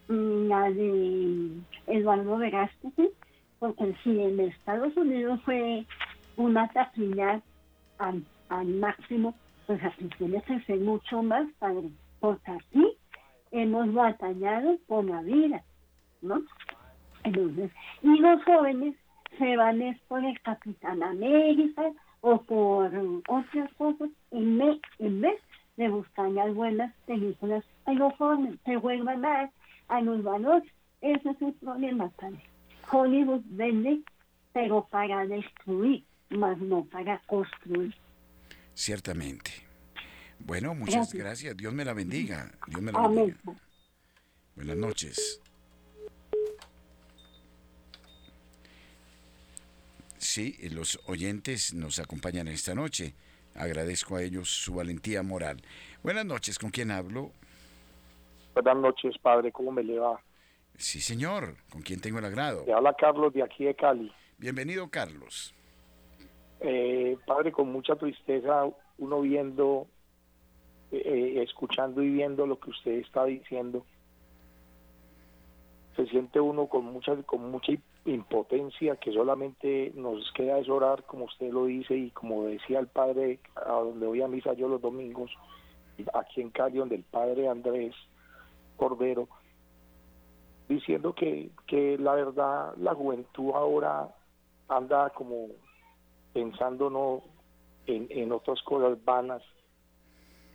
mm, 0.09 0.47
la 0.47 0.71
de 0.71 1.51
Eduardo 1.89 2.39
Verástegui, 2.39 3.11
porque 3.59 3.95
si 4.05 4.21
en 4.21 4.39
Estados 4.41 4.97
Unidos 4.97 5.41
fue 5.45 5.85
una 6.37 6.69
taquilla 6.69 7.41
al, 7.99 8.25
al 8.49 8.67
máximo, 8.67 9.35
pues 9.67 9.83
aquí 9.83 10.09
tiene 10.19 10.41
que 10.43 10.61
ser 10.61 10.79
mucho 10.79 11.23
más 11.23 11.47
padre, 11.59 11.91
porque 12.21 12.53
aquí 12.53 12.93
hemos 13.51 13.93
batallado 13.93 14.79
por 14.87 15.05
la 15.05 15.23
vida, 15.23 15.65
¿no? 16.21 16.43
Entonces, 17.25 17.71
y 18.03 18.19
los 18.19 18.43
jóvenes 18.45 18.95
se 19.39 19.57
van 19.57 19.81
por 20.09 20.25
el 20.25 20.41
Capitán 20.43 21.03
América 21.03 21.91
o 22.21 22.41
por 22.43 22.91
otras 23.29 23.73
cosas 23.75 24.11
en 24.31 24.59
vez, 24.59 24.81
en 24.99 25.21
vez 25.21 25.41
de 25.77 25.89
buscar 25.89 26.31
las 26.31 26.55
buenas 26.55 26.95
películas 27.07 27.65
a 27.87 27.93
los 27.93 28.15
jóvenes, 28.15 28.59
se 28.65 28.77
vuelvan 28.77 29.25
a, 29.25 29.51
a 29.89 30.01
los 30.01 30.23
valores. 30.23 30.71
Ese 31.01 31.31
es 31.31 31.43
el 31.43 31.53
problema, 31.55 32.09
padre. 32.11 32.41
Hollywood 32.91 33.43
vende, 33.47 34.01
pero 34.53 34.87
para 34.91 35.27
destruir, 35.27 36.05
más 36.31 36.59
no 36.59 36.85
para 36.85 37.19
construir. 37.27 37.95
Ciertamente. 38.75 39.51
Bueno, 40.39 40.75
muchas 40.75 41.13
gracias. 41.13 41.57
Dios 41.57 41.73
me 41.73 41.85
la 41.85 41.93
bendiga. 41.93 42.51
Dios 42.67 42.83
me 42.83 42.93
la 42.93 43.09
bendiga. 43.09 43.39
Buenas 44.57 44.77
noches. 44.77 45.41
Sí, 50.23 50.57
los 50.71 51.01
oyentes 51.09 51.75
nos 51.75 51.99
acompañan 51.99 52.47
esta 52.47 52.77
noche. 52.77 53.17
Agradezco 53.57 54.15
a 54.15 54.23
ellos 54.23 54.49
su 54.49 54.75
valentía 54.75 55.25
moral. 55.25 55.61
Buenas 56.05 56.25
noches, 56.25 56.61
¿con 56.61 56.71
quién 56.71 56.93
hablo? 56.93 57.33
Buenas 58.55 58.77
noches, 58.77 59.19
padre, 59.19 59.51
¿cómo 59.51 59.73
me 59.73 59.83
le 59.83 59.99
va? 59.99 60.21
Sí, 60.77 61.01
señor, 61.01 61.57
¿con 61.69 61.83
quién 61.83 62.01
tengo 62.01 62.21
el 62.21 62.25
agrado? 62.25 62.63
Le 62.65 62.73
habla 62.73 62.95
Carlos 62.95 63.33
de 63.35 63.43
aquí 63.43 63.65
de 63.65 63.75
Cali. 63.75 64.13
Bienvenido, 64.39 64.89
Carlos. 64.91 65.53
Eh, 66.61 67.19
padre, 67.27 67.51
con 67.51 67.73
mucha 67.73 67.97
tristeza, 67.97 68.67
uno 68.99 69.21
viendo, 69.23 69.89
eh, 70.93 71.03
eh, 71.05 71.43
escuchando 71.43 72.01
y 72.01 72.09
viendo 72.09 72.47
lo 72.47 72.61
que 72.61 72.71
usted 72.71 72.93
está 72.93 73.25
diciendo, 73.25 73.85
se 75.97 76.07
siente 76.07 76.39
uno 76.39 76.69
con 76.69 76.85
mucha, 76.85 77.21
con 77.25 77.51
mucha 77.51 77.73
impotencia 78.05 78.97
que 78.97 79.13
solamente 79.13 79.93
nos 79.95 80.33
queda 80.33 80.59
es 80.59 80.69
orar, 80.69 81.05
como 81.05 81.27
usted 81.27 81.53
lo 81.53 81.67
dice, 81.67 81.95
y 81.97 82.11
como 82.11 82.45
decía 82.45 82.81
el 82.81 82.89
padre, 82.89 83.41
a 83.55 83.73
donde 83.73 84.07
voy 84.07 84.23
a 84.23 84.29
misa 84.29 84.55
yo 84.55 84.69
los 84.69 84.81
domingos, 84.81 85.31
aquí 86.15 86.41
en 86.41 86.51
Cali, 86.51 86.79
donde 86.79 86.97
el 86.97 87.05
padre 87.05 87.49
Andrés 87.49 87.95
Cordero, 88.77 89.29
diciendo 90.69 91.15
que, 91.15 91.51
que 91.67 91.99
la 91.99 92.15
verdad 92.15 92.75
la 92.77 92.95
juventud 92.95 93.53
ahora 93.55 94.09
anda 94.69 95.11
como 95.11 95.49
pensando 96.33 96.89
no 96.89 97.23
en, 97.87 98.07
en 98.11 98.33
otras 98.33 98.63
cosas 98.63 99.03
vanas 99.05 99.43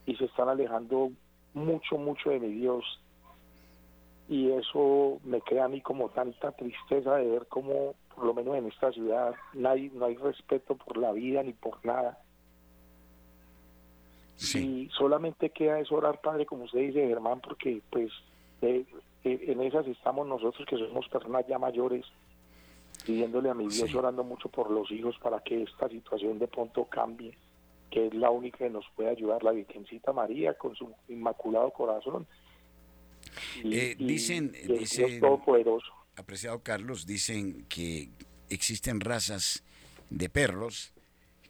y 0.05 0.15
se 0.15 0.25
están 0.25 0.49
alejando 0.49 1.11
mucho, 1.53 1.97
mucho 1.97 2.29
de 2.29 2.39
Dios. 2.39 2.83
Y 4.29 4.51
eso 4.51 5.19
me 5.23 5.41
crea 5.41 5.65
a 5.65 5.69
mí 5.69 5.81
como 5.81 6.09
tanta 6.09 6.51
tristeza 6.51 7.15
de 7.15 7.29
ver 7.29 7.47
cómo, 7.47 7.95
por 8.13 8.25
lo 8.25 8.33
menos 8.33 8.55
en 8.57 8.67
esta 8.67 8.91
ciudad, 8.91 9.33
no 9.53 9.69
hay, 9.69 9.89
no 9.93 10.05
hay 10.05 10.15
respeto 10.15 10.75
por 10.75 10.97
la 10.97 11.11
vida 11.13 11.43
ni 11.43 11.53
por 11.53 11.83
nada. 11.85 12.19
Y 14.53 14.89
solamente 14.97 15.49
queda 15.49 15.79
es 15.79 15.91
orar, 15.91 16.21
Padre, 16.21 16.45
como 16.45 16.65
usted 16.65 16.79
dice, 16.79 17.07
Germán, 17.07 17.39
porque 17.39 17.81
pues 17.89 18.11
en 18.61 19.61
esas 19.61 19.87
estamos 19.87 20.27
nosotros 20.27 20.67
que 20.67 20.77
somos 20.77 21.07
personas 21.07 21.47
ya 21.47 21.57
mayores, 21.57 22.05
pidiéndole 23.05 23.49
a 23.49 23.55
mi 23.55 23.67
Dios, 23.67 23.95
orando 23.95 24.23
mucho 24.23 24.49
por 24.49 24.69
los 24.69 24.91
hijos 24.91 25.17
para 25.19 25.39
que 25.39 25.63
esta 25.63 25.89
situación 25.89 26.37
de 26.37 26.47
pronto 26.47 26.85
cambie 26.85 27.35
que 27.89 28.07
es 28.07 28.13
la 28.13 28.29
única 28.29 28.59
que 28.59 28.69
nos 28.69 28.85
puede 28.95 29.09
ayudar, 29.09 29.43
la 29.43 29.51
Virgencita 29.51 30.13
María 30.13 30.53
con 30.55 30.75
su 30.75 30.91
inmaculado 31.07 31.71
corazón. 31.71 32.27
Eh, 33.63 33.95
dicen, 33.99 34.53
apreciado 36.15 36.63
Carlos, 36.63 37.05
dicen 37.05 37.65
que 37.69 38.09
existen 38.49 38.99
razas 38.99 39.63
de 40.09 40.29
perros 40.29 40.93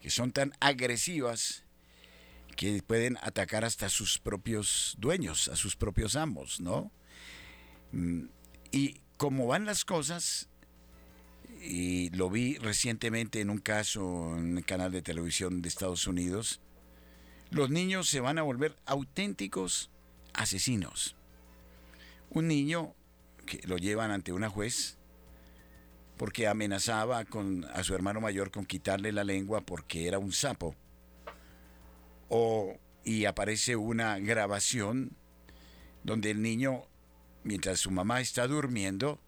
que 0.01 0.10
son 0.10 0.32
tan 0.32 0.53
agresivas 0.60 1.66
que 2.55 2.82
pueden 2.82 3.18
atacar 3.22 3.66
hasta 3.66 3.88
a 3.88 3.89
sus 3.89 4.20
propios 4.20 4.95
dueños, 4.99 5.47
a 5.47 5.55
sus 5.55 5.76
propios 5.76 6.16
amos, 6.16 6.60
¿no? 6.60 6.91
Mm, 7.91 8.26
y 8.72 9.01
como 9.18 9.47
van 9.47 9.66
las 9.66 9.86
cosas, 9.86 10.49
y 11.62 12.10
lo 12.12 12.30
vi 12.30 12.58
recientemente 12.58 13.41
en 13.41 13.49
un 13.49 13.60
caso 13.60 14.38
en 14.38 14.58
el 14.58 14.66
canal 14.66 14.91
de 14.91 15.01
televisión 15.01 15.62
de 15.62 15.70
Estados 15.70 16.08
Unidos, 16.08 16.62
los 17.49 17.70
niños 17.70 18.10
se 18.10 18.20
van 18.20 18.38
a 18.38 18.43
volver 18.43 18.76
auténticos 18.86 19.91
asesinos. 20.34 21.16
Un 22.30 22.47
niño 22.47 22.93
que 23.45 23.61
lo 23.67 23.78
llevan 23.78 24.11
ante 24.11 24.34
una 24.34 24.49
juez 24.49 24.97
porque 26.17 26.47
amenazaba 26.47 27.25
con, 27.25 27.65
a 27.65 27.84
su 27.84 27.93
hermano 27.93 28.19
mayor 28.19 28.51
con 28.51 28.65
quitarle 28.65 29.11
la 29.11 29.23
lengua 29.23 29.61
porque 29.61 30.07
era 30.07 30.19
un 30.19 30.34
sapo. 30.34 30.75
O, 32.30 32.78
y 33.03 33.25
aparece 33.25 33.75
una 33.75 34.19
grabación 34.19 35.15
donde 36.03 36.32
el 36.32 36.41
niño, 36.41 36.84
mientras 37.43 37.80
su 37.80 37.91
mamá 37.91 38.19
está 38.19 38.47
durmiendo, 38.47 39.19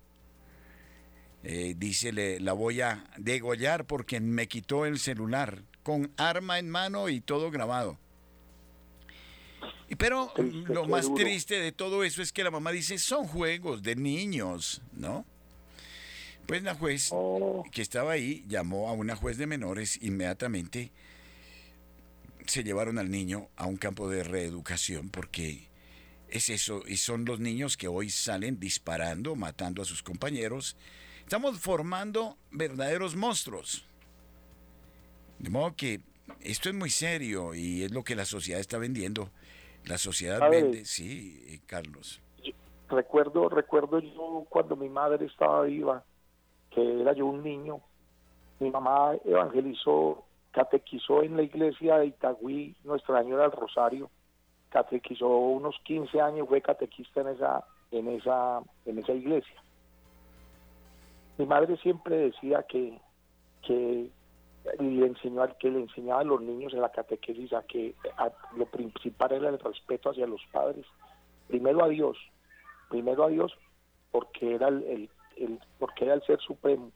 eh, 1.43 1.75
dice, 1.77 2.11
le, 2.11 2.39
la 2.39 2.53
voy 2.53 2.81
a 2.81 3.05
degollar 3.17 3.85
porque 3.85 4.19
me 4.19 4.47
quitó 4.47 4.85
el 4.85 4.99
celular, 4.99 5.63
con 5.83 6.11
arma 6.17 6.59
en 6.59 6.69
mano 6.69 7.07
y 7.07 7.21
todo 7.21 7.51
grabado. 7.51 7.97
Pero 9.97 10.31
lo 10.67 10.87
más 10.87 11.13
triste 11.13 11.59
de 11.59 11.71
todo 11.71 12.03
eso 12.03 12.21
es 12.21 12.31
que 12.31 12.43
la 12.43 12.51
mamá 12.51 12.71
dice, 12.71 12.97
son 12.97 13.27
juegos 13.27 13.81
de 13.83 13.95
niños, 13.95 14.81
¿no? 14.93 15.25
Pues 16.45 16.63
la 16.63 16.73
juez 16.73 17.09
oh. 17.11 17.63
que 17.71 17.81
estaba 17.81 18.13
ahí 18.13 18.43
llamó 18.47 18.89
a 18.89 18.93
una 18.93 19.15
juez 19.15 19.37
de 19.37 19.45
menores 19.45 19.99
inmediatamente. 20.01 20.91
Se 22.45 22.63
llevaron 22.63 22.97
al 22.97 23.11
niño 23.11 23.49
a 23.55 23.67
un 23.67 23.77
campo 23.77 24.09
de 24.09 24.23
reeducación 24.23 25.09
porque 25.09 25.67
es 26.29 26.49
eso, 26.49 26.83
y 26.87 26.97
son 26.97 27.25
los 27.25 27.39
niños 27.39 27.77
que 27.77 27.87
hoy 27.87 28.09
salen 28.09 28.59
disparando, 28.59 29.35
matando 29.35 29.81
a 29.81 29.85
sus 29.85 30.01
compañeros, 30.01 30.75
Estamos 31.29 31.59
formando 31.59 32.39
verdaderos 32.49 33.15
monstruos. 33.15 33.85
De 35.37 35.51
modo 35.51 35.75
que 35.75 36.01
esto 36.39 36.69
es 36.69 36.75
muy 36.75 36.89
serio 36.89 37.53
y 37.53 37.83
es 37.83 37.91
lo 37.91 38.03
que 38.03 38.15
la 38.15 38.25
sociedad 38.25 38.59
está 38.59 38.79
vendiendo. 38.79 39.31
La 39.85 39.97
sociedad 39.97 40.39
vende, 40.49 40.85
sí, 40.85 41.43
eh, 41.47 41.59
Carlos. 41.65 42.21
Recuerdo, 42.89 43.49
recuerdo 43.49 43.99
yo 43.99 44.45
cuando 44.49 44.75
mi 44.75 44.89
madre 44.89 45.25
estaba 45.25 45.63
viva, 45.63 46.03
que 46.71 47.01
era 47.01 47.13
yo 47.13 47.27
un 47.27 47.43
niño, 47.43 47.81
mi 48.59 48.71
mamá 48.71 49.13
evangelizó, 49.25 50.23
catequizó 50.51 51.23
en 51.23 51.37
la 51.37 51.43
iglesia 51.43 51.97
de 51.97 52.07
Itagüí, 52.07 52.75
Nuestra 52.83 53.21
Señora 53.21 53.43
del 53.43 53.51
Rosario, 53.51 54.09
catequizó 54.69 55.27
unos 55.27 55.75
15 55.83 56.19
años, 56.21 56.47
fue 56.47 56.61
catequista 56.61 57.21
en 57.21 57.27
esa, 57.29 57.63
en 57.91 58.07
esa, 58.09 58.61
en 58.85 58.99
esa 58.99 59.13
iglesia. 59.13 59.63
Mi 61.37 61.45
madre 61.45 61.77
siempre 61.77 62.15
decía 62.17 62.63
que, 62.63 62.99
que 63.61 64.09
le 64.79 65.05
enseñó 65.05 65.47
que 65.57 65.69
le 65.69 65.79
enseñaba 65.79 66.21
a 66.21 66.25
los 66.25 66.41
niños 66.41 66.73
en 66.73 66.81
la 66.81 66.91
catequesis 66.91 67.53
a 67.53 67.63
que 67.63 67.95
lo 68.55 68.65
principal 68.65 69.31
era 69.31 69.49
el 69.49 69.59
respeto 69.59 70.09
hacia 70.09 70.27
los 70.27 70.41
padres. 70.51 70.85
Primero 71.47 71.83
a 71.83 71.87
Dios 71.87 72.17
primero 72.89 73.25
a 73.25 73.29
Dios 73.29 73.53
porque 74.11 74.55
era 74.55 74.67
el, 74.67 75.09
el, 75.37 75.59
porque 75.77 76.05
era 76.05 76.15
el 76.15 76.23
ser 76.23 76.39
supremo. 76.41 76.91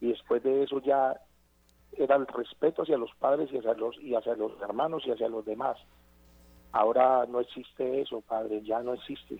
Y 0.00 0.08
después 0.08 0.42
de 0.42 0.64
eso 0.64 0.80
ya 0.82 1.18
era 1.96 2.16
el 2.16 2.26
respeto 2.26 2.82
hacia 2.82 2.98
los 2.98 3.14
padres 3.18 3.48
y 3.52 3.58
hacia 3.58 3.74
los 3.74 3.96
y 4.00 4.14
hacia 4.14 4.34
los 4.34 4.60
hermanos 4.60 5.04
y 5.06 5.12
hacia 5.12 5.28
los 5.28 5.44
demás. 5.44 5.78
Ahora 6.72 7.26
no 7.26 7.40
existe 7.40 8.00
eso 8.00 8.20
padre 8.20 8.62
ya 8.62 8.82
no 8.82 8.94
existe. 8.94 9.38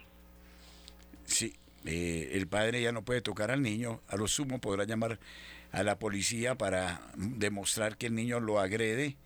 Sí 1.25 1.53
eh, 1.85 2.31
el 2.33 2.47
padre 2.47 2.83
ya 2.83 2.93
no 2.93 3.03
puede 3.03 3.23
tocar 3.23 3.51
al 3.51 3.63
niño, 3.63 4.01
a 4.09 4.17
lo 4.17 4.29
sumo 4.29 4.61
podrá 4.61 4.85
llamar 4.85 5.19
a 5.73 5.83
la 5.83 5.99
policía 5.99 6.57
para 6.57 7.01
demostrar 7.17 7.97
que 7.97 8.07
el 8.07 8.15
niño 8.15 8.41
lo 8.41 8.59
agrede, 8.59 9.17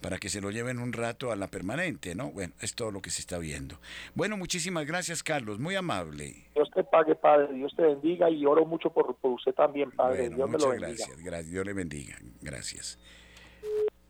para 0.00 0.18
que 0.18 0.28
se 0.28 0.40
lo 0.40 0.50
lleven 0.50 0.78
un 0.78 0.92
rato 0.92 1.30
a 1.30 1.36
la 1.36 1.48
permanente, 1.48 2.14
¿no? 2.14 2.30
Bueno, 2.30 2.54
es 2.60 2.74
todo 2.74 2.90
lo 2.90 3.02
que 3.02 3.10
se 3.10 3.20
está 3.20 3.38
viendo. 3.38 3.78
Bueno, 4.14 4.36
muchísimas 4.36 4.86
gracias, 4.86 5.22
Carlos, 5.22 5.58
muy 5.58 5.76
amable. 5.76 6.46
Dios 6.54 6.70
te 6.74 6.82
pague, 6.84 7.14
Padre, 7.14 7.52
Dios 7.54 7.74
te 7.76 7.82
bendiga 7.82 8.30
y 8.30 8.46
oro 8.46 8.64
mucho 8.64 8.90
por, 8.90 9.16
usted 9.22 9.52
también, 9.52 9.90
Padre. 9.90 10.30
Dios 10.30 10.48
me 10.48 10.58
lo 10.58 10.68
bendiga. 10.68 10.88
Gracias, 10.88 11.22
gracias, 11.22 11.50
Dios 11.50 11.66
le 11.66 11.72
bendiga, 11.74 12.16
gracias. 12.40 12.98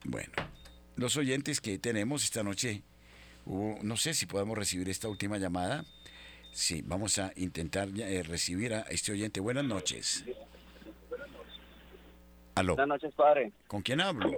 Bueno, 0.05 0.33
los 0.97 1.17
oyentes 1.17 1.61
que 1.61 1.79
tenemos 1.79 2.25
esta 2.25 2.43
noche, 2.43 2.83
no 3.47 3.97
sé 3.97 4.15
si 4.15 4.27
podemos 4.27 4.57
recibir 4.57 4.89
esta 4.89 5.09
última 5.09 5.39
llamada. 5.39 5.85
Sí, 6.53 6.83
vamos 6.85 7.19
a 7.19 7.33
intentar 7.37 7.89
eh, 7.97 8.23
recibir 8.23 8.75
a 8.75 8.81
este 8.83 9.13
oyente. 9.13 9.41
Buenas 9.41 9.65
noches. 9.65 10.25
Aló. 12.61 12.75
Buenas 12.75 13.01
noches, 13.01 13.15
padre. 13.15 13.53
¿Con 13.67 13.81
quién 13.81 14.03
hablo? 14.03 14.31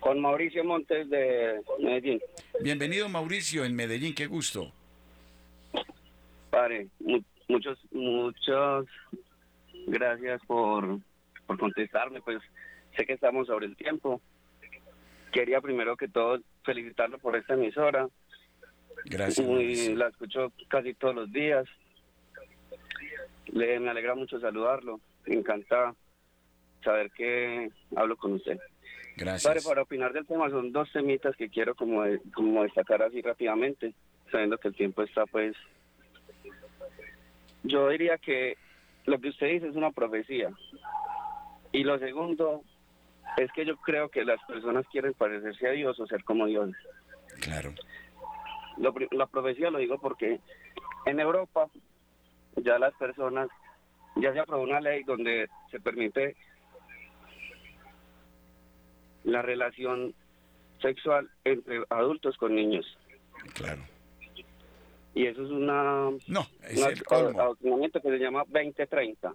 Con 0.00 0.18
Mauricio 0.18 0.64
Montes 0.64 1.10
de 1.10 1.60
Medellín. 1.78 2.20
Bienvenido, 2.62 3.06
Mauricio, 3.10 3.66
en 3.66 3.76
Medellín. 3.76 4.14
Qué 4.14 4.26
gusto. 4.26 4.72
Padre, 6.48 6.88
muchos, 7.48 7.78
muchas 7.90 8.86
gracias 9.86 10.40
por, 10.46 11.00
por 11.46 11.58
contestarme. 11.58 12.22
Pues 12.22 12.40
sé 12.96 13.04
que 13.04 13.12
estamos 13.12 13.46
sobre 13.46 13.66
el 13.66 13.76
tiempo. 13.76 14.22
Quería 15.32 15.60
primero 15.60 15.98
que 15.98 16.08
todo 16.08 16.38
felicitarlo 16.64 17.18
por 17.18 17.36
esta 17.36 17.54
emisora 17.54 18.08
Gracias. 19.04 19.46
la 19.96 20.08
escucho 20.08 20.50
casi 20.68 20.94
todos 20.94 21.14
los 21.14 21.30
días. 21.30 21.66
Le, 23.48 23.78
me 23.80 23.90
alegra 23.90 24.14
mucho 24.14 24.40
saludarlo. 24.40 24.98
Encanta 25.26 25.94
saber 26.82 27.10
que 27.12 27.70
hablo 27.96 28.16
con 28.16 28.34
usted. 28.34 28.58
Gracias. 29.16 29.66
para 29.66 29.82
opinar 29.82 30.12
del 30.12 30.26
tema, 30.26 30.48
son 30.48 30.72
dos 30.72 30.90
temitas 30.90 31.36
que 31.36 31.50
quiero 31.50 31.74
como, 31.74 32.02
como 32.34 32.62
destacar 32.62 33.02
así 33.02 33.20
rápidamente, 33.20 33.94
sabiendo 34.30 34.58
que 34.58 34.68
el 34.68 34.74
tiempo 34.74 35.02
está 35.02 35.26
pues... 35.26 35.54
Yo 37.62 37.88
diría 37.90 38.18
que 38.18 38.56
lo 39.04 39.20
que 39.20 39.28
usted 39.28 39.48
dice 39.48 39.68
es 39.68 39.76
una 39.76 39.92
profecía. 39.92 40.50
Y 41.70 41.84
lo 41.84 41.98
segundo 41.98 42.62
es 43.36 43.52
que 43.52 43.64
yo 43.64 43.76
creo 43.76 44.08
que 44.08 44.24
las 44.24 44.42
personas 44.44 44.84
quieren 44.90 45.14
parecerse 45.14 45.68
a 45.68 45.72
Dios 45.72 46.00
o 46.00 46.06
ser 46.06 46.24
como 46.24 46.46
Dios. 46.46 46.70
Claro 47.40 47.72
la 49.10 49.26
profecía 49.26 49.70
lo 49.70 49.78
digo 49.78 49.98
porque 49.98 50.40
en 51.06 51.20
Europa 51.20 51.68
ya 52.56 52.78
las 52.78 52.94
personas, 52.94 53.48
ya 54.16 54.32
se 54.32 54.40
aprobó 54.40 54.62
una 54.62 54.80
ley 54.80 55.02
donde 55.04 55.48
se 55.70 55.80
permite 55.80 56.36
la 59.24 59.42
relación 59.42 60.14
sexual 60.80 61.30
entre 61.44 61.82
adultos 61.90 62.36
con 62.36 62.54
niños. 62.54 62.86
Claro. 63.54 63.82
Y 65.14 65.26
eso 65.26 65.44
es 65.44 65.50
una... 65.50 66.10
No, 66.26 66.46
es 66.62 66.86
el 66.86 67.02
que 67.02 68.00
se 68.00 68.18
llama 68.18 68.44
2030. 68.48 69.34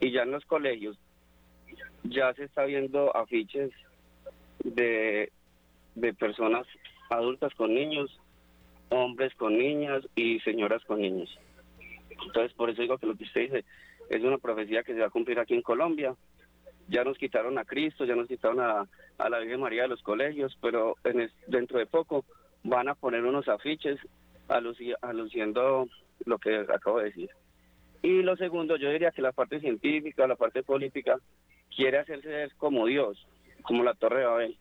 Y 0.00 0.12
ya 0.12 0.22
en 0.22 0.30
los 0.30 0.44
colegios 0.44 0.96
ya 2.04 2.32
se 2.34 2.44
está 2.44 2.64
viendo 2.64 3.14
afiches 3.16 3.70
de, 4.62 5.32
de 5.96 6.14
personas 6.14 6.66
adultas 7.10 7.52
con 7.54 7.74
niños, 7.74 8.20
hombres 8.90 9.34
con 9.34 9.58
niñas 9.58 10.04
y 10.14 10.38
señoras 10.40 10.84
con 10.84 11.00
niños. 11.00 11.36
Entonces, 12.26 12.52
por 12.54 12.70
eso 12.70 12.82
digo 12.82 12.98
que 12.98 13.06
lo 13.06 13.16
que 13.16 13.24
usted 13.24 13.40
dice 13.42 13.64
es 14.08 14.22
una 14.22 14.38
profecía 14.38 14.82
que 14.82 14.94
se 14.94 15.00
va 15.00 15.06
a 15.06 15.10
cumplir 15.10 15.38
aquí 15.38 15.54
en 15.54 15.62
Colombia 15.62 16.14
ya 16.88 17.04
nos 17.04 17.18
quitaron 17.18 17.58
a 17.58 17.64
Cristo, 17.64 18.04
ya 18.04 18.16
nos 18.16 18.28
quitaron 18.28 18.60
a, 18.60 18.86
la 19.28 19.38
Virgen 19.38 19.60
María 19.60 19.82
de 19.82 19.88
los 19.88 20.02
colegios, 20.02 20.56
pero 20.60 20.96
en 21.04 21.30
dentro 21.46 21.78
de 21.78 21.86
poco 21.86 22.24
van 22.64 22.88
a 22.88 22.94
poner 22.94 23.24
unos 23.24 23.48
afiches 23.48 23.98
aluciendo 24.48 25.88
lo 26.24 26.38
que 26.38 26.56
acabo 26.72 26.98
de 26.98 27.06
decir. 27.06 27.30
Y 28.02 28.22
lo 28.22 28.36
segundo, 28.36 28.76
yo 28.76 28.90
diría 28.90 29.10
que 29.10 29.22
la 29.22 29.32
parte 29.32 29.60
científica, 29.60 30.26
la 30.26 30.36
parte 30.36 30.62
política, 30.62 31.18
quiere 31.74 31.98
hacerse 31.98 32.48
como 32.56 32.86
Dios, 32.86 33.26
como 33.62 33.82
la 33.82 33.94
Torre 33.94 34.20
de 34.20 34.26
Babel. 34.26 34.58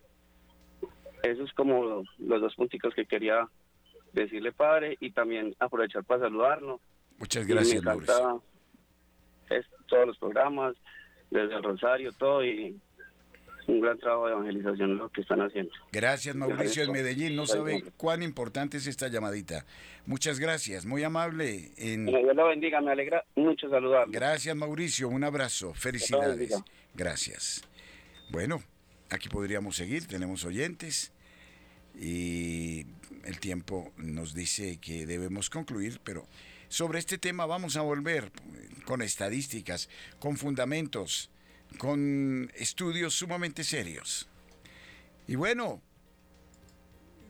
Eso 1.23 1.43
es 1.43 1.53
como 1.53 2.03
los 2.19 2.41
dos 2.41 2.55
punticos 2.55 2.93
que 2.93 3.05
quería 3.05 3.47
decirle, 4.13 4.51
padre, 4.51 4.97
y 4.99 5.11
también 5.11 5.55
aprovechar 5.59 6.03
para 6.03 6.21
saludarlo. 6.21 6.81
Muchas 7.17 7.47
gracias, 7.47 7.83
me 7.83 7.91
encanta 7.91 8.39
es, 9.49 9.65
todos 9.87 10.07
los 10.07 10.17
programas, 10.17 10.75
desde 11.29 11.55
el 11.55 11.63
Rosario, 11.63 12.11
todo, 12.13 12.45
y 12.45 12.79
un 13.67 13.81
gran 13.81 13.97
trabajo 13.99 14.27
de 14.27 14.33
evangelización 14.33 14.97
lo 14.97 15.09
que 15.09 15.21
están 15.21 15.41
haciendo. 15.41 15.71
Gracias, 15.91 16.35
Mauricio 16.35 16.83
en 16.83 16.91
Medellín. 16.91 17.35
No 17.35 17.45
sabe 17.45 17.83
cuán 17.97 18.23
importante 18.23 18.77
es 18.77 18.87
esta 18.87 19.09
llamadita. 19.09 19.65
Muchas 20.05 20.39
gracias, 20.39 20.85
muy 20.85 21.03
amable. 21.03 21.71
En... 21.77 22.05
Dios 22.05 22.35
lo 22.35 22.47
bendiga, 22.47 22.79
me 22.79 22.91
alegra 22.91 23.25
mucho 23.35 23.69
saludar. 23.69 24.07
Gracias, 24.09 24.55
Mauricio. 24.55 25.09
Un 25.09 25.23
abrazo. 25.25 25.73
Felicidades. 25.73 26.63
Gracias. 26.95 27.63
Bueno, 28.29 28.63
aquí 29.09 29.29
podríamos 29.29 29.75
seguir, 29.75 30.07
tenemos 30.07 30.45
oyentes 30.45 31.11
y 31.99 32.85
el 33.25 33.39
tiempo 33.39 33.91
nos 33.97 34.33
dice 34.33 34.79
que 34.79 35.05
debemos 35.05 35.49
concluir, 35.49 35.99
pero 36.03 36.25
sobre 36.69 36.99
este 36.99 37.17
tema 37.17 37.45
vamos 37.45 37.75
a 37.75 37.81
volver 37.81 38.31
con 38.85 39.01
estadísticas, 39.01 39.89
con 40.19 40.37
fundamentos 40.37 41.29
con 41.77 42.51
estudios 42.55 43.13
sumamente 43.13 43.63
serios. 43.63 44.27
Y 45.27 45.35
bueno, 45.35 45.81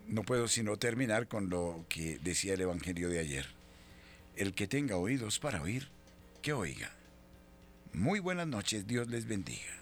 no 0.08 0.24
puedo 0.24 0.48
sino 0.48 0.78
terminar 0.78 1.28
con 1.28 1.50
lo 1.50 1.86
que 1.90 2.20
decía 2.20 2.54
el 2.54 2.62
Evangelio 2.62 3.10
de 3.10 3.20
ayer. 3.20 3.48
El 4.36 4.54
que 4.54 4.68
tenga 4.68 4.98
oídos 4.98 5.40
para 5.40 5.62
oír, 5.62 5.90
que 6.42 6.54
oiga. 6.54 6.92
Muy 7.94 8.20
buenas 8.20 8.48
noches, 8.48 8.86
Dios 8.86 9.10
les 9.10 9.26
bendiga. 9.26 9.78